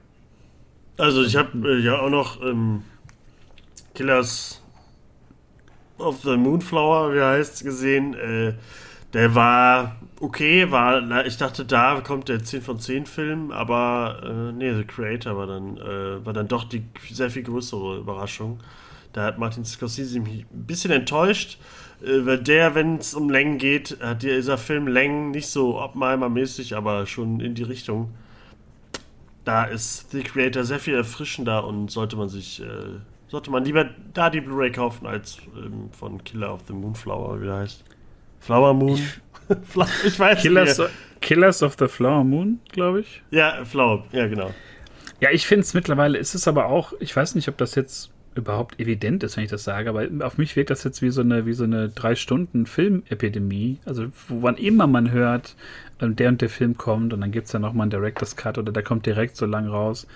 Also 0.98 1.22
ich 1.22 1.36
habe 1.36 1.68
äh, 1.68 1.78
ja 1.78 1.98
auch 1.98 2.10
noch 2.10 2.42
ähm, 2.42 2.82
Killers 3.94 4.62
of 5.98 6.22
the 6.22 6.36
Moonflower, 6.36 7.14
wie 7.14 7.20
heißt 7.20 7.54
es, 7.54 7.64
gesehen. 7.64 8.14
Äh, 8.14 8.54
der 9.12 9.34
war 9.34 9.96
okay, 10.20 10.70
war, 10.70 11.26
ich 11.26 11.36
dachte, 11.36 11.64
da 11.64 12.00
kommt 12.00 12.28
der 12.28 12.42
10 12.42 12.62
von 12.62 12.78
10 12.78 13.06
Film, 13.06 13.50
aber 13.50 14.20
äh, 14.24 14.52
nee, 14.52 14.74
The 14.74 14.84
Creator 14.84 15.36
war 15.36 15.46
dann, 15.46 15.76
äh, 15.76 16.24
war 16.24 16.32
dann 16.32 16.48
doch 16.48 16.64
die 16.64 16.84
sehr 17.10 17.30
viel 17.30 17.42
größere 17.42 17.98
Überraschung. 17.98 18.60
Da 19.12 19.24
hat 19.24 19.38
Martin 19.38 19.64
Scorsese 19.64 20.20
mich 20.20 20.44
ein 20.52 20.66
bisschen 20.66 20.90
enttäuscht, 20.90 21.58
äh, 22.02 22.24
weil 22.24 22.38
der, 22.38 22.74
wenn 22.74 22.96
es 22.96 23.14
um 23.14 23.30
Längen 23.30 23.58
geht, 23.58 23.98
hat 24.00 24.22
dieser 24.22 24.58
Film 24.58 24.88
Längen 24.88 25.30
nicht 25.30 25.48
so 25.48 25.80
Oppenheimer-mäßig, 25.80 26.76
aber 26.76 27.06
schon 27.06 27.40
in 27.40 27.54
die 27.54 27.62
Richtung. 27.62 28.12
Da 29.44 29.64
ist 29.64 30.10
The 30.10 30.22
Creator 30.22 30.64
sehr 30.64 30.80
viel 30.80 30.94
erfrischender 30.94 31.64
und 31.64 31.90
sollte 31.90 32.16
man 32.16 32.28
sich, 32.28 32.62
äh, 32.62 32.98
sollte 33.28 33.50
man 33.50 33.64
lieber 33.64 33.88
da 34.12 34.30
die 34.30 34.40
Blu-ray 34.40 34.72
kaufen 34.72 35.06
als 35.06 35.38
ähm, 35.56 35.90
von 35.92 36.24
Killer 36.24 36.52
of 36.52 36.62
the 36.66 36.72
Moonflower, 36.72 37.40
wie 37.40 37.44
der 37.44 37.56
heißt. 37.56 37.84
Flower 38.46 38.74
Moon. 38.74 38.94
Ich, 38.94 39.20
ich 40.06 40.18
weiß 40.18 40.40
Killers, 40.40 40.78
nicht. 40.78 40.90
Killers 41.20 41.62
of 41.64 41.74
the 41.78 41.88
Flower 41.88 42.22
Moon, 42.22 42.60
glaube 42.70 43.00
ich. 43.00 43.22
Ja, 43.30 43.64
Flower, 43.64 44.04
ja, 44.12 44.28
genau. 44.28 44.52
Ja, 45.20 45.30
ich 45.32 45.46
finde 45.46 45.62
es 45.62 45.74
mittlerweile, 45.74 46.16
ist 46.16 46.34
es 46.34 46.46
aber 46.46 46.66
auch, 46.66 46.92
ich 47.00 47.14
weiß 47.14 47.34
nicht, 47.34 47.48
ob 47.48 47.56
das 47.58 47.74
jetzt 47.74 48.12
überhaupt 48.36 48.78
evident 48.78 49.24
ist, 49.24 49.36
wenn 49.36 49.44
ich 49.44 49.50
das 49.50 49.64
sage, 49.64 49.88
aber 49.88 50.06
auf 50.24 50.38
mich 50.38 50.54
wirkt 50.54 50.70
das 50.70 50.84
jetzt 50.84 51.02
wie 51.02 51.10
so 51.10 51.22
eine, 51.22 51.46
wie 51.46 51.54
so 51.54 51.64
eine 51.64 51.88
drei 51.88 52.14
Stunden 52.14 52.66
Filmepidemie. 52.66 53.78
Also, 53.84 54.06
wo 54.28 54.42
wann 54.42 54.56
immer 54.56 54.86
man 54.86 55.10
hört, 55.10 55.56
ähm, 56.00 56.14
der 56.14 56.28
und 56.28 56.40
der 56.40 56.50
Film 56.50 56.76
kommt 56.76 57.12
und 57.12 57.22
dann 57.22 57.32
gibt 57.32 57.46
es 57.46 57.52
ja 57.52 57.58
nochmal 57.58 57.84
einen 57.84 57.90
Director's 57.90 58.36
Cut 58.36 58.58
oder 58.58 58.72
der 58.72 58.82
kommt 58.82 59.06
direkt 59.06 59.36
so 59.36 59.46
lang 59.46 59.66
raus. 59.66 60.06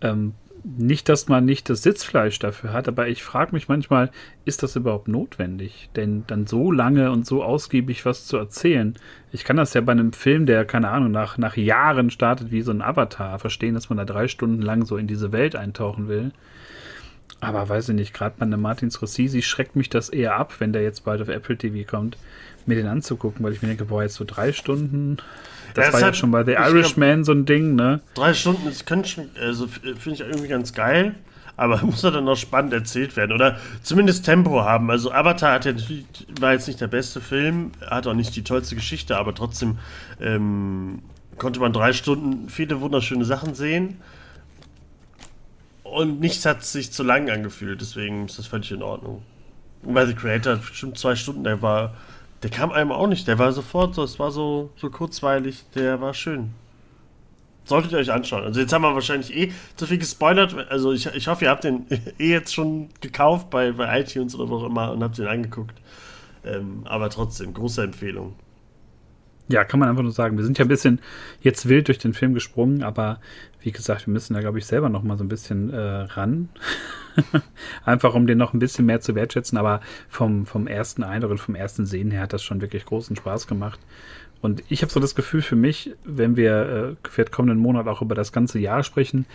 Ähm, 0.00 0.34
nicht, 0.64 1.10
dass 1.10 1.28
man 1.28 1.44
nicht 1.44 1.68
das 1.68 1.82
Sitzfleisch 1.82 2.38
dafür 2.38 2.72
hat, 2.72 2.88
aber 2.88 3.06
ich 3.08 3.22
frage 3.22 3.52
mich 3.52 3.68
manchmal, 3.68 4.10
ist 4.46 4.62
das 4.62 4.76
überhaupt 4.76 5.08
notwendig? 5.08 5.90
Denn 5.94 6.24
dann 6.26 6.46
so 6.46 6.72
lange 6.72 7.12
und 7.12 7.26
so 7.26 7.44
ausgiebig 7.44 8.06
was 8.06 8.26
zu 8.26 8.38
erzählen. 8.38 8.94
Ich 9.30 9.44
kann 9.44 9.58
das 9.58 9.74
ja 9.74 9.82
bei 9.82 9.92
einem 9.92 10.14
Film, 10.14 10.46
der, 10.46 10.64
keine 10.64 10.88
Ahnung, 10.88 11.10
nach, 11.10 11.36
nach 11.36 11.56
Jahren 11.56 12.10
startet 12.10 12.50
wie 12.50 12.62
so 12.62 12.72
ein 12.72 12.80
Avatar, 12.80 13.38
verstehen, 13.38 13.74
dass 13.74 13.90
man 13.90 13.98
da 13.98 14.06
drei 14.06 14.26
Stunden 14.26 14.62
lang 14.62 14.86
so 14.86 14.96
in 14.96 15.06
diese 15.06 15.32
Welt 15.32 15.54
eintauchen 15.54 16.08
will. 16.08 16.32
Aber 17.40 17.68
weiß 17.68 17.90
ich 17.90 17.94
nicht, 17.94 18.14
gerade 18.14 18.36
bei 18.38 18.46
einem 18.46 18.60
Martin 18.60 18.90
Scorsese 18.90 19.42
schreckt 19.42 19.76
mich 19.76 19.90
das 19.90 20.08
eher 20.08 20.36
ab, 20.36 20.54
wenn 20.58 20.72
der 20.72 20.82
jetzt 20.82 21.04
bald 21.04 21.20
auf 21.20 21.28
Apple 21.28 21.56
TV 21.56 21.88
kommt, 21.88 22.16
mir 22.66 22.76
den 22.76 22.86
anzugucken, 22.86 23.44
weil 23.44 23.52
ich 23.52 23.62
mir 23.62 23.68
denke, 23.68 23.84
boah, 23.84 24.02
jetzt 24.02 24.14
so 24.14 24.24
drei 24.26 24.52
Stunden 24.52 25.18
das 25.74 25.86
ja, 25.86 25.92
war 25.92 26.00
ja 26.00 26.06
halt, 26.06 26.16
schon 26.16 26.30
bei 26.30 26.44
The 26.44 26.52
Irishman 26.52 27.22
glaub, 27.22 27.26
so 27.26 27.32
ein 27.32 27.46
Ding, 27.46 27.74
ne? 27.74 28.00
Drei 28.14 28.32
Stunden, 28.32 28.64
das 28.64 28.84
könnte 28.84 29.28
also 29.40 29.66
finde 29.66 30.12
ich 30.12 30.20
irgendwie 30.20 30.48
ganz 30.48 30.72
geil, 30.72 31.16
aber 31.56 31.78
muss 31.82 32.04
er 32.04 32.12
dann 32.12 32.24
noch 32.24 32.36
spannend 32.36 32.72
erzählt 32.72 33.16
werden 33.16 33.32
oder 33.32 33.58
zumindest 33.82 34.24
Tempo 34.24 34.62
haben. 34.62 34.90
Also 34.90 35.12
Avatar 35.12 35.52
hat 35.52 35.64
ja, 35.64 35.72
war 36.40 36.52
jetzt 36.52 36.68
nicht 36.68 36.80
der 36.80 36.86
beste 36.86 37.20
Film, 37.20 37.72
hat 37.84 38.06
auch 38.06 38.14
nicht 38.14 38.36
die 38.36 38.44
tollste 38.44 38.76
Geschichte, 38.76 39.16
aber 39.16 39.34
trotzdem 39.34 39.78
ähm, 40.20 41.02
konnte 41.38 41.58
man 41.58 41.72
drei 41.72 41.92
Stunden 41.92 42.48
viele 42.48 42.80
wunderschöne 42.80 43.24
Sachen 43.24 43.54
sehen. 43.54 43.98
Und 45.94 46.20
nichts 46.20 46.44
hat 46.44 46.64
sich 46.64 46.92
zu 46.92 47.02
lang 47.02 47.30
angefühlt, 47.30 47.80
deswegen 47.80 48.26
ist 48.26 48.38
das 48.38 48.46
völlig 48.46 48.72
in 48.72 48.82
Ordnung. 48.82 49.22
Bei 49.82 50.06
The 50.06 50.14
Creator 50.14 50.56
bestimmt 50.56 50.98
zwei 50.98 51.14
Stunden, 51.14 51.44
der 51.44 51.62
war 51.62 51.94
der 52.44 52.50
kam 52.50 52.72
einem 52.72 52.92
auch 52.92 53.06
nicht. 53.06 53.26
Der 53.26 53.38
war 53.38 53.52
sofort 53.52 53.94
so, 53.94 54.04
es 54.04 54.18
war 54.18 54.30
so, 54.30 54.70
so 54.76 54.90
kurzweilig. 54.90 55.64
Der 55.74 56.02
war 56.02 56.12
schön. 56.12 56.50
Solltet 57.64 57.92
ihr 57.92 57.98
euch 57.98 58.12
anschauen. 58.12 58.44
Also 58.44 58.60
jetzt 58.60 58.70
haben 58.70 58.82
wir 58.82 58.94
wahrscheinlich 58.94 59.34
eh 59.34 59.50
zu 59.76 59.86
viel 59.86 59.96
gespoilert. 59.96 60.54
Also 60.68 60.92
ich, 60.92 61.06
ich 61.06 61.26
hoffe, 61.26 61.46
ihr 61.46 61.50
habt 61.50 61.64
den 61.64 61.86
eh 62.18 62.28
jetzt 62.28 62.52
schon 62.52 62.90
gekauft 63.00 63.48
bei, 63.48 63.72
bei 63.72 63.98
iTunes 63.98 64.34
oder 64.34 64.50
wo 64.50 64.56
auch 64.56 64.64
immer 64.64 64.92
und 64.92 65.02
habt 65.02 65.16
den 65.16 65.26
angeguckt. 65.26 65.80
Ähm, 66.44 66.82
aber 66.84 67.08
trotzdem, 67.08 67.54
große 67.54 67.82
Empfehlung. 67.82 68.34
Ja, 69.48 69.64
kann 69.64 69.78
man 69.78 69.90
einfach 69.90 70.02
nur 70.02 70.12
sagen. 70.12 70.38
Wir 70.38 70.44
sind 70.44 70.58
ja 70.58 70.64
ein 70.64 70.68
bisschen 70.68 71.00
jetzt 71.40 71.68
wild 71.68 71.88
durch 71.88 71.98
den 71.98 72.14
Film 72.14 72.32
gesprungen, 72.32 72.82
aber 72.82 73.20
wie 73.60 73.72
gesagt, 73.72 74.06
wir 74.06 74.12
müssen 74.12 74.34
da, 74.34 74.40
glaube 74.40 74.58
ich, 74.58 74.66
selber 74.66 74.88
noch 74.88 75.02
mal 75.02 75.18
so 75.18 75.24
ein 75.24 75.28
bisschen 75.28 75.70
äh, 75.70 75.78
ran. 75.78 76.48
Einfach 77.84 78.14
um 78.14 78.26
den 78.26 78.38
noch 78.38 78.54
ein 78.54 78.58
bisschen 78.58 78.86
mehr 78.86 79.00
zu 79.00 79.14
wertschätzen. 79.14 79.58
Aber 79.58 79.80
vom, 80.08 80.46
vom 80.46 80.66
ersten 80.66 81.02
Eindruck 81.02 81.32
und 81.32 81.38
vom 81.38 81.54
ersten 81.54 81.84
Sehen 81.84 82.10
her 82.10 82.22
hat 82.22 82.32
das 82.32 82.42
schon 82.42 82.62
wirklich 82.62 82.86
großen 82.86 83.16
Spaß 83.16 83.46
gemacht. 83.46 83.80
Und 84.40 84.62
ich 84.68 84.82
habe 84.82 84.92
so 84.92 85.00
das 85.00 85.14
Gefühl 85.14 85.42
für 85.42 85.56
mich, 85.56 85.94
wenn 86.04 86.36
wir 86.36 86.96
äh, 87.14 87.16
den 87.16 87.30
kommenden 87.30 87.58
Monat 87.58 87.86
auch 87.86 88.02
über 88.02 88.14
das 88.14 88.32
ganze 88.32 88.58
Jahr 88.58 88.82
sprechen, 88.82 89.26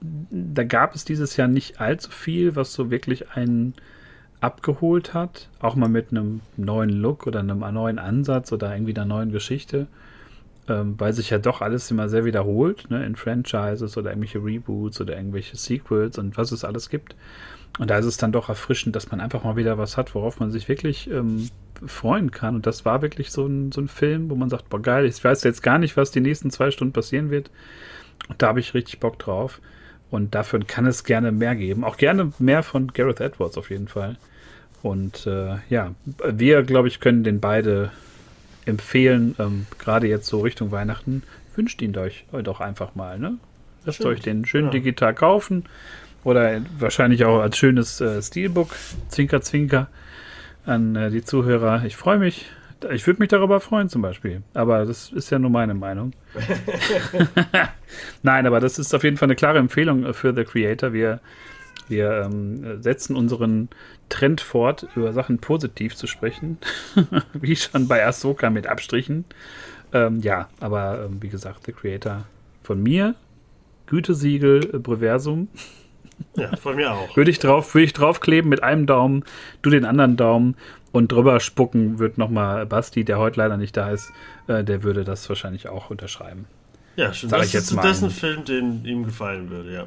da 0.00 0.64
gab 0.64 0.94
es 0.94 1.04
dieses 1.04 1.36
Jahr 1.36 1.48
nicht 1.48 1.80
allzu 1.80 2.10
viel, 2.10 2.56
was 2.56 2.72
so 2.72 2.90
wirklich 2.90 3.30
einen 3.30 3.74
abgeholt 4.42 5.14
hat. 5.14 5.48
Auch 5.60 5.74
mal 5.74 5.88
mit 5.88 6.10
einem 6.10 6.40
neuen 6.56 6.90
Look 6.90 7.26
oder 7.26 7.40
einem 7.40 7.60
neuen 7.60 7.98
Ansatz 7.98 8.52
oder 8.52 8.74
irgendwie 8.74 8.94
einer 8.94 9.06
neuen 9.06 9.32
Geschichte 9.32 9.86
ähm, 10.68 10.94
weil 10.98 11.12
sich 11.12 11.30
ja 11.30 11.38
doch 11.38 11.60
alles 11.60 11.90
immer 11.90 12.08
sehr 12.08 12.24
wiederholt, 12.24 12.90
ne, 12.90 13.04
in 13.04 13.16
Franchises 13.16 13.96
oder 13.96 14.10
irgendwelche 14.10 14.38
Reboots 14.38 15.00
oder 15.00 15.16
irgendwelche 15.16 15.56
Sequels 15.56 16.18
und 16.18 16.36
was 16.36 16.52
es 16.52 16.64
alles 16.64 16.88
gibt. 16.88 17.16
Und 17.78 17.90
da 17.90 17.98
ist 17.98 18.06
es 18.06 18.18
dann 18.18 18.32
doch 18.32 18.48
erfrischend, 18.48 18.94
dass 18.94 19.10
man 19.10 19.20
einfach 19.20 19.44
mal 19.44 19.56
wieder 19.56 19.78
was 19.78 19.96
hat, 19.96 20.14
worauf 20.14 20.40
man 20.40 20.50
sich 20.50 20.68
wirklich 20.68 21.10
ähm, 21.10 21.48
freuen 21.84 22.30
kann. 22.30 22.54
Und 22.54 22.66
das 22.66 22.84
war 22.84 23.02
wirklich 23.02 23.30
so 23.30 23.46
ein, 23.46 23.72
so 23.72 23.80
ein 23.80 23.88
Film, 23.88 24.30
wo 24.30 24.34
man 24.34 24.50
sagt, 24.50 24.68
boah 24.68 24.80
geil, 24.80 25.06
ich 25.06 25.22
weiß 25.22 25.42
jetzt 25.44 25.62
gar 25.62 25.78
nicht, 25.78 25.96
was 25.96 26.10
die 26.10 26.20
nächsten 26.20 26.50
zwei 26.50 26.70
Stunden 26.70 26.92
passieren 26.92 27.30
wird. 27.30 27.50
Und 28.28 28.42
da 28.42 28.48
habe 28.48 28.60
ich 28.60 28.74
richtig 28.74 29.00
Bock 29.00 29.18
drauf. 29.18 29.60
Und 30.10 30.34
dafür 30.34 30.60
kann 30.60 30.84
es 30.84 31.04
gerne 31.04 31.32
mehr 31.32 31.56
geben. 31.56 31.82
Auch 31.82 31.96
gerne 31.96 32.32
mehr 32.38 32.62
von 32.62 32.92
Gareth 32.92 33.20
Edwards 33.20 33.56
auf 33.56 33.70
jeden 33.70 33.88
Fall. 33.88 34.18
Und 34.82 35.26
äh, 35.26 35.56
ja, 35.68 35.94
wir, 36.24 36.62
glaube 36.62 36.88
ich, 36.88 37.00
können 37.00 37.22
den 37.22 37.40
beide 37.40 37.90
empfehlen, 38.66 39.34
ähm, 39.38 39.66
gerade 39.78 40.08
jetzt 40.08 40.26
so 40.26 40.40
Richtung 40.40 40.70
Weihnachten, 40.72 41.22
wünscht 41.54 41.82
ihn 41.82 41.96
euch 41.96 42.24
doch 42.42 42.60
einfach 42.60 42.94
mal. 42.94 43.18
Ne? 43.18 43.38
Lasst 43.84 43.98
Stimmt. 43.98 44.14
euch 44.14 44.20
den 44.20 44.44
schön 44.44 44.66
ja. 44.66 44.70
digital 44.70 45.14
kaufen 45.14 45.64
oder 46.24 46.60
wahrscheinlich 46.78 47.24
auch 47.24 47.40
als 47.40 47.56
schönes 47.56 48.00
äh, 48.00 48.22
Steelbook, 48.22 48.74
Zwinker, 49.08 49.40
Zwinker, 49.40 49.88
an 50.64 50.96
äh, 50.96 51.10
die 51.10 51.24
Zuhörer. 51.24 51.84
Ich 51.84 51.96
freue 51.96 52.18
mich. 52.18 52.46
Ich 52.90 53.06
würde 53.06 53.20
mich 53.20 53.28
darüber 53.28 53.60
freuen 53.60 53.88
zum 53.88 54.02
Beispiel. 54.02 54.42
Aber 54.54 54.84
das 54.84 55.12
ist 55.12 55.30
ja 55.30 55.38
nur 55.38 55.50
meine 55.50 55.74
Meinung. 55.74 56.12
Nein, 58.22 58.46
aber 58.46 58.58
das 58.58 58.78
ist 58.78 58.94
auf 58.94 59.04
jeden 59.04 59.16
Fall 59.16 59.26
eine 59.26 59.36
klare 59.36 59.58
Empfehlung 59.58 60.12
für 60.14 60.34
The 60.34 60.44
Creator. 60.44 60.92
Wir 60.92 61.20
wir 61.88 62.22
ähm, 62.24 62.82
setzen 62.82 63.16
unseren 63.16 63.68
Trend 64.08 64.40
fort, 64.40 64.86
über 64.94 65.12
Sachen 65.12 65.38
positiv 65.38 65.96
zu 65.96 66.06
sprechen. 66.06 66.58
wie 67.32 67.56
schon 67.56 67.88
bei 67.88 68.04
Ahsoka 68.06 68.50
mit 68.50 68.66
Abstrichen. 68.66 69.24
Ähm, 69.92 70.20
ja, 70.20 70.48
aber 70.60 71.04
ähm, 71.06 71.18
wie 71.22 71.28
gesagt, 71.28 71.66
The 71.66 71.72
Creator 71.72 72.24
von 72.62 72.82
mir. 72.82 73.14
Gütesiegel, 73.86 74.70
äh, 74.74 74.78
Breversum. 74.78 75.48
Ja, 76.36 76.56
von 76.56 76.76
mir 76.76 76.92
auch. 76.92 77.16
würde 77.16 77.30
ich 77.30 77.38
drauf, 77.38 77.74
würde 77.74 77.84
ich 77.84 77.92
draufkleben 77.92 78.48
mit 78.48 78.62
einem 78.62 78.86
Daumen, 78.86 79.24
du 79.60 79.70
den 79.70 79.84
anderen 79.84 80.16
Daumen 80.16 80.56
und 80.92 81.10
drüber 81.10 81.40
spucken 81.40 81.98
wird 81.98 82.18
nochmal 82.18 82.66
Basti, 82.66 83.04
der 83.04 83.18
heute 83.18 83.40
leider 83.40 83.56
nicht 83.56 83.76
da 83.76 83.90
ist, 83.90 84.12
äh, 84.46 84.62
der 84.62 84.82
würde 84.82 85.04
das 85.04 85.28
wahrscheinlich 85.28 85.68
auch 85.68 85.90
unterschreiben. 85.90 86.46
Ja, 86.96 87.12
schon. 87.14 87.30
das, 87.30 87.54
ist, 87.54 87.76
das 87.76 87.96
ist 87.98 88.02
ein 88.02 88.10
Film, 88.10 88.44
den 88.44 88.84
ihm 88.84 89.04
gefallen 89.04 89.50
würde, 89.50 89.72
ja. 89.72 89.86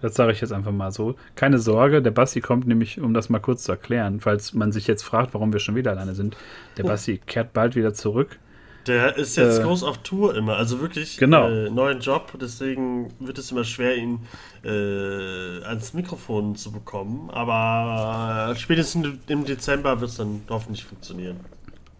Das 0.00 0.14
sage 0.14 0.32
ich 0.32 0.40
jetzt 0.40 0.52
einfach 0.52 0.72
mal 0.72 0.92
so. 0.92 1.16
Keine 1.34 1.58
Sorge, 1.58 2.02
der 2.02 2.12
Basti 2.12 2.40
kommt 2.40 2.66
nämlich, 2.66 3.00
um 3.00 3.14
das 3.14 3.28
mal 3.28 3.40
kurz 3.40 3.64
zu 3.64 3.72
erklären, 3.72 4.20
falls 4.20 4.54
man 4.54 4.70
sich 4.70 4.86
jetzt 4.86 5.02
fragt, 5.02 5.34
warum 5.34 5.52
wir 5.52 5.60
schon 5.60 5.74
wieder 5.74 5.90
alleine 5.90 6.14
sind. 6.14 6.36
Der 6.76 6.84
oh. 6.84 6.88
Basti 6.88 7.18
kehrt 7.18 7.52
bald 7.52 7.74
wieder 7.74 7.94
zurück 7.94 8.38
Der 8.86 9.16
ist 9.16 9.36
jetzt 9.36 9.58
äh, 9.58 9.62
groß 9.62 9.82
auf 9.82 9.98
Tour 9.98 10.36
immer, 10.36 10.56
also 10.56 10.80
wirklich 10.80 11.18
genau. 11.18 11.48
äh, 11.48 11.68
neuen 11.68 11.98
Job, 12.00 12.32
deswegen 12.40 13.12
wird 13.18 13.38
es 13.38 13.50
immer 13.50 13.64
schwer, 13.64 13.96
ihn 13.96 14.20
äh, 14.64 15.64
ans 15.64 15.94
Mikrofon 15.94 16.54
zu 16.54 16.70
bekommen. 16.70 17.30
Aber 17.30 18.54
spätestens 18.56 19.18
im 19.26 19.44
Dezember 19.44 20.00
wird 20.00 20.10
es 20.10 20.16
dann 20.16 20.42
hoffentlich 20.48 20.84
funktionieren. 20.84 21.40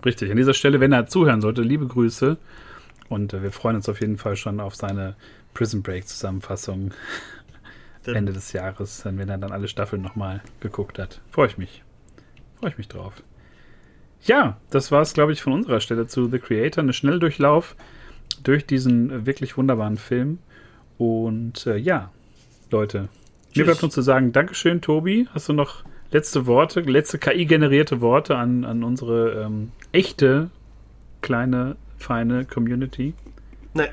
Richtig, 0.05 0.31
an 0.31 0.37
dieser 0.37 0.55
Stelle, 0.55 0.79
wenn 0.79 0.93
er 0.93 1.07
zuhören 1.09 1.41
sollte, 1.41 1.63
liebe 1.63 1.87
Grüße. 1.87 2.37
Und 3.09 3.33
äh, 3.33 3.43
wir 3.43 3.51
freuen 3.51 3.77
uns 3.77 3.89
auf 3.89 4.01
jeden 4.01 4.19
Fall 4.19 4.37
schon 4.37 4.61
auf 4.61 4.77
seine 4.77 5.17
Prison 5.55 5.83
Break 5.83 6.07
Zusammenfassung 6.07 6.93
Ende 8.15 8.33
des 8.33 8.53
Jahres, 8.53 9.05
wenn 9.05 9.29
er 9.29 9.39
dann 9.39 9.53
alle 9.53 9.69
Staffeln 9.69 10.03
nochmal 10.03 10.43
geguckt 10.61 10.99
hat. 10.99 11.21
Freue 11.31 11.49
ich 11.49 11.59
mich. 11.59 11.83
Freue 12.61 12.71
ich 12.71 12.79
mich 12.79 12.89
drauf. 12.89 13.23
Ja, 14.23 14.59
das 14.71 14.91
war 14.91 15.03
es, 15.03 15.15
glaube 15.15 15.33
ich, 15.33 15.43
von 15.43 15.53
unserer 15.53 15.81
Stelle 15.81 16.07
zu 16.07 16.29
The 16.29 16.39
Creator. 16.39 16.83
Eine 16.83 16.93
Schnelldurchlauf 16.93 17.77
durch 18.43 18.67
diesen 18.67 19.27
wirklich 19.27 19.57
wunderbaren 19.57 19.97
Film. 19.97 20.39
Und 20.97 21.67
äh, 21.67 21.77
ja, 21.77 22.11
Leute, 22.71 23.09
Tschüss. 23.49 23.57
mir 23.57 23.65
bleibt 23.65 23.83
nur 23.83 23.91
zu 23.91 24.03
sagen, 24.03 24.33
Dankeschön, 24.33 24.81
Tobi. 24.81 25.29
Hast 25.33 25.49
du 25.49 25.53
noch 25.53 25.85
letzte 26.11 26.47
Worte, 26.47 26.81
letzte 26.81 27.19
KI-generierte 27.19 28.01
Worte 28.01 28.37
an, 28.37 28.65
an 28.65 28.83
unsere 28.83 29.43
ähm, 29.45 29.73
echte, 29.93 30.51
kleine, 31.21 31.77
feine 31.97 32.45
Community? 32.45 33.15
Nee. 33.75 33.89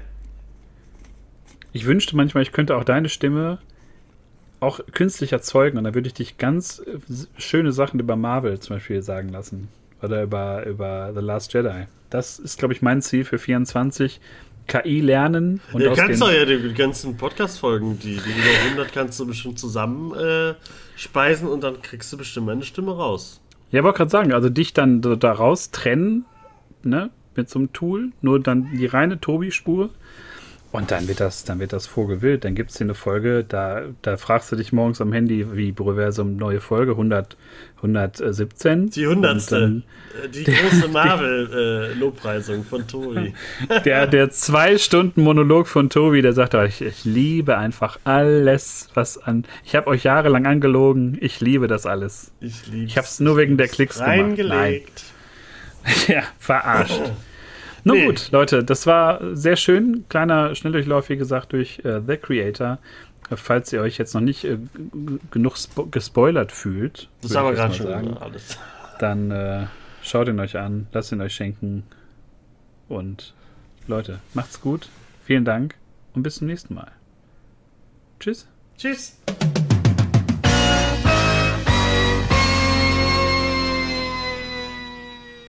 Ich 1.72 1.86
wünschte 1.86 2.16
manchmal, 2.16 2.44
ich 2.44 2.52
könnte 2.52 2.76
auch 2.78 2.84
deine 2.84 3.10
Stimme 3.10 3.60
auch 4.66 4.80
künstlich 4.92 5.32
erzeugen 5.32 5.78
und 5.78 5.84
dann 5.84 5.96
würde 5.96 6.08
ich 6.08 6.14
dich 6.14 6.38
ganz 6.38 6.80
äh, 6.80 6.98
schöne 7.38 7.72
Sachen 7.72 8.00
über 8.00 8.16
Marvel 8.16 8.60
zum 8.60 8.76
Beispiel 8.76 9.02
sagen 9.02 9.30
lassen. 9.30 9.70
Oder 10.02 10.24
über, 10.24 10.66
über 10.66 11.12
The 11.16 11.22
Last 11.22 11.54
Jedi. 11.54 11.88
Das 12.10 12.38
ist, 12.38 12.60
glaube 12.60 12.74
ich, 12.74 12.82
mein 12.82 13.02
Ziel 13.02 13.24
für 13.24 13.40
24. 13.40 14.20
KI 14.68 15.00
lernen. 15.00 15.62
Und 15.74 15.82
ja, 15.82 15.94
kannst 15.94 16.22
du 16.22 16.28
ja 16.28 16.46
die 16.46 16.74
ganzen 16.74 17.18
Podcast-Folgen, 17.18 18.00
die, 18.00 18.16
die 18.16 18.18
über 18.18 18.66
100 18.68 18.94
kannst 18.94 19.20
du 19.20 19.28
bestimmt 19.28 19.60
zusammen 19.60 20.14
äh, 20.16 20.56
speisen 20.96 21.48
und 21.48 21.64
dann 21.64 21.82
kriegst 21.82 22.12
du 22.12 22.18
bestimmt 22.18 22.48
meine 22.48 22.64
Stimme 22.64 22.96
raus. 22.96 23.42
Ja, 23.72 23.84
wollte 23.84 23.98
gerade 23.98 24.12
sagen, 24.12 24.34
also 24.34 24.50
dich 24.50 24.74
dann 24.74 25.02
daraus 25.02 25.72
trennen, 25.72 26.26
ne, 26.84 27.10
mit 27.36 27.50
so 27.50 27.60
einem 27.60 27.74
Tool, 27.74 28.12
nur 28.22 28.40
dann 28.40 28.70
die 28.76 28.86
reine 28.86 29.20
Tobi-Spur 29.20 29.90
und 30.76 30.92
dann 30.92 31.08
wird 31.08 31.20
das, 31.20 31.44
dann 31.44 31.60
wird 31.60 31.74
das 31.74 31.88
vorgewillt. 31.88 32.44
Dann 32.44 32.54
gibt 32.54 32.72
es 32.72 32.78
hier 32.78 32.86
eine 32.86 32.96
Folge, 32.96 33.46
da, 33.48 33.84
da 34.02 34.18
fragst 34.18 34.52
du 34.52 34.56
dich 34.56 34.74
morgens 34.74 35.00
am 35.00 35.14
Handy, 35.14 35.56
wie 35.56 35.72
Proversum 35.72 36.36
neue 36.36 36.60
Folge 36.60 36.92
100, 36.92 37.38
117. 37.78 38.90
Die 38.90 39.08
hundertste. 39.08 39.84
Die 40.34 40.44
große 40.46 40.88
Marvel-Lobpreisung 40.90 42.62
äh, 42.62 42.64
von 42.64 42.88
Tobi. 42.88 43.34
Der, 43.86 44.08
der 44.08 44.30
zwei 44.32 44.78
Stunden 44.78 45.22
Monolog 45.24 45.68
von 45.68 45.90
Tobi, 45.90 46.22
der 46.22 46.34
sagt, 46.34 46.54
ich, 46.54 46.82
ich 46.82 47.06
liebe 47.06 47.58
einfach 47.58 48.00
alles, 48.04 48.90
was 48.94 49.18
an. 49.18 49.46
Ich 49.64 49.76
habe 49.76 49.88
euch 49.88 50.04
jahrelang 50.04 50.46
angelogen. 50.46 51.18
Ich 51.22 51.42
liebe 51.42 51.68
das 51.68 51.86
alles. 51.86 52.32
Ich 52.42 52.68
liebe 52.68 52.86
Ich 52.86 52.98
habe 52.98 53.06
es 53.06 53.20
nur 53.20 53.38
wegen 53.38 53.58
der 53.58 53.68
Klicks 53.68 54.00
gemacht. 54.00 54.38
Nein. 54.38 54.82
ja, 56.08 56.24
verarscht. 56.40 57.02
Nun 57.86 57.98
nee. 57.98 58.06
gut, 58.08 58.32
Leute, 58.32 58.64
das 58.64 58.88
war 58.88 59.36
sehr 59.36 59.56
schön. 59.56 60.06
Kleiner 60.10 60.56
Schnelldurchlauf, 60.56 61.08
wie 61.10 61.18
gesagt, 61.18 61.54
durch 61.54 61.80
äh, 61.86 62.02
The 62.06 62.18
Creator. 62.18 62.80
Falls 63.30 63.72
ihr 63.74 63.82
euch 63.82 63.98
jetzt 63.98 64.14
noch 64.14 64.22
nicht 64.22 64.44
äh, 64.44 64.58
genug 65.32 65.56
gespoilert 65.92 66.52
fühlt, 66.52 67.10
das 67.22 67.32
ist 67.32 67.38
aber 67.38 67.54
gerade 67.54 67.74
schon 67.74 67.88
sagen, 67.88 68.18
alles. 68.18 68.58
dann 69.00 69.32
äh, 69.32 69.66
schaut 70.02 70.28
ihn 70.28 70.40
euch 70.40 70.58
an, 70.58 70.88
lasst 70.94 71.12
ihn 71.12 71.22
euch 71.22 71.34
schenken. 71.34 71.84
Und 72.88 73.34
Leute, 73.88 74.20
macht's 74.34 74.62
gut. 74.62 74.90
Vielen 75.24 75.46
Dank 75.46 75.76
und 76.14 76.24
bis 76.24 76.36
zum 76.36 76.48
nächsten 76.48 76.74
Mal. 76.74 76.92
Tschüss. 78.20 78.48
Tschüss. 78.78 79.18